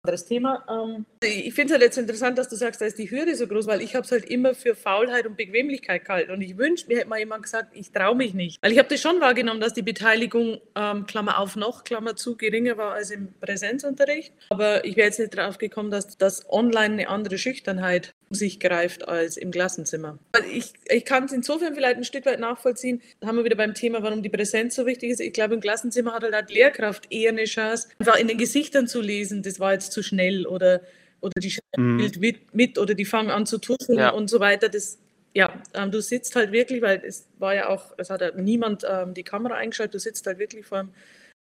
anderes 0.04 0.26
Thema. 0.26 0.66
Ähm, 0.70 1.06
ich 1.24 1.54
finde 1.54 1.74
es 1.74 1.80
halt 1.80 1.84
jetzt 1.84 1.98
interessant, 1.98 2.38
dass 2.38 2.50
du 2.50 2.56
sagst, 2.56 2.82
da 2.82 2.86
ist 2.86 2.98
die 2.98 3.10
Hürde 3.10 3.36
so 3.36 3.48
groß, 3.48 3.68
weil 3.68 3.82
ich 3.82 3.96
habe 3.96 4.06
es 4.06 4.12
halt 4.12 4.26
immer 4.26 4.54
für 4.54 4.76
Faulheit 4.76 5.26
und 5.26 5.38
Bequemlichkeit 5.38 6.06
gehalten. 6.06 6.32
Und 6.32 6.42
ich 6.42 6.58
wünschte, 6.58 6.88
mir 6.88 7.00
hätte 7.00 7.10
mal 7.10 7.20
jemand 7.20 7.44
gesagt, 7.44 7.70
ich 7.74 7.92
traue 7.92 8.16
mich 8.16 8.34
nicht. 8.34 8.62
Weil 8.62 8.72
ich 8.72 8.78
habe 8.78 8.90
das 8.90 9.02
schon 9.02 9.22
wahrgenommen, 9.22 9.62
dass 9.62 9.74
die 9.74 9.82
Beteiligung, 9.82 10.60
ähm, 10.76 11.06
Klammer 11.06 11.40
auf 11.40 11.56
noch, 11.56 11.84
Klammer 11.84 12.16
zu, 12.16 12.36
geringer 12.36 12.78
war 12.78 12.94
als 12.94 13.12
im 13.12 13.34
Präsenzunterricht. 13.40 14.34
Aber 14.50 14.86
ich 14.86 14.96
wäre 14.96 15.08
jetzt 15.08 15.20
nicht 15.20 15.36
drauf 15.36 15.58
gekommen, 15.58 15.92
dass 15.92 16.18
das 16.18 16.50
online 16.50 16.94
eine 16.94 17.10
andere 17.10 17.38
Schüchternheit 17.38 18.14
sich 18.34 18.60
greift 18.60 19.08
als 19.08 19.38
im 19.38 19.52
Klassenzimmer. 19.52 20.18
Ich, 20.52 20.74
ich 20.88 21.06
kann 21.06 21.26
es 21.26 21.32
insofern 21.32 21.76
vielleicht 21.76 21.98
ein 21.98 22.04
Stück 22.04 22.26
weit 22.26 22.40
nachvollziehen. 22.40 23.02
Da 23.20 23.28
haben 23.28 23.38
wir 23.38 23.44
wieder 23.44 23.56
beim 23.56 23.74
Thema, 23.74 24.02
warum 24.04 24.24
die 24.24 24.30
Präsenz 24.30 24.76
so 24.76 24.86
wichtig 24.86 25.12
ist. 25.12 25.20
Ich 25.20 25.34
glaube, 25.34 25.54
im 25.54 25.60
Klassenzimmer 25.60 26.14
hat 26.14 26.24
halt 26.24 26.50
die 26.50 26.56
Lehrkraft 26.56 27.12
eher 27.12 27.30
eine 27.30 27.44
Chance, 27.44 27.90
einfach 28.00 28.18
in 28.18 28.28
den 28.28 28.38
Gesichtern 28.38 28.88
zu 28.88 29.02
lesen, 29.02 29.44
das 29.44 29.60
war 29.60 29.74
jetzt 29.74 29.92
zu 29.92 30.04
schnell 30.04 30.48
oder, 30.48 30.82
oder 31.20 31.40
die 31.40 31.52
schreiben 31.52 31.96
mhm. 31.96 32.20
mit, 32.20 32.54
mit 32.54 32.78
oder 32.78 32.94
die 32.94 33.06
fangen 33.06 33.30
an 33.30 33.46
zu 33.46 33.58
tuscheln 33.58 34.00
ja. 34.00 34.10
und 34.10 34.30
so 34.30 34.40
weiter. 34.40 34.70
Das, 34.70 34.98
ja, 35.34 35.62
ähm, 35.74 35.92
du 35.92 36.02
sitzt 36.02 36.36
halt 36.36 36.52
wirklich, 36.52 36.82
weil 36.82 37.02
es 37.06 37.28
war 37.40 37.56
ja 37.56 37.70
auch, 37.70 37.94
es 37.98 38.10
hat 38.10 38.22
ja 38.22 38.32
niemand 38.36 38.86
ähm, 38.90 39.14
die 39.14 39.24
Kamera 39.24 39.56
eingeschaltet, 39.56 39.94
du 39.96 40.00
sitzt 40.00 40.26
halt 40.28 40.40
wirklich 40.40 40.66
vor 40.66 40.88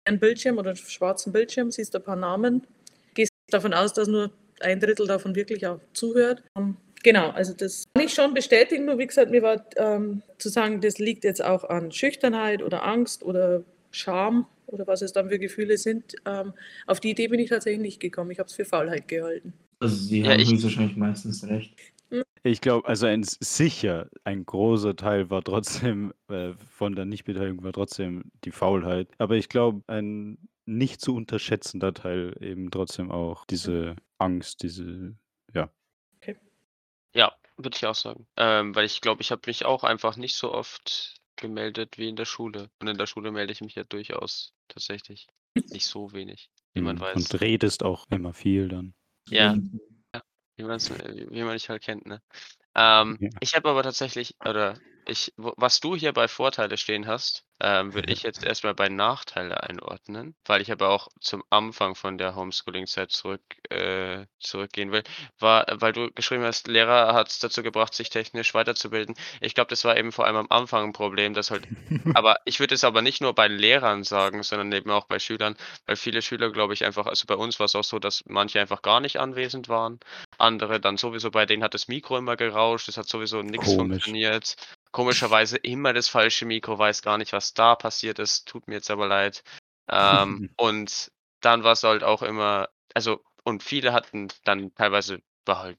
einem 0.05 0.19
Bildschirm 0.19 0.57
oder 0.57 0.75
schwarzen 0.75 1.33
Bildschirm, 1.33 1.71
siehst 1.71 1.95
ein 1.95 2.03
paar 2.03 2.15
Namen, 2.15 2.65
gehst 3.13 3.31
davon 3.51 3.73
aus, 3.73 3.93
dass 3.93 4.07
nur 4.07 4.31
ein 4.61 4.79
Drittel 4.79 5.07
davon 5.07 5.35
wirklich 5.35 5.65
auch 5.67 5.79
zuhört. 5.93 6.43
Ähm, 6.57 6.77
genau, 7.03 7.29
also 7.29 7.53
das 7.53 7.85
kann 7.93 8.05
ich 8.05 8.13
schon 8.13 8.33
bestätigen, 8.33 8.85
nur 8.85 8.97
wie 8.97 9.07
gesagt, 9.07 9.31
mir 9.31 9.41
war 9.41 9.65
ähm, 9.77 10.21
zu 10.37 10.49
sagen, 10.49 10.81
das 10.81 10.97
liegt 10.99 11.23
jetzt 11.23 11.43
auch 11.43 11.63
an 11.63 11.91
Schüchternheit 11.91 12.61
oder 12.63 12.85
Angst 12.85 13.23
oder 13.23 13.63
Scham 13.91 14.47
oder 14.67 14.85
was 14.85 15.01
es 15.01 15.13
dann 15.13 15.29
für 15.29 15.39
Gefühle 15.39 15.77
sind. 15.77 16.15
Ähm, 16.25 16.53
auf 16.85 16.99
die 16.99 17.11
Idee 17.11 17.27
bin 17.27 17.39
ich 17.39 17.49
tatsächlich 17.49 17.81
nicht 17.81 17.99
gekommen. 17.99 18.31
Ich 18.31 18.39
habe 18.39 18.47
es 18.47 18.53
für 18.53 18.65
Faulheit 18.65 19.07
gehalten. 19.07 19.53
Also 19.79 19.95
Sie 19.95 20.21
ja, 20.21 20.31
haben 20.31 20.39
höchstwahrscheinlich 20.39 20.97
meistens 20.97 21.47
recht. 21.47 21.73
Ich 22.43 22.61
glaube, 22.61 22.87
also 22.87 23.05
ein 23.05 23.23
sicher 23.23 24.09
ein 24.23 24.45
großer 24.45 24.95
Teil 24.95 25.29
war 25.29 25.43
trotzdem 25.43 26.13
äh, 26.29 26.53
von 26.69 26.95
der 26.95 27.05
Nichtbeteiligung 27.05 27.63
war 27.63 27.73
trotzdem 27.73 28.31
die 28.45 28.51
Faulheit. 28.51 29.09
Aber 29.17 29.35
ich 29.35 29.49
glaube, 29.49 29.81
ein 29.87 30.37
nicht 30.65 31.01
zu 31.01 31.15
unterschätzender 31.15 31.93
Teil 31.93 32.35
eben 32.41 32.71
trotzdem 32.71 33.11
auch 33.11 33.45
diese 33.45 33.95
Angst, 34.17 34.63
diese, 34.63 35.15
ja. 35.53 35.71
Okay. 36.15 36.37
Ja, 37.13 37.35
würde 37.57 37.75
ich 37.75 37.85
auch 37.85 37.95
sagen. 37.95 38.27
Ähm, 38.35 38.75
weil 38.75 38.85
ich 38.85 39.01
glaube, 39.01 39.21
ich 39.21 39.31
habe 39.31 39.41
mich 39.45 39.65
auch 39.65 39.83
einfach 39.83 40.17
nicht 40.17 40.35
so 40.35 40.53
oft 40.53 41.21
gemeldet 41.35 41.97
wie 41.97 42.09
in 42.09 42.15
der 42.15 42.25
Schule. 42.25 42.69
Und 42.79 42.87
in 42.87 42.97
der 42.97 43.07
Schule 43.07 43.31
melde 43.31 43.53
ich 43.53 43.61
mich 43.61 43.75
ja 43.75 43.83
durchaus 43.83 44.53
tatsächlich 44.67 45.27
nicht 45.69 45.85
so 45.85 46.11
wenig, 46.13 46.49
wie 46.73 46.81
man 46.81 46.97
mhm. 46.97 47.01
weiß. 47.01 47.15
Und 47.15 47.41
redest 47.41 47.83
auch 47.83 48.05
immer 48.09 48.33
viel 48.33 48.67
dann. 48.67 48.93
Ja, 49.29 49.55
ja 50.13 50.21
wie, 50.57 51.29
wie 51.29 51.43
man 51.43 51.53
dich 51.53 51.69
halt 51.69 51.83
kennt, 51.83 52.05
ne? 52.05 52.21
Ähm, 52.77 53.17
ja. 53.19 53.29
Ich 53.41 53.55
habe 53.55 53.69
aber 53.69 53.83
tatsächlich, 53.83 54.35
oder 54.45 54.79
ich, 55.07 55.33
was 55.37 55.79
du 55.79 55.95
hier 55.95 56.13
bei 56.13 56.27
Vorteile 56.27 56.77
stehen 56.77 57.07
hast, 57.07 57.45
ähm, 57.59 57.93
würde 57.93 58.11
ich 58.11 58.21
jetzt 58.23 58.43
erstmal 58.43 58.75
bei 58.75 58.87
Nachteile 58.89 59.63
einordnen, 59.63 60.35
weil 60.45 60.61
ich 60.61 60.71
aber 60.71 60.89
auch 60.89 61.07
zum 61.19 61.43
Anfang 61.49 61.95
von 61.95 62.17
der 62.17 62.35
Homeschooling-Zeit 62.35 63.11
zurück, 63.11 63.41
äh, 63.69 64.25
zurückgehen 64.39 64.91
will, 64.91 65.03
war, 65.39 65.65
weil 65.79 65.93
du 65.93 66.11
geschrieben 66.11 66.43
hast, 66.43 66.67
Lehrer 66.67 67.13
hat 67.15 67.29
es 67.29 67.39
dazu 67.39 67.63
gebracht, 67.63 67.95
sich 67.95 68.09
technisch 68.09 68.53
weiterzubilden. 68.53 69.15
Ich 69.41 69.55
glaube, 69.55 69.69
das 69.69 69.83
war 69.85 69.97
eben 69.97 70.11
vor 70.11 70.25
allem 70.25 70.35
am 70.35 70.47
Anfang 70.49 70.83
ein 70.85 70.93
Problem, 70.93 71.33
dass 71.33 71.49
halt, 71.49 71.67
aber 72.13 72.35
ich 72.45 72.59
würde 72.59 72.75
es 72.75 72.83
aber 72.83 73.01
nicht 73.01 73.21
nur 73.21 73.33
bei 73.33 73.47
Lehrern 73.47 74.03
sagen, 74.03 74.43
sondern 74.43 74.71
eben 74.71 74.91
auch 74.91 75.05
bei 75.05 75.17
Schülern, 75.17 75.55
weil 75.87 75.95
viele 75.95 76.21
Schüler, 76.21 76.51
glaube 76.51 76.73
ich, 76.73 76.85
einfach, 76.85 77.07
also 77.07 77.25
bei 77.25 77.35
uns 77.35 77.59
war 77.59 77.65
es 77.65 77.75
auch 77.75 77.83
so, 77.83 77.97
dass 77.97 78.23
manche 78.27 78.59
einfach 78.59 78.81
gar 78.83 78.99
nicht 78.99 79.17
anwesend 79.19 79.67
waren, 79.67 79.99
andere 80.37 80.79
dann 80.79 80.97
sowieso, 80.97 81.31
bei 81.31 81.45
denen 81.47 81.63
hat 81.63 81.73
das 81.73 81.87
Mikro 81.87 82.17
immer 82.17 82.35
gerauscht, 82.67 82.87
es 82.87 82.97
hat 82.97 83.07
sowieso 83.07 83.41
nichts 83.41 83.73
funktioniert 83.73 84.55
komischerweise 84.97 85.57
immer 85.57 85.93
das 85.93 86.07
falsche 86.09 86.45
Mikro, 86.45 86.79
weiß 86.79 87.03
gar 87.03 87.19
nicht, 87.19 87.31
was 87.31 87.53
da 87.53 87.75
passiert 87.75 88.17
ist, 88.17 88.47
tut 88.47 88.67
mir 88.67 88.75
jetzt 88.75 88.89
aber 88.89 89.07
leid. 89.07 89.43
Ähm, 89.89 90.49
und 90.57 91.11
dann 91.41 91.63
war 91.63 91.73
es 91.73 91.83
halt 91.83 92.03
auch 92.03 92.23
immer, 92.23 92.69
also, 92.95 93.23
und 93.43 93.61
viele 93.63 93.93
hatten 93.93 94.29
dann 94.43 94.73
teilweise 94.73 95.21
war 95.45 95.59
halt 95.59 95.77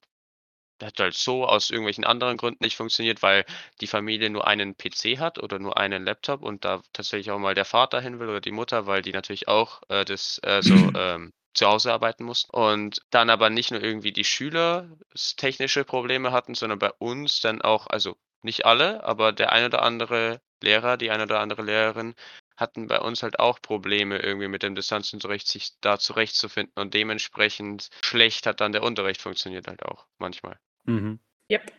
hat 0.81 1.01
halt 1.01 1.15
so 1.15 1.45
aus 1.45 1.71
irgendwelchen 1.71 2.05
anderen 2.05 2.37
Gründen 2.37 2.63
nicht 2.63 2.77
funktioniert, 2.77 3.21
weil 3.21 3.45
die 3.81 3.89
Familie 3.89 4.31
nur 4.31 4.47
einen 4.47 4.77
PC 4.77 5.19
hat 5.19 5.43
oder 5.43 5.59
nur 5.59 5.77
einen 5.77 6.05
Laptop 6.05 6.45
und 6.45 6.65
da 6.65 6.81
tatsächlich 6.93 7.33
auch 7.33 7.41
mal 7.41 7.57
der 7.57 7.65
Vater 7.65 8.01
hin 8.01 8.21
will 8.21 8.29
oder 8.29 8.41
die 8.41 8.53
Mutter, 8.53 8.87
weil 8.87 9.03
die 9.03 9.11
natürlich 9.11 9.49
auch 9.49 9.83
äh, 9.89 10.05
das 10.05 10.41
äh, 10.45 10.63
so 10.63 10.75
ähm, 10.95 11.33
zu 11.55 11.67
Hause 11.67 11.93
arbeiten 11.93 12.25
mussten. 12.25 12.51
Und 12.57 13.01
dann 13.11 13.31
aber 13.31 13.51
nicht 13.51 13.71
nur 13.71 13.83
irgendwie 13.83 14.13
die 14.13 14.25
Schüler 14.25 14.89
technische 15.37 15.85
Probleme 15.85 16.33
hatten, 16.33 16.55
sondern 16.55 16.79
bei 16.79 16.93
uns 16.93 17.41
dann 17.41 17.63
auch, 17.63 17.87
also 17.87 18.17
nicht 18.43 18.67
alle, 18.67 19.05
aber 19.05 19.33
der 19.33 19.53
ein 19.53 19.65
oder 19.65 19.83
andere 19.83 20.41
Lehrer, 20.63 20.97
die 20.97 21.11
eine 21.11 21.25
oder 21.25 21.41
andere 21.41 21.63
Lehrerin 21.63 22.15
hatten 22.57 22.89
bei 22.89 23.01
uns 23.01 23.23
halt 23.23 23.39
auch 23.39 23.63
Probleme 23.63 24.19
irgendwie 24.19 24.49
mit 24.49 24.63
dem 24.63 24.75
Distanzunterricht, 24.75 25.47
sich 25.47 25.79
da 25.81 25.99
zurechtzufinden 25.99 26.73
und 26.77 26.95
dementsprechend 26.95 27.89
schlecht 28.03 28.47
hat 28.47 28.61
dann 28.61 28.73
der 28.73 28.83
Unterricht 28.83 29.23
funktioniert 29.23 29.69
halt 29.69 29.85
auch 29.85 30.07
manchmal. 30.19 30.59
Mhm. 30.85 31.21
Yep. 31.51 31.73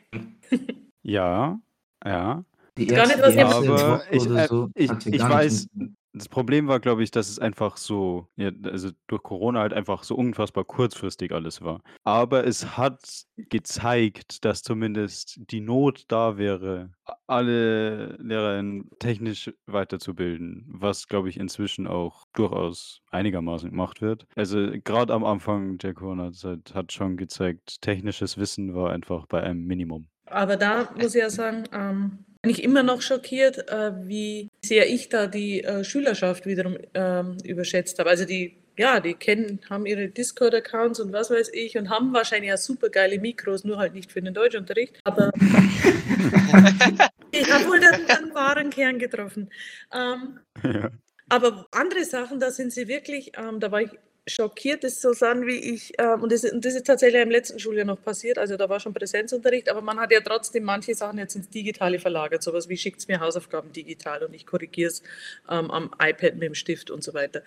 Ja, 1.03 1.59
ja. 2.05 2.43
Die 2.77 2.87
erste 2.87 3.23
Aber 3.45 4.09
ich, 4.09 4.25
äh, 4.25 4.47
so 4.47 4.69
ich, 4.73 4.91
ich 4.91 5.05
nicht 5.05 5.29
weiß. 5.29 5.67
Das 6.13 6.29
Problem 6.29 6.67
war, 6.67 6.79
glaube 6.79 7.03
ich, 7.03 7.11
dass 7.11 7.29
es 7.29 7.39
einfach 7.39 7.77
so, 7.77 8.27
ja, 8.35 8.51
also 8.63 8.89
durch 9.07 9.23
Corona 9.23 9.61
halt 9.61 9.73
einfach 9.73 10.03
so 10.03 10.15
unfassbar 10.15 10.63
kurzfristig 10.63 11.31
alles 11.31 11.61
war. 11.61 11.81
Aber 12.03 12.45
es 12.45 12.77
hat 12.77 13.25
gezeigt, 13.37 14.43
dass 14.45 14.63
zumindest 14.63 15.39
die 15.51 15.61
Not 15.61 16.05
da 16.07 16.37
wäre, 16.37 16.91
alle 17.27 18.15
LehrerInnen 18.17 18.89
technisch 18.99 19.51
weiterzubilden, 19.65 20.65
was, 20.67 21.07
glaube 21.07 21.29
ich, 21.29 21.37
inzwischen 21.37 21.87
auch 21.87 22.25
durchaus 22.33 23.01
einigermaßen 23.11 23.69
gemacht 23.69 24.01
wird. 24.01 24.25
Also 24.35 24.71
gerade 24.83 25.13
am 25.13 25.23
Anfang 25.23 25.77
der 25.77 25.93
Corona-Zeit 25.93 26.73
hat 26.73 26.91
schon 26.91 27.17
gezeigt, 27.17 27.81
technisches 27.81 28.37
Wissen 28.37 28.73
war 28.73 28.91
einfach 28.91 29.27
bei 29.27 29.41
einem 29.41 29.65
Minimum. 29.65 30.07
Aber 30.31 30.55
da 30.57 30.89
muss 30.95 31.15
ich 31.15 31.21
ja 31.21 31.29
sagen, 31.29 31.63
ähm, 31.73 32.19
bin 32.41 32.51
ich 32.51 32.63
immer 32.63 32.83
noch 32.83 33.01
schockiert, 33.01 33.69
äh, 33.69 33.91
wie 34.07 34.49
sehr 34.63 34.89
ich 34.89 35.09
da 35.09 35.27
die 35.27 35.63
äh, 35.63 35.83
Schülerschaft 35.83 36.45
wiederum 36.45 36.77
ähm, 36.93 37.37
überschätzt 37.43 37.99
habe. 37.99 38.09
Also 38.09 38.25
die, 38.25 38.55
ja, 38.77 38.99
die 39.01 39.13
kennen, 39.13 39.59
haben 39.69 39.85
ihre 39.85 40.07
Discord-Accounts 40.07 40.99
und 41.01 41.11
was 41.11 41.29
weiß 41.29 41.49
ich 41.53 41.77
und 41.77 41.89
haben 41.89 42.13
wahrscheinlich 42.13 42.49
ja 42.49 42.57
super 42.57 42.89
geile 42.89 43.19
Mikros, 43.19 43.65
nur 43.65 43.77
halt 43.77 43.93
nicht 43.93 44.11
für 44.11 44.21
den 44.21 44.33
Deutschunterricht. 44.33 44.99
Aber 45.03 45.31
ich 47.31 47.51
habe 47.51 47.67
wohl 47.67 47.79
den, 47.79 48.07
den 48.07 48.33
wahren 48.33 48.69
Kern 48.69 48.99
getroffen. 48.99 49.49
Ähm, 49.93 50.39
Ja. 50.63 50.91
aber 51.29 51.67
andere 51.71 52.05
Sachen, 52.05 52.39
da 52.39 52.51
sind 52.51 52.71
sie 52.71 52.87
wirklich, 52.87 53.33
ähm, 53.37 53.59
da 53.59 53.71
war 53.71 53.81
ich 53.81 53.89
schockiert, 54.29 54.89
so 54.89 55.13
sagen 55.13 55.45
wie 55.45 55.57
ich, 55.57 55.93
ähm, 55.97 56.23
und, 56.23 56.31
das, 56.31 56.43
und 56.45 56.63
das 56.63 56.75
ist 56.75 56.87
tatsächlich 56.87 57.21
im 57.21 57.31
letzten 57.31 57.59
Schuljahr 57.59 57.85
noch 57.85 58.01
passiert, 58.01 58.37
also 58.37 58.57
da 58.57 58.69
war 58.69 58.79
schon 58.79 58.93
Präsenzunterricht, 58.93 59.69
aber 59.69 59.81
man 59.81 59.99
hat 59.99 60.11
ja 60.11 60.21
trotzdem 60.21 60.63
manche 60.63 60.95
Sachen 60.95 61.17
jetzt 61.17 61.35
ins 61.35 61.49
Digitale 61.49 61.99
verlagert, 61.99 62.43
sowas 62.43 62.69
wie 62.69 62.77
schickt 62.77 63.07
mir 63.07 63.19
Hausaufgaben 63.19 63.71
digital 63.71 64.23
und 64.23 64.33
ich 64.33 64.45
korrigiere 64.45 64.89
es 64.89 65.03
ähm, 65.49 65.71
am 65.71 65.91
iPad 66.01 66.35
mit 66.35 66.43
dem 66.43 66.55
Stift 66.55 66.91
und 66.91 67.03
so 67.03 67.13
weiter. 67.13 67.43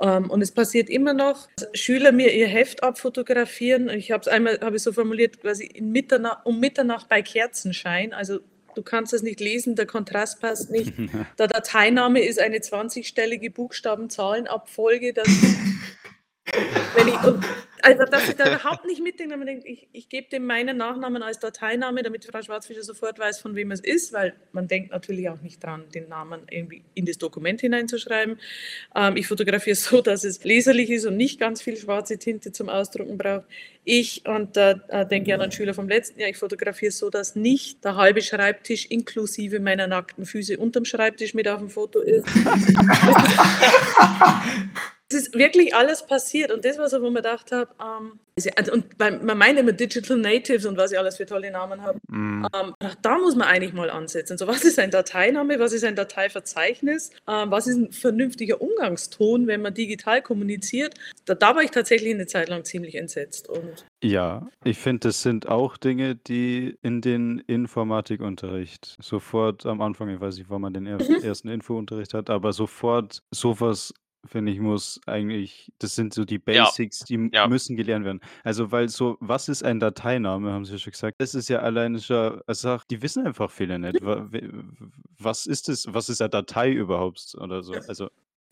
Ähm, 0.00 0.30
und 0.30 0.42
es 0.42 0.52
passiert 0.52 0.88
immer 0.88 1.12
noch, 1.12 1.48
dass 1.56 1.68
Schüler 1.74 2.12
mir 2.12 2.32
ihr 2.32 2.46
Heft 2.46 2.82
abfotografieren. 2.82 3.88
Ich 3.88 4.10
habe 4.12 4.20
es 4.20 4.28
einmal 4.28 4.58
habe 4.60 4.76
ich 4.76 4.82
so 4.82 4.92
formuliert, 4.92 5.40
quasi 5.40 5.64
in 5.66 5.90
Mitternacht, 5.90 6.44
um 6.44 6.60
Mitternacht 6.60 7.08
bei 7.08 7.22
Kerzenschein. 7.22 8.12
Also 8.12 8.40
du 8.74 8.82
kannst 8.82 9.12
es 9.12 9.22
nicht 9.22 9.40
lesen, 9.40 9.74
der 9.74 9.86
Kontrast 9.86 10.40
passt 10.40 10.70
nicht. 10.70 10.92
Der 11.38 11.48
Dateiname 11.48 12.24
ist 12.24 12.40
eine 12.40 12.58
20-stellige 12.58 13.50
Buchstaben-Zahlen-Abfolge. 13.50 15.12
Das, 15.12 15.26
ich, 17.06 17.24
und, 17.24 17.44
also, 17.82 18.04
dass 18.04 18.28
ich 18.28 18.36
da 18.36 18.46
überhaupt 18.46 18.84
nicht 18.86 19.02
mitdenke, 19.02 19.38
denkt, 19.44 19.66
ich, 19.66 19.88
ich 19.92 20.08
gebe 20.08 20.28
dem 20.28 20.46
meinen 20.46 20.76
Nachnamen 20.76 21.22
als 21.22 21.38
Dateiname, 21.38 22.02
damit 22.02 22.24
Frau 22.24 22.42
Schwarzfischer 22.42 22.82
sofort 22.82 23.18
weiß, 23.18 23.40
von 23.40 23.54
wem 23.54 23.70
es 23.70 23.80
ist, 23.80 24.12
weil 24.12 24.34
man 24.52 24.68
denkt 24.68 24.90
natürlich 24.90 25.28
auch 25.28 25.40
nicht 25.40 25.62
dran, 25.62 25.84
den 25.94 26.08
Namen 26.08 26.42
irgendwie 26.50 26.82
in 26.94 27.06
das 27.06 27.18
Dokument 27.18 27.60
hineinzuschreiben. 27.60 28.38
Ähm, 28.94 29.16
ich 29.16 29.26
fotografiere 29.26 29.76
so, 29.76 30.00
dass 30.00 30.24
es 30.24 30.44
leserlich 30.44 30.90
ist 30.90 31.06
und 31.06 31.16
nicht 31.16 31.38
ganz 31.38 31.62
viel 31.62 31.76
schwarze 31.76 32.18
Tinte 32.18 32.52
zum 32.52 32.68
Ausdrucken 32.68 33.16
braucht. 33.16 33.44
Ich, 33.84 34.26
und 34.26 34.56
da 34.56 34.72
äh, 34.88 35.06
denke 35.06 35.30
ich 35.30 35.34
an 35.34 35.40
einen 35.40 35.52
Schüler 35.52 35.72
vom 35.72 35.88
letzten 35.88 36.20
Jahr, 36.20 36.28
ich 36.28 36.36
fotografiere 36.36 36.92
so, 36.92 37.10
dass 37.10 37.36
nicht 37.36 37.84
der 37.84 37.96
halbe 37.96 38.20
Schreibtisch 38.20 38.86
inklusive 38.86 39.60
meiner 39.60 39.86
nackten 39.86 40.26
Füße 40.26 40.58
unterm 40.58 40.84
Schreibtisch 40.84 41.32
mit 41.32 41.48
auf 41.48 41.60
dem 41.60 41.70
Foto 41.70 42.00
ist. 42.00 42.26
Es 45.10 45.16
ist 45.18 45.34
wirklich 45.34 45.74
alles 45.74 46.06
passiert 46.06 46.52
und 46.52 46.64
das 46.64 46.76
so, 46.76 47.00
wo 47.00 47.06
man 47.06 47.16
gedacht 47.16 47.50
habe, 47.50 47.70
ähm, 47.80 48.18
also, 48.56 48.72
und 48.72 48.96
bei, 48.98 49.10
man 49.10 49.36
meint 49.38 49.58
immer 49.58 49.72
Digital 49.72 50.16
Natives 50.18 50.64
und 50.66 50.76
was 50.76 50.90
sie 50.90 50.98
alles 50.98 51.16
für 51.16 51.26
tolle 51.26 51.50
Namen 51.50 51.82
haben. 51.82 51.98
Mm. 52.08 52.46
Ähm, 52.54 52.74
da 53.02 53.18
muss 53.18 53.34
man 53.34 53.48
eigentlich 53.48 53.72
mal 53.72 53.90
ansetzen. 53.90 54.38
So, 54.38 54.46
was 54.46 54.64
ist 54.64 54.78
ein 54.78 54.90
Dateiname, 54.90 55.58
was 55.58 55.72
ist 55.72 55.82
ein 55.84 55.96
Dateiverzeichnis, 55.96 57.10
ähm, 57.26 57.50
was 57.50 57.66
ist 57.66 57.76
ein 57.76 57.90
vernünftiger 57.90 58.60
Umgangston, 58.60 59.46
wenn 59.46 59.62
man 59.62 59.74
digital 59.74 60.22
kommuniziert. 60.22 60.94
Da, 61.24 61.34
da 61.34 61.56
war 61.56 61.62
ich 61.62 61.70
tatsächlich 61.70 62.14
eine 62.14 62.26
Zeit 62.26 62.48
lang 62.48 62.64
ziemlich 62.64 62.94
entsetzt. 62.94 63.48
Und 63.48 63.84
Ja, 64.04 64.48
ich 64.62 64.78
finde, 64.78 65.08
das 65.08 65.22
sind 65.22 65.48
auch 65.48 65.76
Dinge, 65.76 66.14
die 66.14 66.78
in 66.82 67.00
den 67.00 67.40
Informatikunterricht 67.46 68.96
sofort 69.00 69.66
am 69.66 69.80
Anfang, 69.80 70.10
ich 70.10 70.20
weiß 70.20 70.36
nicht, 70.36 70.50
wann 70.50 70.60
man 70.60 70.74
den 70.74 70.84
Mhm. 70.84 71.22
ersten 71.22 71.48
Infounterricht 71.48 72.14
hat, 72.14 72.30
aber 72.30 72.52
sofort 72.52 73.22
sowas, 73.32 73.92
finde 74.24 74.52
ich, 74.52 74.58
muss 74.60 75.00
eigentlich, 75.06 75.72
das 75.78 75.94
sind 75.94 76.12
so 76.12 76.24
die 76.24 76.40
Ja, 76.48 76.64
Basics, 76.64 77.00
die 77.00 77.14
m- 77.14 77.30
ja. 77.32 77.46
müssen 77.46 77.76
gelernt 77.76 78.04
werden. 78.04 78.20
Also, 78.44 78.70
weil 78.72 78.88
so, 78.88 79.16
was 79.20 79.48
ist 79.48 79.62
ein 79.62 79.80
Dateiname, 79.80 80.52
haben 80.52 80.64
Sie 80.64 80.72
ja 80.72 80.78
schon 80.78 80.90
gesagt. 80.92 81.20
Das 81.20 81.34
ist 81.34 81.48
ja 81.48 81.60
alleine 81.60 82.00
schon, 82.00 82.40
also 82.46 82.78
die 82.90 83.00
wissen 83.02 83.26
einfach 83.26 83.50
viele 83.50 83.78
nicht. 83.78 84.04
Wa- 84.04 84.26
we- 84.30 84.50
Was 85.18 85.46
ist 85.46 85.68
es, 85.68 85.92
was 85.92 86.08
ist 86.08 86.20
eine 86.20 86.30
Datei 86.30 86.70
überhaupt 86.72 87.34
oder 87.38 87.62
so? 87.62 87.74
Ja. 87.74 87.80
Also, 87.88 88.10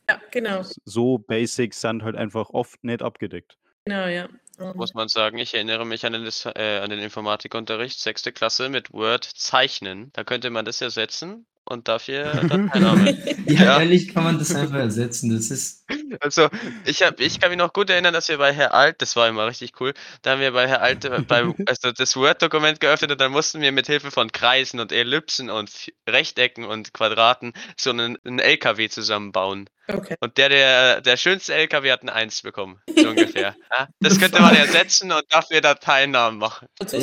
ja, 0.09 0.21
genau, 0.31 0.63
so 0.85 1.19
Basics 1.19 1.81
sind 1.81 2.03
halt 2.05 2.15
einfach 2.17 2.51
oft 2.51 2.83
nicht 2.85 3.03
abgedeckt. 3.03 3.59
genau, 3.85 4.07
ja. 4.07 4.29
Muss 4.75 4.95
man 4.95 5.09
sagen, 5.09 5.37
ich 5.37 5.53
erinnere 5.53 5.85
mich 5.85 6.07
an 6.07 6.15
den, 6.15 6.25
Dis- 6.25 6.47
äh, 6.47 6.79
an 6.83 6.89
den 6.89 6.99
Informatikunterricht, 7.01 8.01
sechste 8.01 8.33
Klasse 8.33 8.71
mit 8.71 8.91
Word 8.91 9.25
zeichnen. 9.25 10.11
Da 10.15 10.25
könnte 10.25 10.49
man 10.49 10.65
das 10.65 10.81
ersetzen 10.81 11.45
und 11.67 11.89
dafür 11.89 12.45
Dateiname. 12.45 13.15
Ja, 13.49 13.65
Ja. 13.65 13.81
ehrlich 13.81 14.09
kann 14.09 14.25
man 14.25 14.39
das 14.39 14.55
einfach 14.55 14.77
ersetzen. 14.79 15.31
Das 15.35 15.51
ist. 15.51 15.87
Also, 16.21 16.49
ich, 16.85 17.03
hab, 17.03 17.21
ich 17.21 17.39
kann 17.41 17.51
mich 17.51 17.59
noch 17.59 17.73
gut 17.73 17.91
erinnern, 17.91 18.15
dass 18.15 18.29
wir 18.29 18.39
bei 18.39 18.53
Herr 18.53 18.75
Alt, 18.75 19.03
das 19.03 19.17
war 19.17 19.29
immer 19.29 19.47
richtig 19.47 19.81
cool, 19.81 19.95
da 20.23 20.33
haben 20.33 20.41
wir 20.41 20.53
bei 20.53 20.67
Herr 20.69 20.83
Alt 20.83 21.05
äh, 21.05 21.23
beim, 21.27 21.55
also 21.67 21.93
das 21.93 22.17
Word-Dokument 22.17 22.81
geöffnet 22.81 23.13
und 23.13 23.21
dann 23.21 23.33
mussten 23.33 23.61
wir 23.61 23.73
mit 23.73 23.87
Hilfe 23.87 24.11
von 24.11 24.33
Kreisen 24.33 24.81
und 24.81 24.93
Ellipsen 24.93 25.51
und 25.51 25.71
Rechtecken 26.09 26.65
und 26.65 26.93
Quadraten 26.95 27.53
so 27.77 27.91
einen, 27.91 28.17
einen 28.25 28.39
LKW 28.39 28.89
zusammenbauen. 28.89 29.69
Okay. 29.89 30.17
Und 30.21 30.37
der, 30.37 30.49
der, 30.49 31.01
der 31.01 31.17
schönste 31.17 31.55
LKW 31.55 31.93
hat 31.93 32.03
ein 32.03 32.09
Eins 32.09 32.43
bekommen, 32.43 32.81
so 32.95 33.09
ungefähr. 33.09 33.55
Ja, 33.77 33.89
das 34.01 34.19
könnte 34.19 34.41
man 34.41 34.55
ersetzen 34.55 35.13
und 35.13 35.25
dafür 35.29 35.61
Dateinamen 35.61 36.39
machen. 36.39 36.69
Also? 36.81 36.97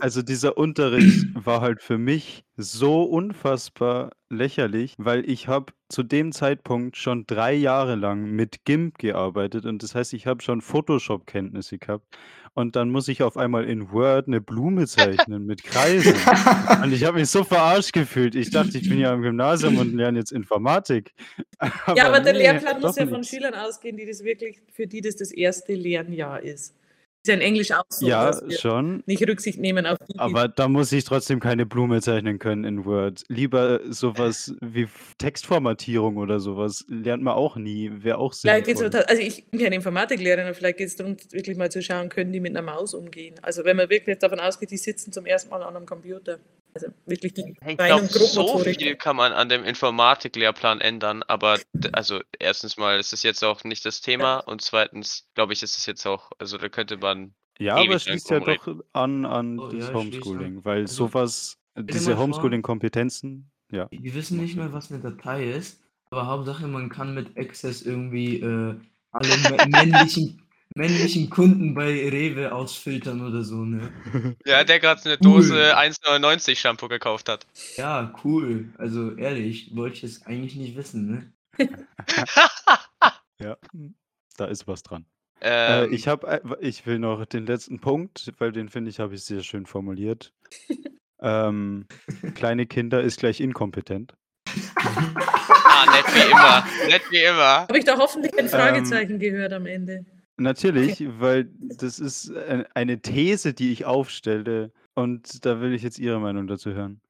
Also 0.00 0.22
dieser 0.22 0.58
Unterricht 0.58 1.26
war 1.34 1.60
halt 1.60 1.80
für 1.80 1.96
mich 1.96 2.44
so 2.56 3.04
unfassbar 3.04 4.10
lächerlich, 4.28 4.94
weil 4.98 5.28
ich 5.28 5.48
habe 5.48 5.72
zu 5.88 6.02
dem 6.02 6.32
Zeitpunkt 6.32 6.96
schon 6.96 7.26
drei 7.26 7.54
Jahre 7.54 7.94
lang 7.94 8.30
mit 8.30 8.64
GIMP 8.64 8.98
gearbeitet 8.98 9.64
und 9.64 9.82
das 9.82 9.94
heißt, 9.94 10.12
ich 10.12 10.26
habe 10.26 10.42
schon 10.42 10.60
Photoshop-Kenntnisse 10.60 11.78
gehabt 11.78 12.06
und 12.54 12.76
dann 12.76 12.90
muss 12.90 13.08
ich 13.08 13.22
auf 13.22 13.36
einmal 13.36 13.64
in 13.64 13.92
Word 13.92 14.26
eine 14.26 14.40
Blume 14.40 14.86
zeichnen 14.86 15.46
mit 15.46 15.64
Kreisen 15.64 16.14
und 16.82 16.92
ich 16.92 17.04
habe 17.04 17.18
mich 17.18 17.30
so 17.30 17.44
verarscht 17.44 17.92
gefühlt. 17.92 18.34
Ich 18.34 18.50
dachte, 18.50 18.76
ich 18.78 18.88
bin 18.88 18.98
ja 18.98 19.12
im 19.14 19.22
Gymnasium 19.22 19.78
und 19.78 19.94
lerne 19.94 20.18
jetzt 20.18 20.32
Informatik. 20.32 21.14
ja, 21.96 22.06
aber 22.06 22.20
der 22.20 22.34
nee, 22.34 22.40
Lehrplan 22.40 22.80
muss 22.80 22.96
ja 22.96 23.06
von 23.06 23.20
nicht. 23.20 23.30
Schülern 23.30 23.54
ausgehen, 23.54 23.96
die 23.96 24.06
das 24.06 24.22
wirklich, 24.22 24.60
für 24.72 24.86
die 24.86 25.00
das 25.00 25.16
das 25.16 25.30
erste 25.30 25.74
Lernjahr 25.74 26.42
ist. 26.42 26.74
Ja 27.26 27.34
in 27.34 27.40
Englisch 27.40 27.70
auch 27.70 27.84
so, 27.88 28.06
Ja, 28.06 28.32
schon. 28.50 29.02
nicht 29.06 29.26
Rücksicht 29.28 29.58
nehmen 29.58 29.86
auf 29.86 29.98
die, 30.08 30.18
Aber 30.18 30.48
da 30.48 30.66
muss 30.66 30.90
ich 30.90 31.04
trotzdem 31.04 31.38
keine 31.38 31.66
Blume 31.66 32.00
zeichnen 32.00 32.38
können 32.38 32.64
in 32.64 32.84
Word. 32.84 33.22
Lieber 33.28 33.80
sowas 33.88 34.54
wie 34.60 34.88
Textformatierung 35.18 36.16
oder 36.16 36.40
sowas 36.40 36.84
lernt 36.88 37.22
man 37.22 37.34
auch 37.34 37.56
nie. 37.56 37.90
Wäre 37.92 38.18
auch 38.18 38.32
geht's 38.32 38.40
sinnvoll. 38.40 38.86
aber, 38.86 39.08
also 39.08 39.22
ich 39.22 39.44
bin 39.46 39.60
keine 39.60 39.76
Informatiklehrerin, 39.76 40.46
aber 40.46 40.54
vielleicht 40.54 40.78
geht 40.78 40.88
es 40.88 40.96
darum, 40.96 41.16
wirklich 41.30 41.56
mal 41.56 41.70
zu 41.70 41.80
schauen, 41.80 42.08
können 42.08 42.32
die 42.32 42.40
mit 42.40 42.56
einer 42.56 42.62
Maus 42.62 42.92
umgehen. 42.94 43.36
Also 43.42 43.64
wenn 43.64 43.76
man 43.76 43.88
wirklich 43.88 44.18
davon 44.18 44.40
ausgeht, 44.40 44.70
die 44.72 44.76
sitzen 44.76 45.12
zum 45.12 45.24
ersten 45.26 45.50
Mal 45.50 45.62
an 45.62 45.76
einem 45.76 45.86
Computer. 45.86 46.38
Also 46.74 46.86
wirklich 47.06 47.34
die 47.34 47.54
Ich 47.66 47.92
und 47.92 48.10
so 48.12 48.58
viel 48.58 48.96
kann 48.96 49.16
man 49.16 49.32
an 49.32 49.48
dem 49.48 49.64
Informatiklehrplan 49.64 50.80
ändern, 50.80 51.22
aber 51.24 51.60
also 51.92 52.20
erstens 52.38 52.76
mal 52.76 52.98
ist 52.98 53.12
es 53.12 53.22
jetzt 53.22 53.44
auch 53.44 53.64
nicht 53.64 53.84
das 53.84 54.00
Thema 54.00 54.38
und 54.38 54.62
zweitens 54.62 55.28
glaube 55.34 55.52
ich, 55.52 55.62
ist 55.62 55.76
es 55.76 55.86
jetzt 55.86 56.06
auch, 56.06 56.30
also 56.38 56.56
da 56.58 56.68
könnte 56.68 56.96
man 56.96 57.34
Ja, 57.58 57.76
ewig 57.76 57.86
aber 57.86 57.94
es 57.96 58.02
schließt 58.04 58.30
ja 58.30 58.40
doch 58.40 58.68
an, 58.92 59.26
an 59.26 59.58
Oh, 59.58 59.68
das 59.68 59.88
ja, 59.88 59.94
Homeschooling, 59.94 60.64
weil 60.64 60.82
Also, 60.82 61.06
sowas, 61.06 61.58
diese 61.76 62.18
Homeschooling-Kompetenzen, 62.18 63.50
ja. 63.70 63.88
Wir 63.90 64.14
wissen 64.14 64.38
nicht 64.38 64.56
mehr, 64.56 64.72
was 64.72 64.90
eine 64.90 65.02
Datei 65.02 65.44
ist, 65.50 65.80
aber 66.10 66.26
Hauptsache 66.26 66.66
man 66.66 66.88
kann 66.88 67.14
mit 67.14 67.36
Access 67.36 67.82
irgendwie 67.82 68.40
äh, 68.40 68.74
alle 69.12 69.34
mä- 69.34 69.66
männlichen, 69.66 70.42
männlichen 70.76 71.30
Kunden 71.30 71.74
bei 71.74 72.08
Rewe 72.08 72.52
ausfiltern 72.52 73.26
oder 73.26 73.42
so, 73.44 73.64
ne? 73.64 73.92
Ja, 74.46 74.64
der 74.64 74.80
gerade 74.80 75.00
eine 75.04 75.14
Cool. 75.14 75.40
Dose 75.42 75.76
1,99 75.76 76.56
Shampoo 76.56 76.88
gekauft 76.88 77.28
hat. 77.28 77.46
Ja, 77.76 78.14
cool. 78.24 78.68
Also 78.78 79.16
ehrlich, 79.16 79.74
wollte 79.74 79.96
ich 79.98 80.04
es 80.04 80.26
eigentlich 80.26 80.56
nicht 80.56 80.76
wissen, 80.76 81.10
ne? 81.10 81.32
Ja, 83.40 83.56
da 84.36 84.44
ist 84.44 84.68
was 84.68 84.82
dran. 84.84 85.04
Äh, 85.40 85.84
ähm, 85.84 85.92
ich 85.92 86.06
habe, 86.06 86.40
ich 86.60 86.86
will 86.86 87.00
noch 87.00 87.24
den 87.26 87.44
letzten 87.46 87.80
Punkt, 87.80 88.32
weil 88.38 88.52
den 88.52 88.68
finde 88.68 88.90
ich, 88.90 89.00
habe 89.00 89.14
ich 89.16 89.24
sehr 89.24 89.42
schön 89.42 89.66
formuliert. 89.66 90.32
ähm, 91.20 91.86
kleine 92.34 92.66
Kinder 92.66 93.02
ist 93.02 93.18
gleich 93.18 93.40
inkompetent. 93.40 94.14
ah, 94.76 95.86
nett 95.90 96.14
wie 96.14 96.30
immer. 96.30 96.64
Nett 96.88 97.02
wie 97.10 97.22
immer. 97.24 97.62
Habe 97.62 97.78
ich 97.78 97.84
da 97.84 97.98
hoffentlich 97.98 98.32
ein 98.38 98.44
Ähm, 98.44 98.50
Fragezeichen 98.50 99.18
gehört 99.18 99.52
am 99.52 99.66
Ende? 99.66 100.04
Natürlich, 100.42 101.04
weil 101.18 101.48
das 101.60 101.98
ist 101.98 102.30
ein- 102.34 102.66
eine 102.74 103.00
These, 103.00 103.54
die 103.54 103.72
ich 103.72 103.84
aufstelle. 103.84 104.72
Und 104.94 105.44
da 105.46 105.60
will 105.60 105.72
ich 105.72 105.82
jetzt 105.82 105.98
Ihre 105.98 106.20
Meinung 106.20 106.46
dazu 106.46 106.72
hören. 106.74 107.00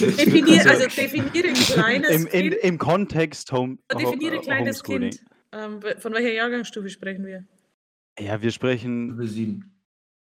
Definier, 0.00 0.58
Also- 0.58 0.84
also 0.84 0.86
definiere 0.86 1.52
kleines 1.54 2.10
Im, 2.10 2.26
in, 2.26 2.50
Kind. 2.50 2.54
im 2.62 2.78
Kontext 2.78 3.50
Home, 3.52 3.78
definiere 3.92 4.40
kleines. 4.40 4.82
Kind. 4.82 5.24
Ähm, 5.52 5.80
von 5.98 6.12
welcher 6.12 6.32
Jahrgangsstufe 6.32 6.88
sprechen 6.90 7.24
wir? 7.26 7.44
Ja, 8.18 8.40
wir 8.42 8.50
sprechen 8.52 9.10
Über 9.10 9.26
sieben. 9.26 9.72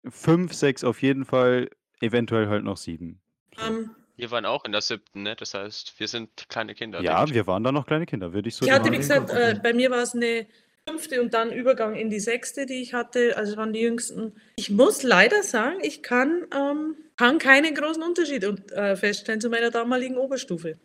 fünf, 0.08 0.52
sechs 0.54 0.82
auf 0.84 1.02
jeden 1.02 1.24
Fall, 1.24 1.68
eventuell 2.00 2.48
halt 2.48 2.64
noch 2.64 2.76
sieben. 2.76 3.20
Ähm, 3.66 3.90
Wir 4.16 4.30
waren 4.30 4.46
auch 4.46 4.64
in 4.64 4.70
der 4.72 4.80
siebten, 4.80 5.24
ne? 5.24 5.34
Das 5.36 5.54
heißt, 5.54 5.98
wir 5.98 6.06
sind 6.06 6.48
kleine 6.48 6.74
Kinder. 6.76 7.02
Ja, 7.02 7.28
wir 7.28 7.46
waren 7.48 7.64
da 7.64 7.72
noch 7.72 7.84
kleine 7.86 8.06
Kinder, 8.06 8.32
würde 8.32 8.48
ich 8.48 8.54
so 8.54 8.64
ich 8.64 8.70
hatte, 8.70 8.84
sagen. 8.84 8.94
wie 8.94 8.98
gesagt, 8.98 9.30
äh, 9.30 9.58
bei 9.60 9.72
mir 9.72 9.90
war 9.90 10.02
es 10.02 10.14
eine 10.14 10.46
fünfte 10.88 11.20
und 11.22 11.32
dann 11.34 11.52
Übergang 11.52 11.94
in 11.94 12.10
die 12.10 12.20
sechste, 12.20 12.66
die 12.66 12.82
ich 12.82 12.94
hatte. 12.94 13.36
Also 13.36 13.56
waren 13.56 13.72
die 13.72 13.80
jüngsten. 13.80 14.34
Ich 14.56 14.70
muss 14.70 15.02
leider 15.02 15.42
sagen, 15.42 15.78
ich 15.82 16.02
kann, 16.02 16.46
ähm, 16.54 16.96
kann 17.16 17.38
keinen 17.38 17.74
großen 17.74 18.02
Unterschied 18.02 18.44
äh, 18.72 18.96
feststellen 18.96 19.40
zu 19.40 19.48
meiner 19.48 19.70
damaligen 19.70 20.16
Oberstufe. 20.16 20.78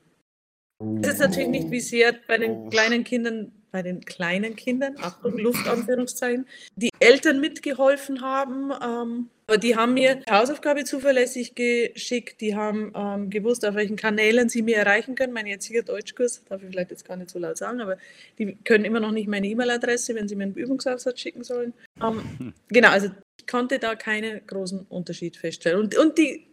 Es 1.02 1.10
ist 1.10 1.20
natürlich 1.20 1.50
nicht 1.50 1.72
wie 1.72 1.82
sehr 1.82 2.16
bei 2.28 2.38
den 2.38 2.52
Oh. 2.52 2.70
kleinen 2.70 3.04
Kindern, 3.04 3.52
bei 3.72 3.82
den 3.82 4.02
kleinen 4.04 4.56
Kindern, 4.56 4.96
Achtung, 5.00 5.38
Luftanführungszeichen, 5.38 6.48
die 6.76 6.90
Eltern 7.00 7.40
mitgeholfen 7.40 8.22
haben. 8.22 8.72
Ähm, 8.72 9.30
aber 9.48 9.58
die 9.58 9.76
haben 9.76 9.96
mir 9.96 10.22
Hausaufgabe 10.30 10.84
zuverlässig 10.84 11.56
geschickt. 11.56 12.40
Die 12.42 12.56
haben 12.56 12.94
ähm, 12.96 13.30
gewusst, 13.30 13.66
auf 13.66 13.76
welchen 13.76 13.96
Kanälen 13.96 14.48
sie 14.48 14.62
mir 14.62 14.78
erreichen 14.78 15.16
können. 15.16 15.34
Mein 15.34 15.48
jetziger 15.48 15.82
Deutschkurs, 15.82 16.44
darf 16.46 16.62
ich 16.62 16.70
vielleicht 16.70 16.92
jetzt 16.92 17.06
gar 17.06 17.18
nicht 17.18 17.32
so 17.32 17.40
laut 17.40 17.58
sagen, 17.58 17.82
aber 17.82 17.98
die 18.38 18.56
können 18.64 18.86
immer 18.86 19.00
noch 19.00 19.12
nicht 19.12 19.28
meine 19.28 19.48
E-Mail-Adresse, 19.48 20.14
wenn 20.14 20.28
sie 20.28 20.36
mir 20.36 20.44
einen 20.44 20.54
Übungsaufsatz 20.54 21.20
schicken 21.20 21.44
sollen. 21.44 21.74
Ähm, 22.02 22.54
genau, 22.68 22.90
also 22.90 23.10
ich 23.40 23.48
konnte 23.48 23.80
da 23.80 23.96
keinen 23.96 24.46
großen 24.46 24.86
Unterschied 24.90 25.36
feststellen. 25.36 25.80
Und, 25.80 25.98
und 25.98 26.18
die 26.18 26.46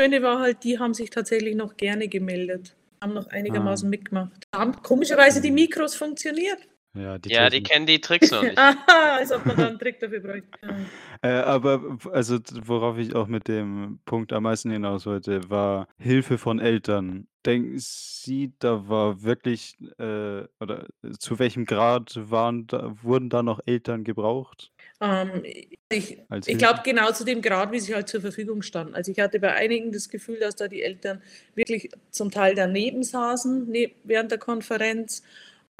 Schöne 0.00 0.22
war 0.22 0.40
halt, 0.40 0.64
die 0.64 0.78
haben 0.78 0.94
sich 0.94 1.10
tatsächlich 1.10 1.54
noch 1.54 1.76
gerne 1.76 2.08
gemeldet, 2.08 2.74
haben 3.02 3.12
noch 3.14 3.26
einigermaßen 3.26 3.90
mitgemacht. 3.90 4.46
Haben 4.54 4.80
komischerweise 4.82 5.42
die 5.42 5.50
Mikros 5.50 5.94
funktioniert. 5.94 6.58
Ja, 6.94 7.18
die, 7.18 7.30
Ja, 7.30 7.48
die 7.48 7.62
kennen 7.62 7.86
die 7.86 8.00
Tricks 8.00 8.30
noch 8.30 8.42
nicht. 8.42 8.58
Aha, 8.58 9.16
als 9.16 9.32
ob 9.32 9.46
man 9.46 9.56
da 9.56 9.66
einen 9.66 9.78
Trick 9.78 9.98
dafür 9.98 10.20
bräuchte. 10.20 10.48
Ja. 10.62 10.76
Äh, 11.22 11.42
aber 11.42 11.98
also 12.12 12.38
worauf 12.64 12.98
ich 12.98 13.14
auch 13.14 13.28
mit 13.28 13.48
dem 13.48 14.00
Punkt 14.04 14.32
am 14.32 14.42
meisten 14.42 14.70
hinaus 14.70 15.06
wollte, 15.06 15.48
war 15.48 15.88
Hilfe 15.98 16.36
von 16.36 16.58
Eltern. 16.60 17.28
Denken 17.46 17.74
Sie, 17.78 18.52
da 18.58 18.88
war 18.88 19.22
wirklich 19.22 19.76
äh, 19.98 20.44
oder 20.60 20.86
zu 21.18 21.38
welchem 21.38 21.64
Grad 21.64 22.18
waren 22.30 22.66
da, 22.66 22.94
wurden 23.02 23.30
da 23.30 23.42
noch 23.42 23.60
Eltern 23.64 24.04
gebraucht? 24.04 24.70
Ähm, 25.02 25.42
ich 25.88 26.22
ich 26.46 26.58
glaube 26.58 26.80
genau 26.84 27.10
zu 27.10 27.24
dem 27.24 27.42
Grad, 27.42 27.72
wie 27.72 27.80
sie 27.80 27.94
halt 27.94 28.08
zur 28.08 28.20
Verfügung 28.20 28.62
standen. 28.62 28.94
Also 28.94 29.10
ich 29.10 29.18
hatte 29.18 29.40
bei 29.40 29.52
einigen 29.52 29.90
das 29.90 30.08
Gefühl, 30.08 30.38
dass 30.38 30.54
da 30.54 30.68
die 30.68 30.82
Eltern 30.82 31.20
wirklich 31.56 31.90
zum 32.10 32.30
Teil 32.30 32.54
daneben 32.54 33.02
saßen 33.02 33.68
ne, 33.68 33.92
während 34.04 34.30
der 34.30 34.38
Konferenz. 34.38 35.24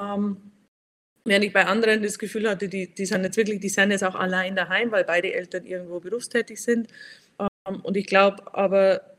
Ähm, 0.01 0.51
während 1.23 1.45
ich 1.45 1.53
bei 1.53 1.65
anderen 1.65 2.03
das 2.03 2.19
Gefühl 2.19 2.49
hatte, 2.49 2.67
die, 2.67 2.93
die 2.93 3.05
sind 3.05 3.23
jetzt 3.23 3.37
wirklich, 3.37 3.61
die 3.61 3.69
sind 3.69 3.91
jetzt 3.91 4.03
auch 4.03 4.15
allein 4.15 4.57
daheim, 4.57 4.91
weil 4.91 5.05
beide 5.05 5.33
Eltern 5.33 5.65
irgendwo 5.65 6.01
berufstätig 6.01 6.61
sind. 6.61 6.89
Ähm, 7.39 7.79
und 7.81 7.95
ich 7.95 8.05
glaube 8.05 8.53
aber, 8.53 9.15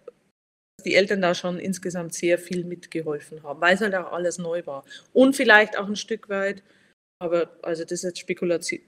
dass 0.76 0.84
die 0.84 0.94
Eltern 0.94 1.22
da 1.22 1.34
schon 1.34 1.58
insgesamt 1.58 2.12
sehr 2.12 2.38
viel 2.38 2.64
mitgeholfen 2.64 3.42
haben, 3.42 3.60
weil 3.62 3.74
es 3.74 3.80
halt 3.80 3.94
auch 3.94 4.12
alles 4.12 4.36
neu 4.36 4.66
war. 4.66 4.84
Und 5.14 5.34
vielleicht 5.34 5.78
auch 5.78 5.88
ein 5.88 5.96
Stück 5.96 6.28
weit, 6.28 6.62
aber 7.20 7.56
also 7.62 7.84
das 7.84 7.92
ist 7.92 8.02
jetzt 8.04 8.18
Spekulation. 8.18 8.82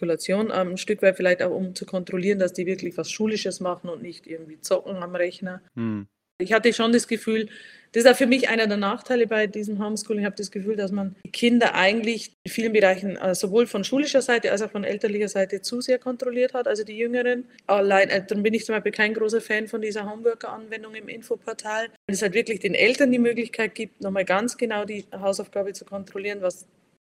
Spekulation, 0.00 0.50
ähm, 0.54 0.70
ein 0.70 0.76
Stück 0.78 1.02
weit 1.02 1.16
vielleicht 1.16 1.42
auch, 1.42 1.50
um 1.50 1.74
zu 1.74 1.84
kontrollieren, 1.84 2.38
dass 2.38 2.54
die 2.54 2.64
wirklich 2.64 2.96
was 2.96 3.10
Schulisches 3.10 3.60
machen 3.60 3.90
und 3.90 4.02
nicht 4.02 4.26
irgendwie 4.26 4.60
zocken 4.60 4.96
am 4.96 5.14
Rechner. 5.14 5.60
Hm. 5.76 6.06
Ich 6.38 6.54
hatte 6.54 6.72
schon 6.72 6.92
das 6.92 7.06
Gefühl, 7.06 7.50
das 7.92 8.04
ist 8.04 8.10
auch 8.10 8.16
für 8.16 8.26
mich 8.26 8.48
einer 8.48 8.66
der 8.66 8.78
Nachteile 8.78 9.26
bei 9.26 9.46
diesem 9.46 9.84
Homeschooling. 9.84 10.20
Ich 10.22 10.24
habe 10.24 10.36
das 10.36 10.50
Gefühl, 10.50 10.74
dass 10.74 10.90
man 10.90 11.16
die 11.26 11.30
Kinder 11.30 11.74
eigentlich 11.74 12.32
in 12.44 12.50
vielen 12.50 12.72
Bereichen 12.72 13.16
äh, 13.16 13.34
sowohl 13.34 13.66
von 13.66 13.84
schulischer 13.84 14.22
Seite 14.22 14.50
als 14.50 14.62
auch 14.62 14.70
von 14.70 14.84
elterlicher 14.84 15.28
Seite 15.28 15.60
zu 15.60 15.82
sehr 15.82 15.98
kontrolliert 15.98 16.54
hat, 16.54 16.66
also 16.66 16.82
die 16.82 16.96
Jüngeren. 16.96 17.44
Allein, 17.66 18.08
äh, 18.08 18.24
darum 18.26 18.42
bin 18.42 18.54
ich 18.54 18.64
zum 18.64 18.74
Beispiel 18.74 18.92
kein 18.92 19.12
großer 19.12 19.42
Fan 19.42 19.68
von 19.68 19.82
dieser 19.82 20.10
Homeworker-Anwendung 20.10 20.94
im 20.94 21.08
Infoportal, 21.08 21.88
weil 22.06 22.14
es 22.14 22.22
halt 22.22 22.32
wirklich 22.32 22.60
den 22.60 22.74
Eltern 22.74 23.12
die 23.12 23.18
Möglichkeit 23.18 23.74
gibt, 23.74 24.00
nochmal 24.00 24.24
ganz 24.24 24.56
genau 24.56 24.86
die 24.86 25.04
Hausaufgabe 25.12 25.74
zu 25.74 25.84
kontrollieren, 25.84 26.40
was 26.40 26.66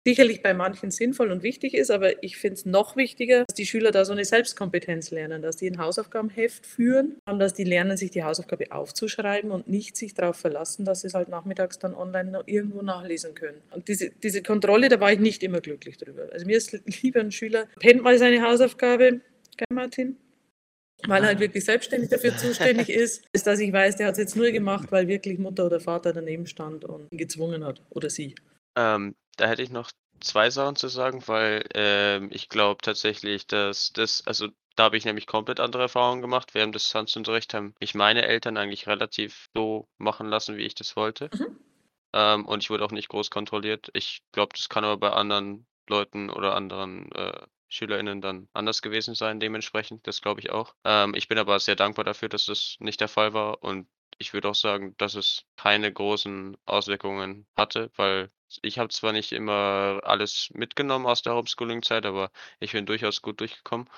sicherlich 0.05 0.41
bei 0.41 0.53
manchen 0.53 0.91
sinnvoll 0.91 1.31
und 1.31 1.43
wichtig 1.43 1.73
ist, 1.73 1.91
aber 1.91 2.23
ich 2.23 2.37
finde 2.37 2.55
es 2.55 2.65
noch 2.65 2.95
wichtiger, 2.95 3.43
dass 3.45 3.55
die 3.55 3.65
Schüler 3.65 3.91
da 3.91 4.05
so 4.05 4.13
eine 4.13 4.25
Selbstkompetenz 4.25 5.11
lernen, 5.11 5.41
dass 5.41 5.57
die 5.57 5.69
ein 5.69 5.77
Hausaufgabenheft 5.77 6.65
führen 6.65 7.17
und 7.25 7.39
dass 7.39 7.53
die 7.53 7.63
lernen, 7.63 7.97
sich 7.97 8.11
die 8.11 8.23
Hausaufgabe 8.23 8.71
aufzuschreiben 8.71 9.51
und 9.51 9.67
nicht 9.67 9.97
sich 9.97 10.13
darauf 10.13 10.37
verlassen, 10.37 10.85
dass 10.85 11.01
sie 11.01 11.07
es 11.07 11.13
halt 11.13 11.29
nachmittags 11.29 11.79
dann 11.79 11.93
online 11.93 12.31
noch 12.31 12.43
irgendwo 12.47 12.81
nachlesen 12.81 13.35
können. 13.35 13.61
Und 13.71 13.87
diese, 13.87 14.09
diese 14.09 14.41
Kontrolle, 14.41 14.89
da 14.89 14.99
war 14.99 15.11
ich 15.11 15.19
nicht 15.19 15.43
immer 15.43 15.61
glücklich 15.61 15.97
drüber. 15.97 16.29
Also 16.31 16.45
mir 16.45 16.57
ist 16.57 16.71
lieber 17.01 17.19
ein 17.19 17.31
Schüler, 17.31 17.67
pennt 17.79 18.01
mal 18.01 18.17
seine 18.17 18.41
Hausaufgabe, 18.41 19.21
gell 19.57 19.67
Martin? 19.71 20.17
Weil 21.07 21.23
er 21.23 21.27
halt 21.29 21.39
wirklich 21.39 21.63
selbstständig 21.63 22.09
dafür 22.09 22.35
zuständig 22.35 22.89
ist, 22.89 23.23
ist, 23.33 23.47
dass 23.47 23.59
ich 23.59 23.71
weiß, 23.71 23.95
der 23.95 24.07
hat 24.07 24.13
es 24.13 24.19
jetzt 24.19 24.35
nur 24.35 24.51
gemacht, 24.51 24.91
weil 24.91 25.07
wirklich 25.07 25.39
Mutter 25.39 25.65
oder 25.65 25.79
Vater 25.79 26.11
daneben 26.11 26.45
stand 26.45 26.83
und 26.83 27.07
ihn 27.11 27.17
gezwungen 27.17 27.63
hat. 27.63 27.81
Oder 27.89 28.09
sie. 28.09 28.35
Ähm, 28.75 29.15
da 29.37 29.47
hätte 29.47 29.63
ich 29.63 29.69
noch 29.69 29.91
zwei 30.19 30.49
Sachen 30.49 30.75
zu 30.75 30.87
sagen, 30.87 31.23
weil 31.27 31.65
ähm, 31.73 32.29
ich 32.31 32.49
glaube 32.49 32.81
tatsächlich, 32.81 33.47
dass 33.47 33.91
das, 33.93 34.25
also 34.27 34.49
da 34.75 34.83
habe 34.85 34.97
ich 34.97 35.05
nämlich 35.05 35.27
komplett 35.27 35.59
andere 35.59 35.83
Erfahrungen 35.83 36.21
gemacht. 36.21 36.53
Während 36.53 36.75
des 36.75 36.83
Distanzunterrichts 36.83 37.53
haben 37.53 37.75
mich 37.79 37.95
meine 37.95 38.25
Eltern 38.25 38.57
eigentlich 38.57 38.87
relativ 38.87 39.49
so 39.53 39.87
machen 39.97 40.27
lassen, 40.27 40.57
wie 40.57 40.65
ich 40.65 40.75
das 40.75 40.95
wollte. 40.95 41.29
Mhm. 41.33 41.59
Ähm, 42.13 42.45
und 42.45 42.63
ich 42.63 42.69
wurde 42.69 42.85
auch 42.85 42.91
nicht 42.91 43.09
groß 43.09 43.29
kontrolliert. 43.29 43.89
Ich 43.93 44.21
glaube, 44.31 44.53
das 44.55 44.69
kann 44.69 44.83
aber 44.83 44.97
bei 44.97 45.11
anderen 45.11 45.67
Leuten 45.87 46.29
oder 46.29 46.55
anderen 46.55 47.11
äh, 47.11 47.45
SchülerInnen 47.67 48.21
dann 48.21 48.49
anders 48.53 48.81
gewesen 48.81 49.15
sein, 49.15 49.39
dementsprechend. 49.39 50.07
Das 50.07 50.21
glaube 50.21 50.41
ich 50.41 50.49
auch. 50.49 50.73
Ähm, 50.83 51.13
ich 51.13 51.27
bin 51.27 51.37
aber 51.37 51.59
sehr 51.59 51.75
dankbar 51.75 52.05
dafür, 52.05 52.29
dass 52.29 52.45
das 52.45 52.77
nicht 52.79 53.01
der 53.01 53.07
Fall 53.07 53.33
war. 53.33 53.63
Und 53.63 53.87
ich 54.17 54.33
würde 54.33 54.49
auch 54.49 54.55
sagen, 54.55 54.95
dass 54.97 55.15
es 55.15 55.45
keine 55.55 55.91
großen 55.91 56.57
Auswirkungen 56.65 57.47
hatte, 57.55 57.91
weil 57.95 58.31
ich 58.61 58.79
habe 58.79 58.89
zwar 58.89 59.11
nicht 59.11 59.31
immer 59.31 60.01
alles 60.03 60.49
mitgenommen 60.53 61.05
aus 61.05 61.21
der 61.21 61.35
Homeschooling-Zeit, 61.35 62.05
aber 62.05 62.31
ich 62.59 62.71
bin 62.73 62.85
durchaus 62.85 63.21
gut 63.21 63.39
durchgekommen. 63.39 63.89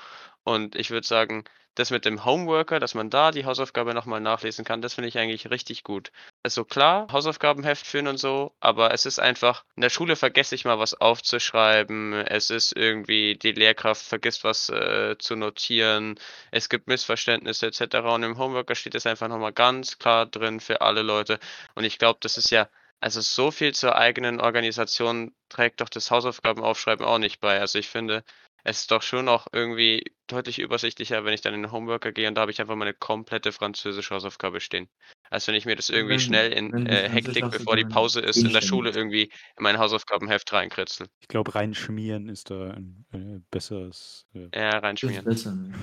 Und 0.44 0.76
ich 0.76 0.90
würde 0.92 1.08
sagen, 1.08 1.46
das 1.76 1.90
mit 1.90 2.04
dem 2.06 2.26
Homeworker, 2.26 2.80
dass 2.80 2.96
man 2.96 3.10
da 3.10 3.32
die 3.32 3.46
Hausaufgabe 3.46 3.94
nochmal 3.94 4.20
nachlesen 4.20 4.66
kann, 4.66 4.82
das 4.82 4.96
finde 4.96 5.08
ich 5.08 5.18
eigentlich 5.18 5.50
richtig 5.50 5.84
gut. 5.84 6.12
Also 6.44 6.66
klar, 6.66 7.08
Hausaufgabenheft 7.12 7.88
führen 7.88 8.08
und 8.08 8.18
so, 8.18 8.54
aber 8.60 8.94
es 8.94 9.06
ist 9.06 9.20
einfach, 9.20 9.64
in 9.76 9.82
der 9.82 9.90
Schule 9.90 10.16
vergesse 10.18 10.54
ich 10.56 10.66
mal 10.66 10.80
was 10.80 10.94
aufzuschreiben, 10.96 12.14
es 12.14 12.50
ist 12.50 12.76
irgendwie, 12.76 13.36
die 13.38 13.54
Lehrkraft 13.54 14.06
vergisst 14.06 14.44
was 14.44 14.70
äh, 14.70 15.16
zu 15.18 15.36
notieren, 15.36 16.20
es 16.52 16.68
gibt 16.68 16.88
Missverständnisse 16.88 17.68
etc. 17.68 17.96
Und 18.14 18.24
im 18.24 18.38
Homeworker 18.38 18.76
steht 18.76 18.96
es 18.96 19.06
einfach 19.06 19.30
nochmal 19.30 19.54
ganz 19.54 19.98
klar 19.98 20.26
drin 20.26 20.60
für 20.60 20.82
alle 20.82 21.04
Leute. 21.04 21.40
Und 21.76 21.86
ich 21.86 21.98
glaube, 21.98 22.20
das 22.22 22.38
ist 22.38 22.52
ja, 22.52 22.68
also 23.02 23.20
so 23.22 23.52
viel 23.52 23.74
zur 23.74 23.96
eigenen 23.98 24.40
Organisation 24.40 25.34
trägt 25.50 25.82
doch 25.82 25.90
das 25.90 26.10
Hausaufgabenaufschreiben 26.12 27.06
auch 27.06 27.18
nicht 27.18 27.40
bei. 27.42 27.60
Also 27.60 27.78
ich 27.80 27.90
finde, 27.90 28.24
es 28.64 28.82
ist 28.82 28.92
doch 28.92 29.02
schon 29.02 29.28
auch 29.28 29.48
irgendwie 29.52 30.04
deutlich 30.28 30.60
übersichtlicher, 30.60 31.26
wenn 31.26 31.34
ich 31.34 31.42
dann 31.42 31.54
in 31.56 31.64
den 31.64 31.72
Homeworker 31.72 32.12
gehe 32.12 32.28
und 32.28 32.36
da 32.36 32.42
habe 32.42 32.52
ich 32.52 32.62
einfach 32.62 32.76
meine 32.76 32.94
komplette 32.94 33.52
französische 33.52 34.14
Hausaufgabe 34.14 34.62
stehen. 34.62 34.88
Als 35.32 35.48
wenn 35.48 35.56
ich 35.56 35.66
mir 35.66 35.76
das 35.76 35.90
irgendwie 35.90 36.14
Wenn- 36.14 36.20
schnell 36.20 36.54
in 36.54 36.86
äh, 36.86 37.10
Hektik, 37.10 37.50
bevor 37.50 37.76
die 37.76 37.86
Pause 37.86 38.20
ist, 38.22 38.38
in 38.38 38.54
der 38.54 38.62
Schule 38.62 38.92
irgendwie 38.92 39.32
in 39.58 39.64
mein 39.64 39.80
Hausaufgabenheft 39.80 40.54
reinkritzel. 40.54 41.08
Ich 41.22 41.28
glaube, 41.28 41.56
reinschmieren 41.56 42.30
ist 42.30 42.52
da 42.52 42.72
ein 42.72 43.06
äh, 43.14 43.40
besseres. 43.50 44.28
Äh, 44.36 44.50
Ja, 44.54 44.78
reinschmieren. 44.78 45.26
besser. 45.26 45.56
Ne? 45.56 45.74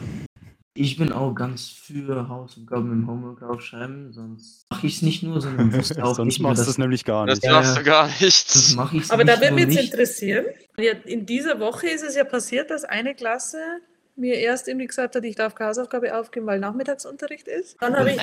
Ich 0.80 0.96
bin 0.96 1.10
auch 1.10 1.34
ganz 1.34 1.68
für 1.68 2.28
Hausaufgaben 2.28 2.92
im 2.92 3.08
Homework 3.08 3.42
aufschreiben, 3.42 4.12
sonst 4.12 4.64
mache 4.70 4.86
ich 4.86 4.96
es 4.96 5.02
nicht 5.02 5.24
nur, 5.24 5.40
sondern 5.40 5.72
wusste 5.72 6.04
auch 6.04 6.14
Sonst 6.14 6.26
nicht 6.38 6.40
machst 6.40 6.64
du 6.66 6.70
es 6.70 6.78
nämlich 6.78 7.04
gar 7.04 7.26
Das 7.26 7.40
nicht. 7.40 7.46
Ja, 7.46 7.54
machst 7.60 7.76
du 7.76 7.82
gar 7.82 8.06
das 8.06 8.20
nicht. 8.20 8.76
mache 8.76 8.96
ich 8.98 9.10
Aber 9.10 9.24
da 9.24 9.40
würde 9.40 9.54
mich 9.54 9.74
jetzt 9.74 9.92
interessieren, 9.92 10.46
in 11.04 11.26
dieser 11.26 11.58
Woche 11.58 11.88
ist 11.88 12.04
es 12.04 12.14
ja 12.14 12.22
passiert, 12.22 12.70
dass 12.70 12.84
eine 12.84 13.16
Klasse 13.16 13.58
mir 14.18 14.34
erst 14.34 14.68
irgendwie 14.68 14.86
gesagt 14.86 15.14
hat, 15.16 15.24
ich 15.24 15.36
darf 15.36 15.54
keine 15.54 15.70
Hausaufgabe 15.70 16.16
aufgeben, 16.16 16.46
weil 16.46 16.58
Nachmittagsunterricht 16.58 17.48
ist. 17.48 17.76
Dann 17.80 17.96
habe 17.96 18.10
ich, 18.10 18.18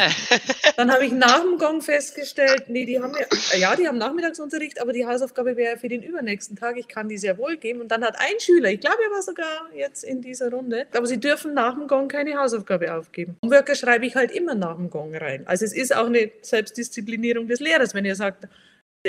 dann 0.78 0.92
habe 0.92 1.06
ich 1.06 1.12
nach 1.12 1.42
dem 1.42 1.58
Gong 1.58 1.82
festgestellt, 1.82 2.66
nee, 2.68 2.86
die 2.86 3.02
haben 3.02 3.14
ja, 3.14 3.58
ja, 3.58 3.76
die 3.76 3.88
haben 3.88 3.98
Nachmittagsunterricht, 3.98 4.82
aber 4.82 4.94
die 4.94 5.06
Hausaufgabe 5.06 5.56
wäre 5.56 5.78
für 5.78 5.90
den 5.90 6.04
übernächsten 6.04 6.56
Tag. 6.56 6.78
Ich 6.78 6.88
kann 6.88 7.10
die 7.10 7.18
sehr 7.18 7.38
wohl 7.38 7.58
geben. 7.58 7.82
Und 7.82 7.90
dann 7.90 8.04
hat 8.04 8.16
ein 8.20 8.40
Schüler, 8.40 8.70
ich 8.70 8.80
glaube, 8.80 8.98
er 9.04 9.12
war 9.12 9.22
sogar 9.22 9.70
jetzt 9.74 10.04
in 10.04 10.22
dieser 10.22 10.52
Runde, 10.52 10.88
aber 10.96 11.06
sie 11.06 11.20
dürfen 11.20 11.54
nach 11.54 11.74
dem 11.74 11.88
Gong 11.88 12.08
keine 12.08 12.38
Hausaufgabe 12.38 12.94
aufgeben. 12.94 13.38
Homeworker 13.42 13.76
schreibe 13.76 14.06
ich 14.06 14.16
halt 14.16 14.32
immer 14.32 14.56
nach 14.56 14.76
dem 14.76 14.90
Gong 14.90 15.16
rein. 15.16 15.48
Also 15.48 15.66
es 15.66 15.74
ist 15.74 15.96
auch 15.96 16.08
eine 16.08 16.32
Selbstdisziplinierung 16.42 17.48
des 17.48 17.60
Lehrers, 17.60 17.94
wenn 17.94 18.06
er 18.06 18.16
sagt, 18.16 18.48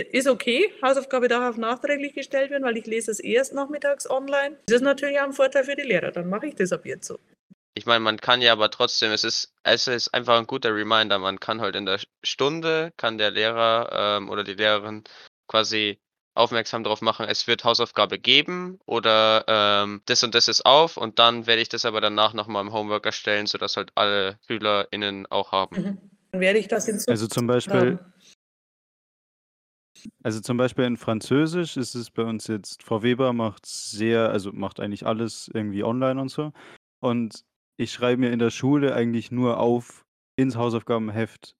ist 0.00 0.28
okay, 0.28 0.72
Hausaufgabe 0.82 1.28
darf 1.28 1.56
nachträglich 1.56 2.14
gestellt 2.14 2.50
werden, 2.50 2.64
weil 2.64 2.76
ich 2.76 2.86
lese 2.86 3.10
es 3.10 3.20
erst 3.20 3.54
nachmittags 3.54 4.08
online. 4.08 4.56
Das 4.66 4.76
ist 4.76 4.82
natürlich 4.82 5.18
auch 5.18 5.24
ein 5.24 5.32
Vorteil 5.32 5.64
für 5.64 5.76
die 5.76 5.82
Lehrer, 5.82 6.12
dann 6.12 6.28
mache 6.28 6.46
ich 6.46 6.54
das 6.54 6.72
ab 6.72 6.84
jetzt 6.84 7.06
so. 7.06 7.18
Ich 7.74 7.84
meine, 7.84 8.00
man 8.00 8.16
kann 8.16 8.40
ja 8.40 8.52
aber 8.52 8.70
trotzdem, 8.70 9.12
es 9.12 9.22
ist, 9.22 9.52
es 9.62 9.86
ist 9.86 10.14
einfach 10.14 10.38
ein 10.38 10.46
guter 10.46 10.74
Reminder, 10.74 11.18
man 11.18 11.40
kann 11.40 11.60
halt 11.60 11.76
in 11.76 11.84
der 11.84 12.00
Stunde, 12.22 12.92
kann 12.96 13.18
der 13.18 13.30
Lehrer 13.30 14.16
ähm, 14.18 14.30
oder 14.30 14.44
die 14.44 14.54
Lehrerin 14.54 15.04
quasi 15.46 15.98
aufmerksam 16.36 16.84
darauf 16.84 17.00
machen, 17.00 17.26
es 17.28 17.46
wird 17.46 17.64
Hausaufgabe 17.64 18.18
geben 18.18 18.78
oder 18.86 19.44
ähm, 19.46 20.02
das 20.06 20.22
und 20.22 20.34
das 20.34 20.48
ist 20.48 20.64
auf 20.64 20.96
und 20.96 21.18
dann 21.18 21.46
werde 21.46 21.62
ich 21.62 21.68
das 21.68 21.84
aber 21.84 22.00
danach 22.00 22.34
nochmal 22.34 22.64
im 22.64 22.72
Homework 22.72 23.06
erstellen, 23.06 23.46
sodass 23.46 23.76
halt 23.76 23.90
alle 23.94 24.38
SchülerInnen 24.46 25.26
auch 25.26 25.52
haben. 25.52 25.76
Mhm. 25.76 25.98
Dann 26.32 26.40
werde 26.40 26.58
ich 26.58 26.68
das 26.68 26.88
in 26.88 27.00
Also 27.08 27.26
zum 27.26 27.46
Beispiel, 27.46 27.98
also 30.22 30.40
zum 30.40 30.56
Beispiel 30.56 30.84
in 30.84 30.96
Französisch 30.96 31.76
ist 31.76 31.94
es 31.94 32.10
bei 32.10 32.22
uns 32.22 32.46
jetzt, 32.46 32.82
Frau 32.82 33.02
Weber 33.02 33.32
macht 33.32 33.66
sehr, 33.66 34.30
also 34.30 34.52
macht 34.52 34.80
eigentlich 34.80 35.06
alles 35.06 35.50
irgendwie 35.52 35.84
online 35.84 36.20
und 36.20 36.28
so. 36.28 36.52
Und 37.00 37.44
ich 37.78 37.92
schreibe 37.92 38.20
mir 38.20 38.32
in 38.32 38.38
der 38.38 38.50
Schule 38.50 38.94
eigentlich 38.94 39.30
nur 39.30 39.58
auf 39.58 40.04
ins 40.36 40.56
Hausaufgabenheft 40.56 41.54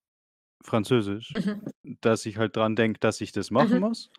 Französisch, 0.64 1.32
Mhm. 1.36 1.62
dass 2.01 2.26
ich 2.26 2.38
halt 2.38 2.57
dran 2.57 2.76
denke, 2.76 2.99
dass 3.01 3.20
ich 3.20 3.32
das 3.32 3.51
machen 3.51 3.74
Mhm. 3.74 3.80
muss. 3.80 4.11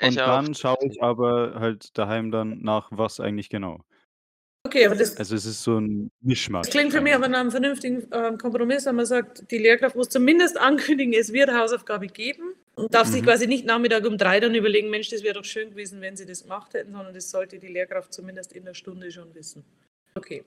Ich 0.00 0.08
Und 0.08 0.20
auch. 0.20 0.26
dann 0.26 0.54
schaue 0.54 0.84
ich 0.86 1.02
aber 1.02 1.54
halt 1.60 1.96
daheim 1.96 2.30
dann 2.30 2.60
nach, 2.60 2.88
was 2.90 3.20
eigentlich 3.20 3.48
genau. 3.48 3.80
Okay, 4.66 4.84
aber 4.84 4.96
das, 4.96 5.16
Also 5.16 5.36
es 5.36 5.46
ist 5.46 5.62
so 5.62 5.78
ein 5.78 6.10
Mischmasch. 6.20 6.66
das 6.66 6.70
klingt 6.70 6.92
für 6.92 7.00
mich 7.00 7.14
aber 7.14 7.28
nach 7.28 7.38
einem 7.40 7.52
vernünftigen 7.52 8.08
ähm, 8.12 8.36
Kompromiss, 8.36 8.84
wenn 8.84 8.96
man 8.96 9.06
sagt, 9.06 9.48
die 9.50 9.58
Lehrkraft 9.58 9.94
muss 9.94 10.08
zumindest 10.08 10.58
ankündigen, 10.58 11.14
es 11.14 11.32
wird 11.32 11.50
Hausaufgabe 11.52 12.08
geben 12.08 12.54
und 12.76 12.94
darf 12.94 13.08
sich 13.08 13.22
Mhm. 13.22 13.26
quasi 13.26 13.46
nicht 13.46 13.64
Nachmittag 13.64 14.04
um 14.06 14.16
drei 14.18 14.38
dann 14.40 14.54
überlegen, 14.54 14.90
Mensch, 14.90 15.08
das 15.10 15.22
wäre 15.22 15.34
doch 15.34 15.44
schön 15.44 15.70
gewesen, 15.70 16.00
wenn 16.00 16.16
sie 16.16 16.26
das 16.26 16.42
gemacht 16.42 16.74
hätten, 16.74 16.92
sondern 16.92 17.12
das 17.14 17.30
sollte 17.30 17.58
die 17.58 17.68
Lehrkraft 17.68 18.12
zumindest 18.12 18.52
in 18.52 18.64
der 18.64 18.74
Stunde 18.74 19.10
schon 19.10 19.34
wissen. 19.34 19.64
Okay, 20.14 20.44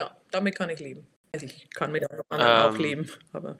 ja, 0.00 0.16
damit 0.30 0.54
kann 0.56 0.70
ich 0.70 0.80
leben. 0.80 1.06
Also 1.32 1.46
ich 1.46 1.68
kann 1.70 1.92
mit 1.92 2.04
anderen 2.30 2.72
auch 2.72 2.74
Ähm. 2.74 2.80
leben, 2.80 3.10
aber... 3.32 3.58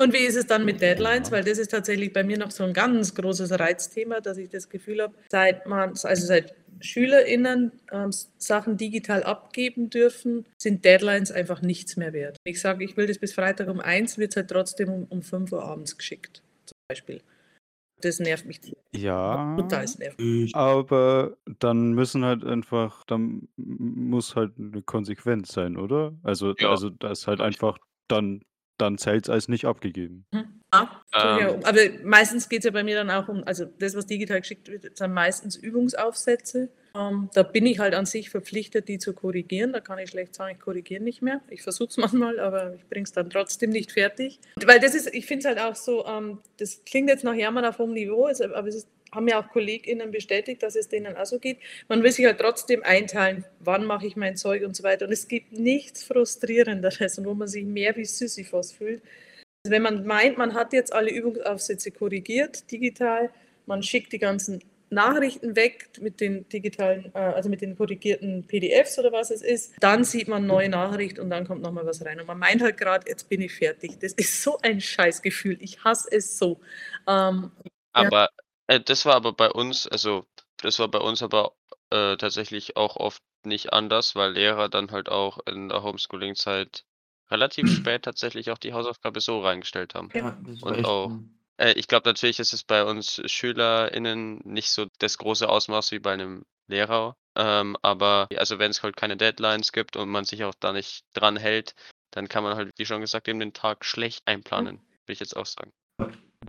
Und 0.00 0.12
wie 0.12 0.18
ist 0.18 0.36
es 0.36 0.46
dann 0.46 0.64
mit 0.64 0.80
Deadlines? 0.80 1.32
Weil 1.32 1.42
das 1.42 1.58
ist 1.58 1.72
tatsächlich 1.72 2.12
bei 2.12 2.22
mir 2.22 2.38
noch 2.38 2.52
so 2.52 2.62
ein 2.62 2.72
ganz 2.72 3.12
großes 3.16 3.58
Reizthema, 3.58 4.20
dass 4.20 4.38
ich 4.38 4.48
das 4.48 4.68
Gefühl 4.68 5.02
habe, 5.02 5.12
seit 5.28 5.66
man, 5.66 5.88
also 5.90 6.24
seit 6.24 6.54
SchülerInnen 6.78 7.72
ähm, 7.90 8.10
Sachen 8.36 8.76
digital 8.76 9.24
abgeben 9.24 9.90
dürfen, 9.90 10.46
sind 10.56 10.84
Deadlines 10.84 11.32
einfach 11.32 11.62
nichts 11.62 11.96
mehr 11.96 12.12
wert. 12.12 12.36
Ich 12.44 12.60
sage, 12.60 12.84
ich 12.84 12.96
will 12.96 13.08
das 13.08 13.18
bis 13.18 13.32
Freitag 13.34 13.66
um 13.68 13.80
eins, 13.80 14.18
wird 14.18 14.30
es 14.30 14.36
halt 14.36 14.48
trotzdem 14.50 14.88
um, 14.88 15.04
um 15.10 15.22
5 15.22 15.50
Uhr 15.50 15.64
abends 15.64 15.98
geschickt, 15.98 16.42
zum 16.66 16.76
Beispiel. 16.88 17.20
Das 18.00 18.20
nervt 18.20 18.46
mich 18.46 18.60
Ja, 18.94 19.56
total. 19.56 19.86
Nervt. 19.98 20.20
Ich, 20.20 20.54
aber 20.54 21.36
dann 21.58 21.92
müssen 21.92 22.24
halt 22.24 22.44
einfach, 22.44 23.04
dann 23.04 23.48
muss 23.56 24.36
halt 24.36 24.52
eine 24.58 24.82
Konsequenz 24.82 25.52
sein, 25.52 25.76
oder? 25.76 26.14
Also, 26.22 26.54
Ja, 26.58 26.70
also 26.70 26.90
das 26.90 27.20
ist 27.20 27.26
halt 27.26 27.40
einfach, 27.40 27.78
dann, 28.06 28.42
dann 28.76 28.98
zählt 28.98 29.24
es 29.24 29.30
als 29.30 29.48
nicht 29.48 29.64
abgegeben. 29.64 30.26
So, 30.32 30.38
ja, 31.12 31.50
Ähm. 31.50 31.64
aber 31.64 31.80
meistens 32.04 32.48
geht 32.48 32.60
es 32.60 32.66
ja 32.66 32.70
bei 32.70 32.84
mir 32.84 32.94
dann 32.94 33.10
auch 33.10 33.28
um, 33.28 33.42
also 33.44 33.64
das, 33.64 33.96
was 33.96 34.06
digital 34.06 34.40
geschickt 34.40 34.68
wird, 34.68 34.96
sind 34.96 35.12
meistens 35.14 35.56
Übungsaufsätze. 35.56 36.68
Ähm, 36.94 37.30
da 37.34 37.42
bin 37.42 37.66
ich 37.66 37.78
halt 37.78 37.94
an 37.94 38.06
sich 38.06 38.30
verpflichtet, 38.30 38.88
die 38.88 38.98
zu 38.98 39.12
korrigieren. 39.12 39.72
Da 39.72 39.80
kann 39.80 39.98
ich 39.98 40.10
schlecht 40.10 40.34
sagen, 40.34 40.54
ich 40.56 40.60
korrigiere 40.60 41.02
nicht 41.02 41.22
mehr. 41.22 41.40
Ich 41.50 41.62
versuche 41.62 41.88
es 41.88 41.96
manchmal, 41.98 42.40
aber 42.40 42.74
ich 42.74 42.86
bringe 42.88 43.04
es 43.04 43.12
dann 43.12 43.30
trotzdem 43.30 43.70
nicht 43.70 43.92
fertig. 43.92 44.38
Weil 44.64 44.80
das 44.80 44.94
ist, 44.94 45.14
ich 45.14 45.26
finde 45.26 45.40
es 45.40 45.46
halt 45.46 45.58
auch 45.58 45.76
so, 45.76 46.06
ähm, 46.06 46.38
das 46.56 46.82
klingt 46.84 47.08
jetzt 47.08 47.24
nach 47.24 47.34
Jammern 47.34 47.64
auf 47.64 47.78
hohem 47.78 47.92
Niveau, 47.92 48.26
aber 48.26 48.68
es 48.68 48.76
ist, 48.76 48.88
haben 49.12 49.28
ja 49.28 49.40
auch 49.40 49.48
KollegInnen 49.48 50.10
bestätigt, 50.10 50.62
dass 50.62 50.76
es 50.76 50.88
denen 50.88 51.16
auch 51.16 51.24
so 51.24 51.38
geht. 51.38 51.58
Man 51.88 52.02
will 52.02 52.12
sich 52.12 52.26
halt 52.26 52.38
trotzdem 52.38 52.82
einteilen, 52.82 53.44
wann 53.60 53.84
mache 53.86 54.06
ich 54.06 54.16
mein 54.16 54.36
Zeug 54.36 54.64
und 54.64 54.76
so 54.76 54.82
weiter. 54.82 55.06
Und 55.06 55.12
es 55.12 55.28
gibt 55.28 55.52
nichts 55.52 56.04
Frustrierenderes 56.04 57.18
und 57.18 57.24
wo 57.24 57.34
man 57.34 57.48
sich 57.48 57.64
mehr 57.64 57.96
wie 57.96 58.04
Sisyphos 58.04 58.72
fühlt, 58.72 59.02
also 59.64 59.74
wenn 59.74 59.82
man 59.82 60.06
meint, 60.06 60.38
man 60.38 60.54
hat 60.54 60.72
jetzt 60.72 60.92
alle 60.92 61.10
Übungsaufsätze 61.10 61.90
korrigiert, 61.90 62.70
digital, 62.70 63.30
man 63.66 63.82
schickt 63.82 64.12
die 64.12 64.18
ganzen 64.18 64.62
Nachrichten 64.90 65.56
weg 65.56 65.90
mit 66.00 66.20
den 66.20 66.48
digitalen, 66.48 67.10
äh, 67.14 67.18
also 67.18 67.48
mit 67.48 67.60
den 67.60 67.76
korrigierten 67.76 68.46
PDFs 68.46 68.98
oder 68.98 69.12
was 69.12 69.30
es 69.30 69.42
ist, 69.42 69.74
dann 69.80 70.04
sieht 70.04 70.28
man 70.28 70.46
neue 70.46 70.68
Nachricht 70.68 71.18
und 71.18 71.30
dann 71.30 71.46
kommt 71.46 71.62
nochmal 71.62 71.86
was 71.86 72.04
rein. 72.04 72.20
Und 72.20 72.26
man 72.26 72.38
meint 72.38 72.62
halt 72.62 72.76
gerade, 72.76 73.08
jetzt 73.08 73.28
bin 73.28 73.40
ich 73.40 73.54
fertig. 73.54 73.98
Das 74.00 74.12
ist 74.14 74.42
so 74.42 74.58
ein 74.62 74.80
Scheißgefühl. 74.80 75.58
Ich 75.60 75.84
hasse 75.84 76.08
es 76.12 76.38
so. 76.38 76.60
Ähm, 77.06 77.50
Aber 77.92 78.28
äh, 78.66 78.80
das 78.80 79.04
war 79.04 79.14
aber 79.14 79.32
bei 79.32 79.50
uns, 79.50 79.86
also 79.86 80.26
das 80.58 80.78
war 80.78 80.88
bei 80.88 80.98
uns 81.00 81.22
aber 81.22 81.54
äh, 81.90 82.16
tatsächlich 82.16 82.76
auch 82.76 82.96
oft 82.96 83.22
nicht 83.44 83.72
anders, 83.72 84.14
weil 84.14 84.32
Lehrer 84.32 84.68
dann 84.68 84.90
halt 84.90 85.08
auch 85.08 85.38
in 85.46 85.68
der 85.68 85.82
Homeschooling-Zeit 85.82 86.84
relativ 87.30 87.68
spät 87.70 88.02
tatsächlich 88.02 88.50
auch 88.50 88.58
die 88.58 88.72
Hausaufgabe 88.72 89.20
so 89.20 89.40
reingestellt 89.40 89.94
haben. 89.94 90.10
ja, 90.14 90.36
das 90.44 90.62
war 90.62 90.70
Und 90.70 90.78
echt 90.78 90.84
auch. 90.86 91.10
ein- 91.10 91.37
Äh, 91.58 91.72
ich 91.72 91.88
glaube 91.88 92.08
natürlich 92.08 92.38
ist 92.38 92.52
es 92.52 92.64
bei 92.64 92.84
uns 92.84 93.20
SchülerInnen 93.26 94.40
nicht 94.44 94.70
so 94.70 94.86
das 94.98 95.18
große 95.18 95.48
Ausmaß 95.48 95.92
wie 95.92 95.98
bei 95.98 96.12
einem 96.12 96.44
Lehrer. 96.68 97.16
Ähm, 97.36 97.76
aber 97.82 98.28
also 98.36 98.58
wenn 98.58 98.70
es 98.70 98.82
halt 98.82 98.96
keine 98.96 99.16
Deadlines 99.16 99.72
gibt 99.72 99.96
und 99.96 100.08
man 100.08 100.24
sich 100.24 100.44
auch 100.44 100.54
da 100.58 100.72
nicht 100.72 101.04
dran 101.14 101.36
hält, 101.36 101.74
dann 102.10 102.28
kann 102.28 102.42
man 102.44 102.56
halt, 102.56 102.70
wie 102.78 102.86
schon 102.86 103.00
gesagt, 103.00 103.28
eben 103.28 103.40
den 103.40 103.52
Tag 103.52 103.84
schlecht 103.84 104.22
einplanen, 104.26 104.78
würde 104.78 105.12
ich 105.12 105.20
jetzt 105.20 105.36
auch 105.36 105.46
sagen. 105.46 105.72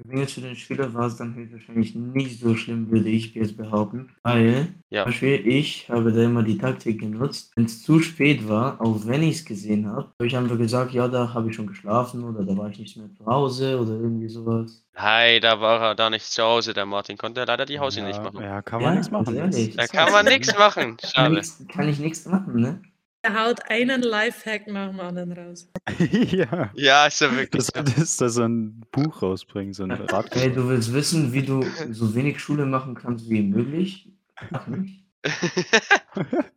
Wenn 0.06 0.20
jetzt 0.20 0.34
für 0.34 0.42
den 0.42 0.56
Schüler 0.56 0.94
war 0.94 1.08
es 1.08 1.18
dann 1.18 1.34
höchstwahrscheinlich 1.34 1.96
nicht 1.96 2.40
so 2.40 2.56
schlimm, 2.56 2.92
würde 2.92 3.10
ich 3.10 3.34
jetzt 3.34 3.58
behaupten. 3.58 4.10
Weil, 4.24 4.68
Ja. 4.90 5.04
zum 5.04 5.12
Beispiel, 5.12 5.48
ich 5.48 5.90
habe 5.90 6.12
da 6.14 6.24
immer 6.24 6.44
die 6.44 6.58
Taktik 6.60 7.00
genutzt. 7.00 7.52
Wenn 7.56 7.66
es 7.66 7.82
zu 7.84 8.00
spät 8.00 8.48
war, 8.48 8.80
auch 8.82 9.06
wenn 9.08 9.24
ich 9.24 9.38
es 9.38 9.46
gesehen 9.46 9.88
habe, 9.88 10.10
habe 10.20 10.28
ich 10.28 10.38
einfach 10.38 10.58
gesagt, 10.58 10.94
ja, 10.94 11.08
da 11.08 11.34
habe 11.34 11.50
ich 11.50 11.56
schon 11.56 11.66
geschlafen 11.68 12.24
oder 12.24 12.44
da 12.44 12.56
war 12.56 12.70
ich 12.70 12.78
nicht 12.80 12.98
mehr 12.98 13.10
zu 13.18 13.26
Hause 13.26 13.80
oder 13.80 13.94
irgendwie 13.94 14.30
sowas. 14.30 14.84
Hi, 14.96 15.40
da 15.40 15.60
war 15.60 15.82
er 15.82 15.96
da 15.96 16.10
nicht 16.10 16.26
zu 16.26 16.44
Hause, 16.44 16.74
der 16.74 16.86
Martin 16.86 17.18
konnte 17.18 17.44
leider 17.46 17.66
die 17.66 17.80
Hause 17.80 18.04
nicht 18.04 18.18
Ja, 18.18 18.24
machen. 18.24 18.42
ja, 18.44 18.62
kann 18.62 18.82
man 18.82 18.92
Ja, 18.94 18.96
nichts 19.00 19.12
machen. 19.12 19.36
ehrlich. 19.36 19.70
ist 19.70 19.80
Da 19.80 19.88
kann 19.88 20.12
man 20.12 20.26
nichts 20.26 20.48
ne? 20.54 20.60
machen. 20.60 20.98
Schade. 21.04 21.42
kann 21.68 21.88
ich 21.90 22.00
nichts 22.00 22.26
machen, 22.28 22.60
ne? 22.62 22.82
Er 23.22 23.46
haut 23.46 23.60
einen 23.70 24.02
Lifehack 24.02 24.68
nach 24.68 24.90
dem 24.90 25.00
anderen 25.00 25.32
raus. 25.34 25.70
ja. 26.12 26.72
Ja, 26.76 27.08
ist 27.08 27.22
ja 27.22 27.32
wirklich. 27.36 27.68
Das 27.68 27.94
so. 27.96 28.02
ist, 28.02 28.22
dass 28.22 28.38
er 28.38 28.48
ein 28.48 28.86
Buch 28.92 29.22
rausbringt, 29.22 29.76
so 29.76 29.84
ein 29.84 29.92
Hey, 29.92 30.06
Ratgeber. 30.08 30.56
du 30.56 30.70
willst 30.70 30.94
wissen, 30.94 31.34
wie 31.34 31.44
du 31.44 31.66
so 31.92 32.16
wenig 32.16 32.40
Schule 32.40 32.66
machen 32.66 32.96
kannst 32.96 33.30
wie 33.30 33.42
möglich? 33.42 34.10
Mach 34.52 34.68
nicht. 34.68 35.04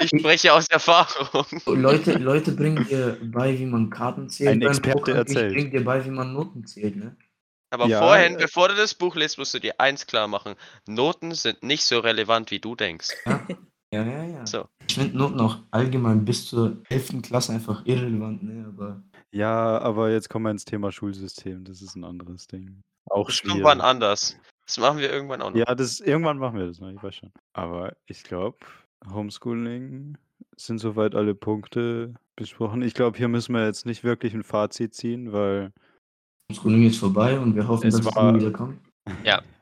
ich 0.00 0.08
spreche 0.08 0.52
aus 0.52 0.66
Erfahrung. 0.68 1.46
Leute, 1.66 2.14
Leute 2.14 2.52
bringen 2.52 2.84
dir 2.88 3.16
bei, 3.22 3.56
wie 3.58 3.66
man 3.66 3.90
Karten 3.90 4.28
zählt. 4.28 4.50
Ein 4.50 4.62
Experte 4.62 5.12
erzählt. 5.12 5.52
Ich 5.52 5.56
bring 5.56 5.70
dir 5.70 5.84
bei, 5.84 6.04
wie 6.04 6.10
man 6.10 6.32
Noten 6.32 6.66
zählt, 6.66 6.96
ne? 6.96 7.16
Aber 7.72 7.86
Ja, 7.86 8.00
vorhin, 8.00 8.34
äh, 8.34 8.38
bevor 8.38 8.68
du 8.68 8.74
das 8.74 8.94
Buch 8.94 9.14
liest, 9.14 9.38
musst 9.38 9.54
du 9.54 9.60
dir 9.60 9.78
eins 9.78 10.08
klar 10.08 10.26
machen. 10.26 10.56
Noten 10.88 11.32
sind 11.32 11.62
nicht 11.62 11.84
so 11.84 12.00
relevant, 12.00 12.50
wie 12.50 12.58
du 12.58 12.74
denkst. 12.74 13.10
Ja, 13.26 13.46
ja, 13.92 14.04
ja. 14.04 14.24
ja. 14.24 14.46
So. 14.46 14.66
Ich 14.88 14.94
finde 14.94 15.16
Noten 15.16 15.40
auch 15.40 15.58
allgemein 15.70 16.24
bis 16.24 16.46
zur 16.46 16.78
11. 16.88 17.22
Klasse 17.22 17.52
einfach 17.52 17.84
irrelevant, 17.86 18.42
ne? 18.42 18.64
Aber 18.66 19.02
Ja, 19.32 19.78
aber 19.78 20.10
jetzt 20.10 20.28
kommen 20.28 20.44
wir 20.46 20.50
ins 20.50 20.64
Thema 20.64 20.90
Schulsystem. 20.92 21.64
Das 21.64 21.82
ist 21.82 21.94
ein 21.96 22.04
anderes 22.04 22.46
Ding. 22.46 22.80
Auch 23.10 23.26
Das 23.28 23.42
kommt 23.42 23.62
wann 23.62 23.78
schwierig. 23.78 23.84
anders. 23.90 24.38
Das 24.66 24.78
machen 24.78 24.98
wir 24.98 25.10
irgendwann 25.12 25.42
auch 25.42 25.50
noch. 25.50 25.56
Ja, 25.56 25.74
das, 25.74 26.00
irgendwann 26.00 26.38
machen 26.38 26.58
wir 26.58 26.66
das 26.66 26.78
noch, 26.80 26.90
ich 26.90 27.02
weiß 27.02 27.14
schon. 27.16 27.32
Aber 27.54 27.96
ich 28.06 28.22
glaube, 28.22 28.58
Homeschooling 29.12 30.16
sind 30.56 30.78
soweit 30.78 31.14
alle 31.14 31.34
Punkte 31.34 32.14
besprochen. 32.36 32.82
Ich 32.82 32.94
glaube, 32.94 33.18
hier 33.18 33.28
müssen 33.28 33.54
wir 33.54 33.64
jetzt 33.64 33.86
nicht 33.86 34.04
wirklich 34.04 34.34
ein 34.34 34.44
Fazit 34.44 34.94
ziehen, 34.94 35.32
weil 35.32 35.72
Schooling 36.52 36.84
ist 36.86 36.98
vorbei 36.98 37.38
und 37.38 37.54
wir 37.54 37.66
hoffen, 37.68 37.88
Es 37.88 37.96
dass 37.96 38.06
es 38.06 38.14
war- 38.16 38.32
nie 38.32 38.40
wieder 38.40 38.50
kommt. 38.52 38.78
Ja. 39.24 39.42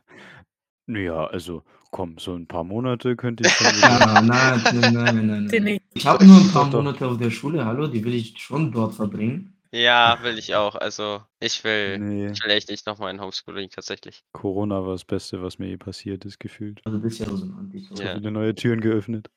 Naja, 0.91 1.27
also 1.27 1.63
komm, 1.91 2.19
so 2.19 2.35
ein 2.35 2.47
paar 2.47 2.65
Monate 2.65 3.17
könnte 3.17 3.45
ich 3.45 3.53
schon 3.55 3.75
wieder. 3.77 4.01
Ja, 4.03 4.21
nein, 4.23 4.67
nein, 4.71 4.93
nein, 4.93 5.27
nein, 5.27 5.45
nein. 5.47 5.79
Ich 5.95 6.07
habe 6.07 6.25
nur 6.27 6.37
ein 6.41 6.51
paar. 6.51 6.67
Monate 6.67 7.07
auf 7.07 7.19
der 7.19 7.31
Schule, 7.31 7.65
hallo, 7.65 7.87
die 7.89 8.05
will 8.05 8.15
ich 8.15 8.39
schon 8.39 8.71
dort 8.73 8.95
verbringen. 8.95 9.55
Ja, 9.73 10.23
will 10.23 10.39
ich 10.39 10.55
auch. 10.55 10.75
Also, 10.77 11.25
ich 11.41 11.63
will 11.65 12.01
Ne. 12.01 12.33
ich 12.33 12.43
will 12.45 12.51
echt 12.53 12.69
nicht 12.71 12.87
noch 12.87 12.99
mal 12.99 13.11
in 13.11 13.21
Homeschooling 13.21 13.71
tatsächlich. 13.71 14.23
Corona 14.35 14.83
war 14.85 14.93
das 14.93 15.05
Beste, 15.05 15.43
was 15.43 15.59
mir 15.59 15.69
je 15.69 15.77
passiert 15.79 16.25
ist, 16.25 16.39
gefühlt. 16.39 16.83
Also, 16.85 16.99
das 16.99 17.13
ist 17.15 17.19
ja 17.21 17.27
so 17.37 17.45
'n 17.47 17.53
Anti 17.59 17.81
So 17.81 18.05
Ja. 18.05 18.11
viele 18.11 18.31
neue 18.31 18.55
Türen 18.55 18.81
geöffnet. 18.81 19.31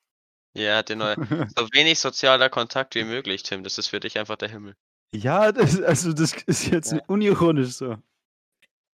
Ja, 0.55 0.77
hat 0.77 0.89
dir 0.89 0.95
neue 0.97 1.17
so 1.57 1.67
wenig 1.73 1.99
sozialer 1.99 2.49
Kontakt 2.49 2.95
wie 2.95 3.03
möglich, 3.05 3.43
Tim. 3.43 3.63
Das 3.63 3.77
ist 3.77 3.87
für 3.87 3.99
dich 4.01 4.17
einfach 4.19 4.35
der 4.37 4.49
Himmel. 4.49 4.75
Ja, 5.13 5.51
das 5.51 5.81
also, 5.81 6.13
das 6.13 6.33
ist 6.45 6.67
jetzt 6.71 6.93
Ja. 6.93 7.01
unironisch 7.07 7.71
so. 7.73 7.97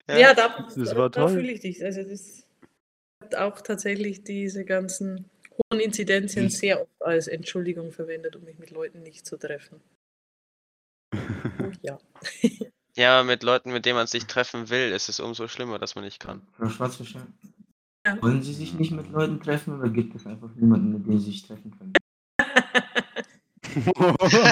Ja, 0.09 0.35
da 0.35 0.49
Das 0.75 0.95
da 0.95 0.95
war 0.97 1.11
da 1.13 1.27
toll. 1.27 1.27
fühle 1.27 1.53
ich 1.53 1.61
dich. 1.61 1.85
Also, 1.85 2.03
das 2.05 2.46
auch 3.35 3.61
tatsächlich 3.61 4.25
diese 4.25 4.65
ganzen 4.65 5.29
hohen 5.71 5.81
Inzidenzien 5.81 6.45
Mhm. 6.45 6.51
sehr 6.51 6.83
oft 6.83 7.03
als 7.03 7.29
Entschuldigung 7.29 7.93
verwendet, 7.93 8.37
um 8.37 8.45
mich 8.45 8.59
mit 8.59 8.71
Leuten 8.71 9.03
nicht 9.03 9.27
zu 9.27 9.37
treffen. 9.39 9.81
Ja. 11.83 11.99
Ja, 12.99 13.23
mit 13.25 13.43
Leuten, 13.43 13.75
mit 13.75 13.85
denen 13.85 13.97
man 13.97 14.07
sich 14.07 14.25
treffen 14.25 14.71
will, 14.71 14.91
ist 14.91 15.11
es 15.11 15.21
umso 15.21 15.49
schlimmer, 15.49 15.79
dass 15.79 15.97
man 15.97 16.05
nicht 16.05 16.19
kann. 16.19 16.41
Frau 16.57 16.71
Schwarzfischer, 16.71 17.27
Ja. 18.07 18.23
wollen 18.23 18.43
Sie 18.43 18.55
sich 18.55 18.73
nicht 18.73 18.91
mit 18.91 19.11
Leuten 19.11 19.39
treffen 19.39 19.79
oder 19.79 19.91
gibt 19.91 20.15
es 20.15 20.27
einfach 20.27 20.49
niemanden, 20.55 20.95
mit 20.95 21.07
dem 21.07 21.19
Sie 21.19 21.27
sich 21.33 21.47
treffen 21.47 21.77
können? 21.77 21.93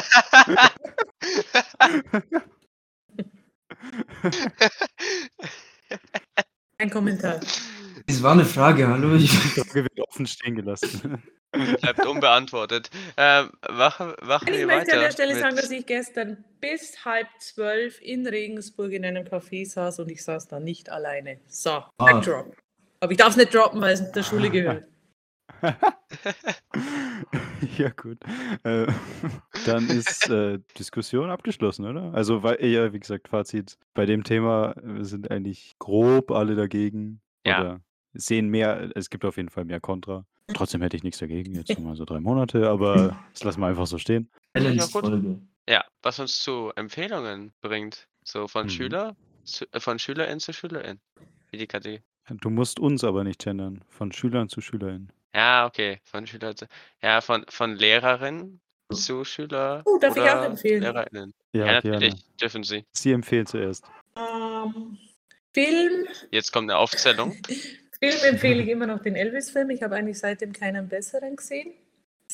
Kein 6.79 6.91
Kommentar. 6.91 7.41
Es 8.07 8.23
war 8.23 8.35
'ne 8.35 8.45
Frage, 8.45 8.87
hallo? 8.89 9.15
Ich 9.15 9.31
Die 9.31 9.37
Frage 9.61 9.85
wird 9.85 10.01
offen 10.01 10.27
stehen 10.27 10.55
gelassen. 10.57 11.23
Bleibt 11.53 12.05
unbeantwortet. 12.05 12.91
Ähm, 13.17 13.51
machen 13.73 14.13
machen 14.27 14.49
Ich 14.49 14.59
wir 14.59 14.67
möchte 14.67 14.93
an 14.95 15.01
der 15.01 15.13
Stelle 15.13 15.37
sagen, 15.39 15.57
dass 15.57 15.71
ich 15.71 15.87
gestern 15.87 16.45
bis 16.61 17.05
halb 17.05 17.29
zwölf 17.39 18.01
in 18.03 18.27
Regensburg 18.27 18.93
in 18.93 19.05
einem 19.05 19.25
Café 19.25 19.65
saß 19.69 20.01
und 20.01 20.11
ich 20.11 20.23
saß 20.25 20.49
da 20.49 20.59
nicht 20.61 20.91
alleine. 20.91 21.39
So, 21.47 21.83
Ah. 21.99 22.21
Drop. 22.21 22.55
Aber 23.01 23.13
ich 23.13 23.19
darf 23.19 23.31
es 23.31 23.37
nicht 23.37 23.55
droppen, 23.55 23.81
weil 23.81 23.95
es 23.95 24.11
der 24.13 24.23
Schule 24.23 24.51
gehört. 24.51 24.85
Ja 27.79 27.89
gut. 27.91 28.19
Äh, 28.65 28.87
dann 29.67 29.89
ist, 29.89 30.29
äh, 30.29 30.59
Diskussion 30.79 31.31
abgeschlossen, 31.31 31.87
oder? 31.87 32.13
Also, 32.15 32.43
weil 32.43 32.65
ja, 32.65 32.93
wie 32.93 33.01
gesagt, 33.01 33.29
Fazit 33.29 33.77
bei 33.95 34.07
dem 34.07 34.23
Thema, 34.25 34.75
wir 34.83 35.05
sind 35.05 35.31
eigentlich 35.31 35.75
grob 35.79 36.31
alle 36.31 36.55
dagegen 36.57 37.21
Ja. 37.47 37.61
oder 37.61 37.81
sehen 38.15 38.49
mehr 38.49 38.91
es 38.97 39.11
gibt 39.11 39.25
auf 39.25 39.37
jeden 39.37 39.51
Fall 39.51 39.65
mehr 39.65 39.81
Kontra. 39.81 40.27
Trotzdem 40.53 40.83
hätte 40.83 40.97
ich 40.97 41.03
nichts 41.03 41.19
dagegen, 41.19 41.55
jetzt 41.55 41.77
noch 41.79 41.85
mal 41.85 41.97
so 41.97 42.05
3 42.05 42.21
Monate, 42.21 42.69
aber 42.69 43.17
das 43.33 43.45
lassen 43.45 43.61
wir 43.61 43.67
einfach 43.67 43.87
so 43.87 43.99
stehen. 43.99 44.31
Ja, 45.69 45.85
was 46.03 46.19
uns 46.19 46.39
zu 46.41 46.73
Empfehlungen 46.77 47.55
bringt, 47.61 48.09
so 48.25 48.49
von 48.49 48.69
Mhm. 48.69 48.69
Schüler 48.69 49.17
zu 49.45 49.67
äh, 49.73 49.81
von 49.81 49.99
Schülerin 49.99 50.41
zu 50.41 50.53
Schülerin, 50.53 51.01
wie 51.51 51.59
die 51.59 51.67
Kategorie. 51.67 52.03
Du 52.29 52.51
musst 52.51 52.81
uns 52.81 53.03
aber 53.03 53.25
nicht 53.25 53.43
gendern, 53.43 53.83
von 53.89 54.13
Schülern 54.13 54.51
zu 54.51 54.61
Schülerinnen. 54.61 55.11
Ja, 55.35 55.67
okay, 55.67 56.01
von 56.05 56.27
Schüler 56.27 56.55
zu 56.55 56.67
ja, 57.03 57.21
von 57.21 57.45
von 57.49 57.75
Lehrerin 57.75 58.61
zu 58.93 59.25
Schüler 59.25 59.87
Oh, 59.87 59.99
darf 59.99 60.17
ich 60.17 60.31
auch 60.31 60.41
oder 60.41 60.45
empfehlen? 60.45 60.83
LehrerInnen. 60.83 61.33
Ja, 61.55 61.75
Ja, 61.75 61.75
gerne. 61.75 62.01
natürlich 62.01 62.25
dürfen 62.41 62.63
sie. 62.63 62.85
Sie 62.95 63.13
empfehlen 63.13 63.47
zuerst. 63.47 63.93
Ähm, 64.17 64.99
Film, 65.55 66.07
Jetzt 66.33 66.53
kommt 66.53 66.69
'ne 66.69 66.77
Aufzählung. 66.77 67.37
Film 68.11 68.35
empfehle 68.35 68.63
ich 68.63 68.69
immer 68.69 68.87
noch 68.87 69.01
den 69.01 69.17
Elvis-Film. 69.17 69.71
Ich 69.71 69.83
habe 69.83 69.97
eigentlich 69.97 70.19
seitdem 70.19 70.53
keinen 70.53 70.89
besseren 70.89 71.37
gesehen. 71.37 71.73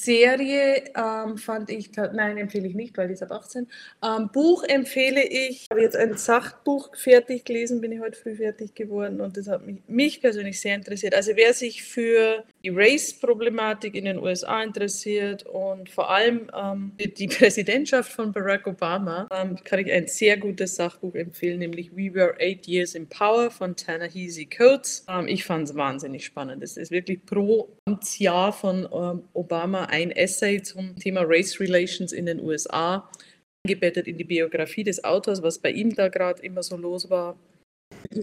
Serie 0.05 0.85
ähm, 0.97 1.37
fand 1.37 1.71
ich, 1.71 1.91
nein, 1.97 2.39
empfehle 2.39 2.67
ich 2.67 2.75
nicht, 2.75 2.97
weil 2.97 3.09
die 3.09 3.15
ist 3.15 3.23
ab 3.23 3.33
18. 3.33 3.67
Ähm, 4.03 4.31
Buch 4.33 4.65
empfehle 4.65 5.23
ich. 5.23 5.67
Habe 5.71 5.83
jetzt 5.83 5.97
ein 5.97 6.17
Sachbuch 6.17 6.97
fertig 6.97 7.45
gelesen, 7.45 7.81
bin 7.81 7.93
ich 7.93 8.01
heute 8.01 8.19
früh 8.19 8.37
fertig 8.37 8.75
geworden 8.75 9.21
und 9.21 9.37
das 9.37 9.49
hat 9.49 9.67
mich, 9.67 9.83
mich 9.89 10.21
persönlich 10.21 10.61
sehr 10.61 10.75
interessiert. 10.75 11.15
Also 11.15 11.33
wer 11.35 11.53
sich 11.53 11.83
für 11.83 12.45
die 12.65 12.71
Race-Problematik 12.71 13.95
in 13.95 14.07
den 14.07 14.19
USA 14.19 14.63
interessiert 14.63 15.45
und 15.45 15.91
vor 15.91 16.11
allem 16.11 16.51
ähm, 16.57 16.93
die 16.99 17.29
Präsidentschaft 17.29 18.13
von 18.13 18.33
Barack 18.33 18.67
Obama, 18.67 19.29
ähm, 19.33 19.57
kann 19.65 19.81
ich 19.81 19.93
ein 19.93 20.07
sehr 20.07 20.37
gutes 20.39 20.77
Sachbuch 20.77 21.15
empfehlen, 21.15 21.59
nämlich 21.59 21.95
We 21.95 22.15
Were 22.15 22.37
Eight 22.39 22.67
Years 22.67 22.95
in 22.95 23.07
Power 23.07 23.51
von 23.51 23.77
Ta-Nehisi 23.77 24.47
Coates. 24.47 25.05
Ähm, 25.09 25.29
ich 25.29 25.45
fand 25.45 25.69
es 25.69 25.75
wahnsinnig 25.75 26.25
spannend. 26.25 26.63
Es 26.63 26.77
ist 26.77 26.91
wirklich 26.91 27.25
pro 27.27 27.69
Amtsjahr 27.85 28.53
von 28.53 28.89
ähm, 28.93 29.25
Obama 29.35 29.90
ein 29.91 30.11
Essay 30.11 30.63
zum 30.63 30.97
Thema 30.97 31.23
Race 31.25 31.61
Relations 31.61 32.13
in 32.13 32.27
den 32.27 32.41
USA, 32.41 33.11
eingebettet 33.67 34.07
in 34.07 34.17
die 34.19 34.25
Biografie 34.25 34.85
des 34.85 35.05
Autors, 35.05 35.43
was 35.43 35.59
bei 35.59 35.71
ihm 35.71 35.95
da 35.95 36.09
gerade 36.09 36.43
immer 36.43 36.63
so 36.63 36.77
los 36.77 37.11
war. 37.11 37.39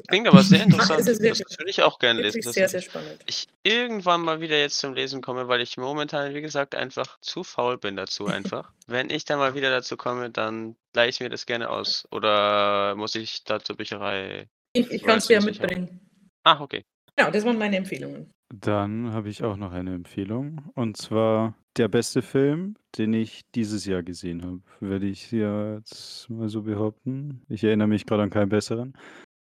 Klingt 0.08 0.28
aber 0.28 0.42
sehr 0.44 0.64
interessant. 0.64 1.08
Das 1.08 1.20
wirklich- 1.20 1.58
würde 1.58 1.70
ich 1.70 1.82
auch 1.84 2.00
gerne 2.00 2.22
lesen. 2.22 2.36
Wirklich 2.36 2.54
sehr, 2.54 2.70
sehr 2.70 2.82
spannend. 2.82 3.20
Ich 3.28 3.48
irgendwann 3.64 4.22
mal 4.22 4.40
wieder 4.42 4.58
jetzt 4.58 4.80
zum 4.80 4.94
Lesen 4.94 5.22
komme, 5.22 5.48
weil 5.48 5.62
ich 5.62 5.78
momentan, 5.78 6.34
wie 6.34 6.42
gesagt, 6.42 6.74
einfach 6.74 7.20
zu 7.22 7.44
faul 7.44 7.78
bin 7.78 7.96
dazu 7.96 8.26
einfach. 8.28 8.72
Wenn 8.88 9.10
ich 9.10 9.26
dann 9.26 9.40
mal 9.40 9.54
wieder 9.54 9.70
dazu 9.70 9.98
komme, 9.98 10.30
dann 10.30 10.76
leihe 10.96 11.10
ich 11.10 11.20
mir 11.20 11.30
das 11.30 11.46
gerne 11.46 11.70
aus. 11.70 12.08
Oder 12.12 12.96
muss 12.96 13.16
ich 13.16 13.44
da 13.44 13.60
zur 13.60 13.76
Bücherei? 13.76 14.48
Ich, 14.74 14.90
ich 14.90 15.04
kann 15.04 15.18
es 15.18 15.28
dir 15.28 15.38
das 15.38 15.46
mitbringen. 15.46 16.00
Ah, 16.44 16.60
okay. 16.62 16.84
Ja, 17.20 17.30
das 17.30 17.44
waren 17.44 17.58
meine 17.58 17.78
Empfehlungen. 17.78 18.32
Dann 18.50 19.12
habe 19.12 19.30
ich 19.30 19.44
auch 19.44 19.58
noch 19.58 19.74
eine 19.74 19.94
Empfehlung. 19.94 20.72
Und 20.74 20.98
zwar 20.98 21.56
der 21.76 21.90
beste 21.90 22.22
Film, 22.22 22.76
den 22.98 23.14
ich 23.14 23.44
dieses 23.54 23.86
Jahr 23.86 24.04
gesehen 24.04 24.44
habe, 24.44 24.62
würde 24.80 25.08
ich 25.08 25.32
jetzt 25.32 26.30
mal 26.30 26.50
so 26.50 26.64
behaupten. 26.64 27.44
Ich 27.50 27.64
erinnere 27.64 27.88
mich 27.88 28.06
gerade 28.06 28.24
an 28.24 28.30
keinen 28.30 28.50
besseren. 28.50 28.94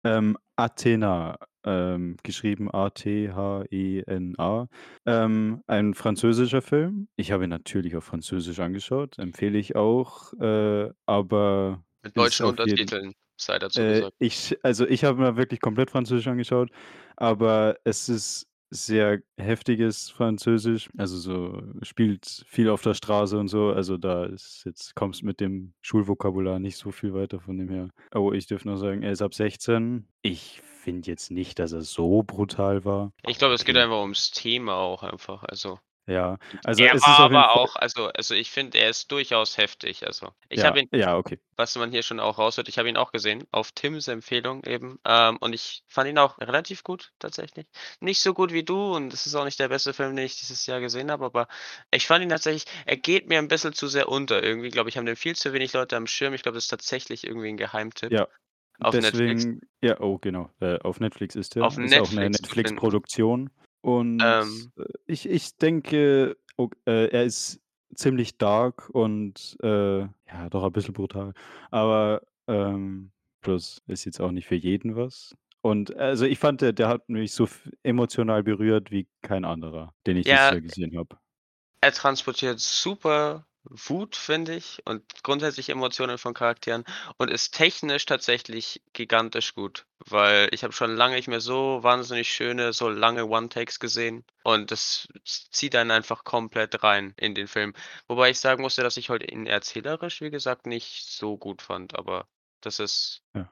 Ähm, 0.03 0.37
Athena, 0.55 1.37
ähm, 1.65 2.17
geschrieben 2.23 2.69
A-T-H-E-N-A. 2.71 4.67
Ähm, 5.05 5.63
ein 5.67 5.93
französischer 5.93 6.61
Film. 6.61 7.07
Ich 7.15 7.31
habe 7.31 7.45
ihn 7.45 7.49
natürlich 7.49 7.95
auf 7.95 8.03
Französisch 8.05 8.59
angeschaut, 8.59 9.17
empfehle 9.17 9.57
ich 9.57 9.75
auch, 9.75 10.33
äh, 10.39 10.89
aber 11.05 11.83
Mit 12.03 12.17
deutschen 12.17 12.45
Untertiteln, 12.45 13.13
sei 13.37 13.59
dazu 13.59 13.81
äh, 13.81 13.95
gesagt. 13.95 14.15
ich 14.19 14.57
also, 14.63 14.87
ich 14.87 15.03
habe 15.03 15.19
mir 15.19 15.35
wirklich 15.37 15.59
komplett 15.59 15.91
Französisch 15.91 16.27
angeschaut, 16.27 16.69
aber 17.17 17.75
es 17.83 18.07
ist 18.09 18.48
sehr 18.69 19.19
heftiges 19.37 20.09
Französisch, 20.09 20.89
also, 20.97 21.17
so 21.17 21.61
spielt 21.81 22.43
viel 22.47 22.69
auf 22.69 22.81
der 22.81 22.93
Straße 22.93 23.37
und 23.37 23.47
so. 23.47 23.69
Also, 23.71 23.97
da 23.97 24.25
ist 24.25 24.63
jetzt 24.65 24.95
kommst 24.95 25.23
mit 25.23 25.39
dem 25.39 25.73
Schulvokabular 25.81 26.59
nicht 26.59 26.77
so 26.77 26.91
viel 26.91 27.13
weiter 27.13 27.39
von 27.39 27.57
dem 27.57 27.69
her. 27.69 27.89
Oh, 28.13 28.31
ich 28.31 28.47
dürfte 28.47 28.67
noch 28.69 28.77
sagen, 28.77 29.03
er 29.03 29.11
ist 29.11 29.21
ab 29.21 29.33
16. 29.33 30.07
Ich 30.21 30.61
finde 30.61 31.09
jetzt 31.11 31.31
nicht, 31.31 31.59
dass 31.59 31.71
er 31.73 31.81
so 31.81 32.23
brutal 32.23 32.85
war. 32.85 33.11
Ich 33.27 33.37
glaube, 33.37 33.53
es 33.53 33.65
geht 33.65 33.75
Okay. 33.75 33.83
einfach 33.83 34.01
ums 34.01 34.31
Thema 34.31 34.75
auch 34.75 35.03
einfach. 35.03 35.43
Also, 35.43 35.79
Ja, 36.09 36.37
also, 36.63 36.87
er 36.87 36.91
es 36.91 37.07
ist 37.07 37.17
war 37.17 37.19
jeden 37.19 37.43
aber 37.43 37.51
auch 37.53 37.75
also 37.75 38.07
also, 38.09 38.35
ich 38.35 38.51
finde, 38.51 38.77
er 38.79 38.89
ist 38.89 39.11
durchaus 39.11 39.57
heftig. 39.57 40.05
Also, 40.07 40.33
ich 40.49 40.63
Ja, 40.63 40.65
habe 40.65 40.79
ihn 40.81 40.89
ja, 40.91 41.15
okay. 41.17 41.39
was 41.57 41.75
man 41.77 41.91
hier 41.91 42.03
schon 42.03 42.19
auch 42.21 42.39
raushört, 42.39 42.69
ich 42.69 42.79
habe 42.79 42.89
ihn 42.89 42.97
auch 42.97 43.11
gesehen, 43.13 43.45
auf 43.51 43.71
Tims 43.73 44.07
Empfehlung 44.09 44.63
eben. 44.65 44.99
Ähm, 45.05 45.37
und 45.41 45.53
ich 45.53 45.83
fand 45.87 46.09
ihn 46.09 46.17
auch 46.19 46.39
relativ 46.39 46.83
gut 46.83 47.13
tatsächlich. 47.19 47.67
Nicht 48.01 48.21
so 48.21 48.33
gut 48.33 48.53
wie 48.53 48.63
du 48.65 48.95
und 48.95 49.13
es 49.13 49.25
ist 49.27 49.35
auch 49.35 49.45
nicht 49.45 49.59
der 49.59 49.69
beste 49.69 49.93
Film, 49.93 50.15
den 50.15 50.25
ich 50.25 50.37
dieses 50.39 50.65
Jahr 50.67 50.81
gesehen 50.81 51.11
habe, 51.11 51.25
aber 51.25 51.47
ich 51.91 52.07
fand 52.07 52.23
ihn 52.23 52.29
tatsächlich 52.29 52.65
er 52.87 52.97
geht 52.97 53.27
mir 53.29 53.39
'n 53.39 53.49
bisschen 53.49 53.73
zu 53.73 53.87
sehr 53.89 54.09
unter. 54.09 54.43
Irgendwie, 54.43 54.69
glaube 54.69 54.89
ich, 54.89 54.97
haben 54.97 55.05
den 55.07 55.15
viel 55.17 55.35
zu 55.35 55.53
wenig 55.53 55.73
Leute 55.73 55.97
am 55.97 56.07
Schirm. 56.07 56.33
Ich 56.33 56.43
glaube, 56.43 56.55
das 56.57 56.65
ist 56.65 56.69
tatsächlich 56.69 57.25
irgendwie 57.27 57.49
'n 57.49 57.57
Geheimtipp. 57.57 58.11
Ja, 58.11 58.27
Auf 58.81 58.99
Netflix. 58.99 59.47
deswegen 59.47 59.61
ja, 59.83 59.99
oh, 60.01 60.17
genau, 60.19 60.51
äh, 60.61 60.79
auf 60.79 60.99
Netflix 60.99 61.35
ist 61.35 61.55
der. 61.55 61.69
Auf 61.69 61.77
Ist 61.83 61.97
auch 61.97 62.11
'ne 62.11 62.29
Netflix 62.29 62.41
zu 62.43 62.55
finden. 62.57 62.93
Netflix-Produktion 62.97 63.51
und, 63.81 64.41
Ähm. 64.41 64.71
äh, 64.77 64.83
ich 65.07 65.27
ich 65.29 65.57
denke, 65.57 66.37
ok 66.57 66.75
äh, 66.85 67.07
er 67.07 67.23
ist 67.25 67.61
ziemlich 67.95 68.37
dark 68.37 68.89
und, 68.91 69.57
äh, 69.63 69.99
ja, 70.01 70.49
doch 70.49 70.63
ein 70.63 70.71
bisschen 70.73 70.93
brutal, 70.93 71.33
aber, 71.71 72.21
ähm, 72.47 73.11
bloß 73.41 73.81
ist 73.87 74.05
jetzt 74.05 74.19
auch 74.21 74.31
nicht 74.31 74.47
für 74.47 74.55
jeden 74.55 74.95
was. 74.95 75.35
Und, 75.61 75.95
also, 75.97 76.25
ich 76.25 76.39
fand, 76.39 76.61
der 76.61 76.73
der 76.73 76.87
hat 76.89 77.09
mich 77.09 77.33
so 77.33 77.43
f 77.45 77.69
emotional 77.83 78.43
berührt 78.43 78.91
wie 78.91 79.07
kein 79.21 79.45
anderer, 79.45 79.93
den 80.07 80.17
ich 80.17 80.25
Ja. 80.25 80.49
Jahr 80.49 80.61
gesehen 80.61 80.97
habe. 80.97 81.19
Er 81.83 81.93
transportiert 81.93 82.59
super 82.59 83.45
Wut, 83.63 84.15
finde 84.15 84.55
ich, 84.55 84.81
und 84.85 85.03
grundsätzlich 85.23 85.69
Emotionen 85.69 86.17
von 86.17 86.33
Charakteren 86.33 86.85
und 87.17 87.29
ist 87.29 87.51
technisch 87.53 88.05
tatsächlich 88.05 88.81
gigantisch 88.93 89.53
gut, 89.53 89.85
weil 89.99 90.49
ich 90.51 90.63
habe 90.63 90.73
schon 90.73 90.95
lange 90.95 91.15
nicht 91.15 91.27
mehr 91.27 91.41
so 91.41 91.83
wahnsinnig 91.83 92.31
schöne, 92.31 92.73
so 92.73 92.89
lange 92.89 93.25
One-Takes 93.27 93.79
gesehen 93.79 94.23
und 94.43 94.71
das 94.71 95.07
zieht 95.25 95.75
einen 95.75 95.91
einfach 95.91 96.23
komplett 96.23 96.83
rein 96.83 97.13
in 97.17 97.35
den 97.35 97.47
Film. 97.47 97.73
Wobei 98.07 98.31
ich 98.31 98.39
sagen 98.39 98.61
musste, 98.61 98.81
dass 98.81 98.97
ich 98.97 99.09
heute 99.09 99.25
ihn 99.25 99.45
erzählerisch, 99.45 100.21
wie 100.21 100.31
gesagt, 100.31 100.65
nicht 100.65 101.07
so 101.07 101.37
gut 101.37 101.61
fand, 101.61 101.95
aber 101.95 102.27
das 102.61 102.79
ist 102.79 103.23
Ja. 103.35 103.51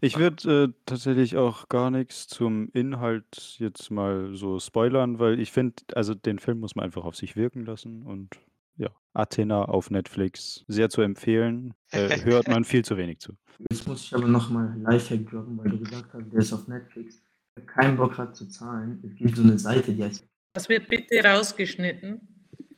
Ich 0.00 0.18
würde, 0.18 0.64
äh, 0.64 0.72
tatsächlich 0.84 1.36
auch 1.36 1.68
gar 1.68 1.90
nix 1.90 2.28
zum 2.28 2.68
Inhalt 2.74 3.56
jetzt 3.58 3.90
mal 3.90 4.34
so 4.34 4.58
spoilern, 4.58 5.18
weil 5.18 5.40
ich 5.40 5.52
finde 5.52 5.82
also, 5.94 6.14
den 6.14 6.38
Film 6.38 6.60
muss 6.60 6.74
man 6.74 6.84
einfach 6.84 7.04
auf 7.04 7.16
sich 7.16 7.34
wirken 7.36 7.64
lassen 7.64 8.02
und 8.02 8.38
ja, 8.76 8.90
Athena 9.12 9.64
auf 9.64 9.90
Netflix 9.90 10.64
sehr 10.68 10.88
zu 10.90 11.02
empfehlen. 11.02 11.74
Äh, 11.90 12.22
hört 12.24 12.48
man 12.48 12.64
viel 12.64 12.84
zu 12.84 12.96
wenig 12.96 13.20
zu. 13.20 13.34
Jetzt 13.70 13.86
muss 13.86 14.02
ich 14.04 14.14
aber 14.14 14.26
nochmal 14.28 14.74
Lifehack 14.80 15.30
droppen, 15.30 15.58
weil 15.58 15.70
du 15.70 15.78
gesagt 15.78 16.12
hast, 16.12 16.32
der 16.32 16.40
ist 16.40 16.52
auf 16.52 16.66
Netflix. 16.68 17.22
Habe 17.56 17.66
keinen 17.66 17.96
Bock 17.96 18.14
gerade 18.14 18.32
zu 18.32 18.48
zahlen. 18.48 19.00
Es 19.06 19.14
gibt 19.16 19.36
so 19.36 19.42
eine 19.42 19.58
Seite, 19.58 19.92
die 19.92 20.02
heißt. 20.02 20.26
Das 20.54 20.68
wird 20.68 20.88
bitte 20.88 21.22
rausgeschnitten. 21.24 22.28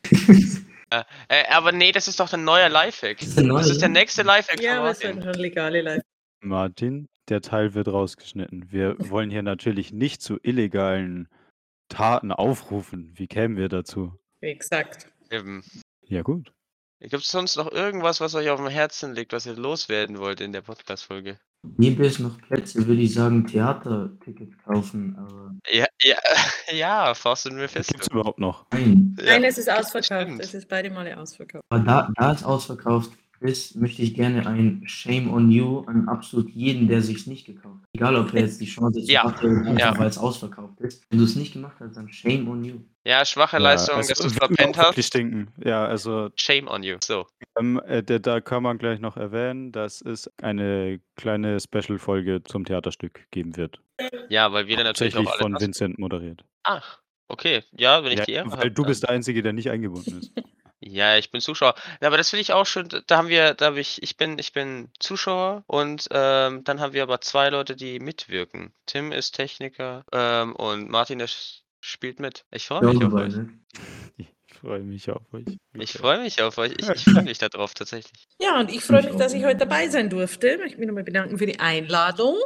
Äh, 0.90 1.02
äh, 1.28 1.42
aber 1.50 1.72
nee, 1.72 1.90
das 1.90 2.06
ist 2.06 2.20
doch 2.20 2.32
ein 2.32 2.44
neuer 2.44 2.68
Lifehack. 2.68 3.18
Das 3.18 3.26
ist 3.26 3.36
der 3.38 3.44
Das 3.48 3.52
neue? 3.52 3.72
ist 3.72 3.82
der 3.82 3.88
nächste 3.88 4.22
Lifehack 4.22 4.62
Ja, 4.62 4.74
von 4.74 4.78
aber 4.82 4.90
es 4.92 5.02
Martin. 5.02 5.20
sind 5.20 5.32
schon 5.34 5.42
legale 5.42 5.82
Live. 5.82 6.02
Martin, 6.44 7.06
der 7.28 7.40
Teil 7.40 7.74
wird 7.74 7.88
rausgeschnitten. 7.88 8.70
Wir 8.70 8.94
wollen 9.10 9.28
hier 9.28 9.42
natürlich 9.42 9.92
nicht 9.92 10.22
zu 10.22 10.38
illegalen 10.44 11.26
Taten 11.88 12.30
aufrufen. 12.30 13.10
Wie 13.16 13.26
kämen 13.26 13.56
wir 13.56 13.68
dazu? 13.68 14.14
Exakt. 14.40 15.10
Eben. 15.32 15.64
Ja, 16.08 16.22
gut. 16.22 16.52
Gibt 17.00 17.14
es 17.24 17.30
sonst 17.30 17.56
noch 17.56 17.70
irgendwas, 17.70 18.20
was 18.20 18.34
euch 18.34 18.48
auf 18.48 18.58
dem 18.58 18.68
Herzen 18.68 19.12
liegt, 19.14 19.32
was 19.32 19.44
ihr 19.44 19.54
loswerden 19.54 20.18
wollt 20.18 20.40
in 20.40 20.52
der 20.52 20.62
Podcast-Folge? 20.62 21.38
Gäbe 21.78 22.06
es 22.06 22.18
noch 22.20 22.40
Plätze, 22.40 22.86
würde 22.86 23.02
ich 23.02 23.12
sagen, 23.12 23.46
Theatertickets 23.46 24.56
kaufen, 24.64 25.16
aber 25.18 25.52
Ja, 25.68 25.86
ja, 26.00 26.16
ja, 26.72 27.14
Faust 27.14 27.46
und 27.46 27.58
Gibt 27.58 27.76
es 27.76 28.08
überhaupt 28.08 28.38
noch? 28.38 28.66
nein. 28.72 29.16
Ja, 29.18 29.32
Nein, 29.32 29.44
es 29.44 29.58
ist 29.58 29.68
ausverkauft. 29.68 30.04
stimmt. 30.22 30.40
Es 30.40 30.54
ist 30.54 30.68
beide 30.68 30.90
Male 30.90 31.18
ausverkauft. 31.18 31.64
Aber 31.68 31.82
da, 31.84 32.12
da 32.16 32.32
es 32.32 32.44
ausverkauft 32.44 33.10
ist, 33.40 33.76
möchte 33.76 34.02
ich 34.02 34.14
gerne 34.14 34.46
ein 34.46 34.82
Shame 34.86 35.32
on 35.32 35.50
You 35.50 35.80
an 35.86 36.08
absolut 36.08 36.48
jeden, 36.50 36.88
der 36.88 37.02
sich 37.02 37.26
nicht 37.26 37.46
gekauft 37.46 37.82
hat. 37.82 37.88
Egal, 37.94 38.16
ob 38.16 38.32
er 38.34 38.42
jetzt 38.42 38.60
die 38.60 38.66
Chance 38.66 39.00
Ja, 39.00 39.24
hatte, 39.24 39.46
ja. 39.78 39.98
weil 39.98 40.08
es 40.08 40.18
ausverkauft 40.18 40.80
ist. 40.80 41.04
Wenn 41.10 41.18
du 41.18 41.24
es 41.24 41.36
nicht 41.36 41.52
gemacht 41.52 41.76
hast, 41.80 41.96
dann 41.96 42.08
Shame 42.10 42.48
on 42.48 42.64
You. 42.64 42.76
Ja, 43.04 43.24
schwache 43.24 43.56
Ja, 43.56 43.62
Leistung, 43.62 43.96
also, 43.96 44.08
dass 44.08 44.18
du 44.18 44.26
es 44.26 44.32
verpennt 44.34 44.76
hast. 44.78 45.02
stinken. 45.04 45.48
Ja, 45.64 45.86
also 45.86 46.30
Shame 46.36 46.66
on 46.68 46.82
you. 46.82 46.96
So. 47.02 47.26
ähm, 47.58 47.80
äh, 47.86 48.02
da, 48.02 48.40
kann 48.40 48.62
man 48.62 48.78
gleich 48.78 49.00
noch 49.00 49.16
erwähnen, 49.16 49.70
dass 49.72 50.00
es 50.00 50.30
eine 50.42 51.00
kleine 51.16 51.60
Special-Folge 51.60 52.42
zum 52.44 52.64
Theaterstück 52.64 53.26
geben 53.30 53.56
wird. 53.56 53.80
Ja, 54.28 54.52
weil 54.52 54.66
wir 54.66 54.76
dann 54.76 54.86
natürlich 54.86 55.14
auch 55.14 55.18
Tatsächlich 55.18 55.28
alle. 55.34 55.42
von 55.42 55.52
das- 55.52 55.62
Vincent 55.62 55.98
moderiert. 55.98 56.44
Ach, 56.64 56.98
okay. 57.28 57.62
Ja, 57.76 58.02
wenn 58.02 58.12
ich 58.12 58.18
Ja, 58.18 58.24
die 58.24 58.32
Ehre 58.32 58.50
weil 58.50 58.58
habe. 58.58 58.70
du 58.72 58.82
dann- 58.82 58.88
bist 58.88 59.02
der 59.04 59.10
Einzige, 59.10 59.42
der 59.42 59.52
nicht 59.52 59.70
eingebunden 59.70 60.18
ist. 60.18 60.32
Ja, 60.88 61.16
ich 61.16 61.30
bin 61.30 61.40
Zuschauer. 61.40 61.74
Ja, 62.00 62.08
aber 62.08 62.16
das 62.16 62.30
finde 62.30 62.42
ich 62.42 62.52
auch 62.52 62.64
schön. 62.66 62.88
Da 63.06 63.16
haben 63.16 63.28
wir, 63.28 63.54
da 63.54 63.66
habe 63.66 63.80
ich, 63.80 64.02
ich 64.02 64.16
bin, 64.16 64.38
ich 64.38 64.52
bin 64.52 64.88
Zuschauer 65.00 65.64
und 65.66 66.06
ähm, 66.10 66.62
dann 66.64 66.80
haben 66.80 66.92
wir 66.92 67.02
aber 67.02 67.20
zwei 67.20 67.48
Leute, 67.50 67.74
die 67.76 67.98
mitwirken. 67.98 68.72
Tim 68.86 69.10
ist 69.12 69.32
Techniker 69.32 70.04
ähm, 70.12 70.54
und 70.54 70.88
Martin 70.88 71.18
der 71.18 71.28
spielt 71.80 72.20
mit. 72.20 72.44
Ich 72.50 72.66
freue 72.66 72.82
Ja, 72.82 72.92
mich 72.92 73.04
auf 73.04 73.12
euch. 73.14 73.34
ne? 73.34 73.48
Ich 74.16 74.28
freue 74.60 74.80
mich 74.80 75.10
auf 75.10 75.22
euch. 75.32 75.44
Ich 75.74 75.92
freue 75.92 76.20
mich 76.22 76.40
auf 76.42 76.56
euch. 76.58 76.72
Ich, 76.78 76.88
ich 76.88 77.04
freue 77.04 77.22
mich 77.24 77.38
darauf 77.38 77.74
tatsächlich. 77.74 78.24
Ja, 78.40 78.58
und 78.60 78.70
ich 78.72 78.82
freue 78.82 79.02
mich, 79.02 79.16
dass 79.16 79.34
ich 79.34 79.44
heute 79.44 79.58
dabei 79.58 79.88
sein 79.88 80.08
durfte. 80.08 80.48
Ich 80.48 80.58
möchte 80.58 80.78
mich 80.78 80.86
nochmal 80.86 81.04
bedanken 81.04 81.38
für 81.38 81.46
die 81.46 81.60
Einladung. 81.60 82.36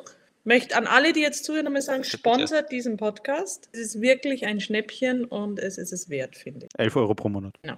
Möchte 0.44 0.76
an 0.76 0.86
alle, 0.86 1.12
die 1.12 1.20
jetzt 1.20 1.44
zuhören, 1.44 1.66
nochmal 1.66 1.82
sagen, 1.82 2.02
sponsert 2.04 2.72
diesen 2.72 2.96
Podcast. 2.96 3.68
Es 3.72 3.80
ist 3.80 4.00
wirklich 4.00 4.46
ein 4.46 4.60
Schnäppchen 4.60 5.26
und 5.26 5.58
es 5.58 5.76
ist 5.76 5.92
es 5.92 6.08
wert, 6.08 6.34
finde 6.36 6.66
ich. 6.66 6.78
11 6.78 6.96
Euro 6.96 7.14
pro 7.14 7.28
Monat. 7.28 7.54
Genau. 7.62 7.76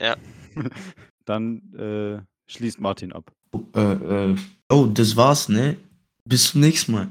Ja. 0.00 0.16
Dann 1.24 1.72
äh, 1.74 2.22
schließt 2.50 2.80
Martin 2.80 3.12
ab. 3.12 3.32
Äh, 3.74 4.30
äh, 4.32 4.36
oh, 4.70 4.86
das 4.86 5.16
war's, 5.16 5.48
ne? 5.48 5.76
Bis 6.24 6.50
zum 6.50 6.62
nächsten 6.62 6.92
Mal. 6.92 7.08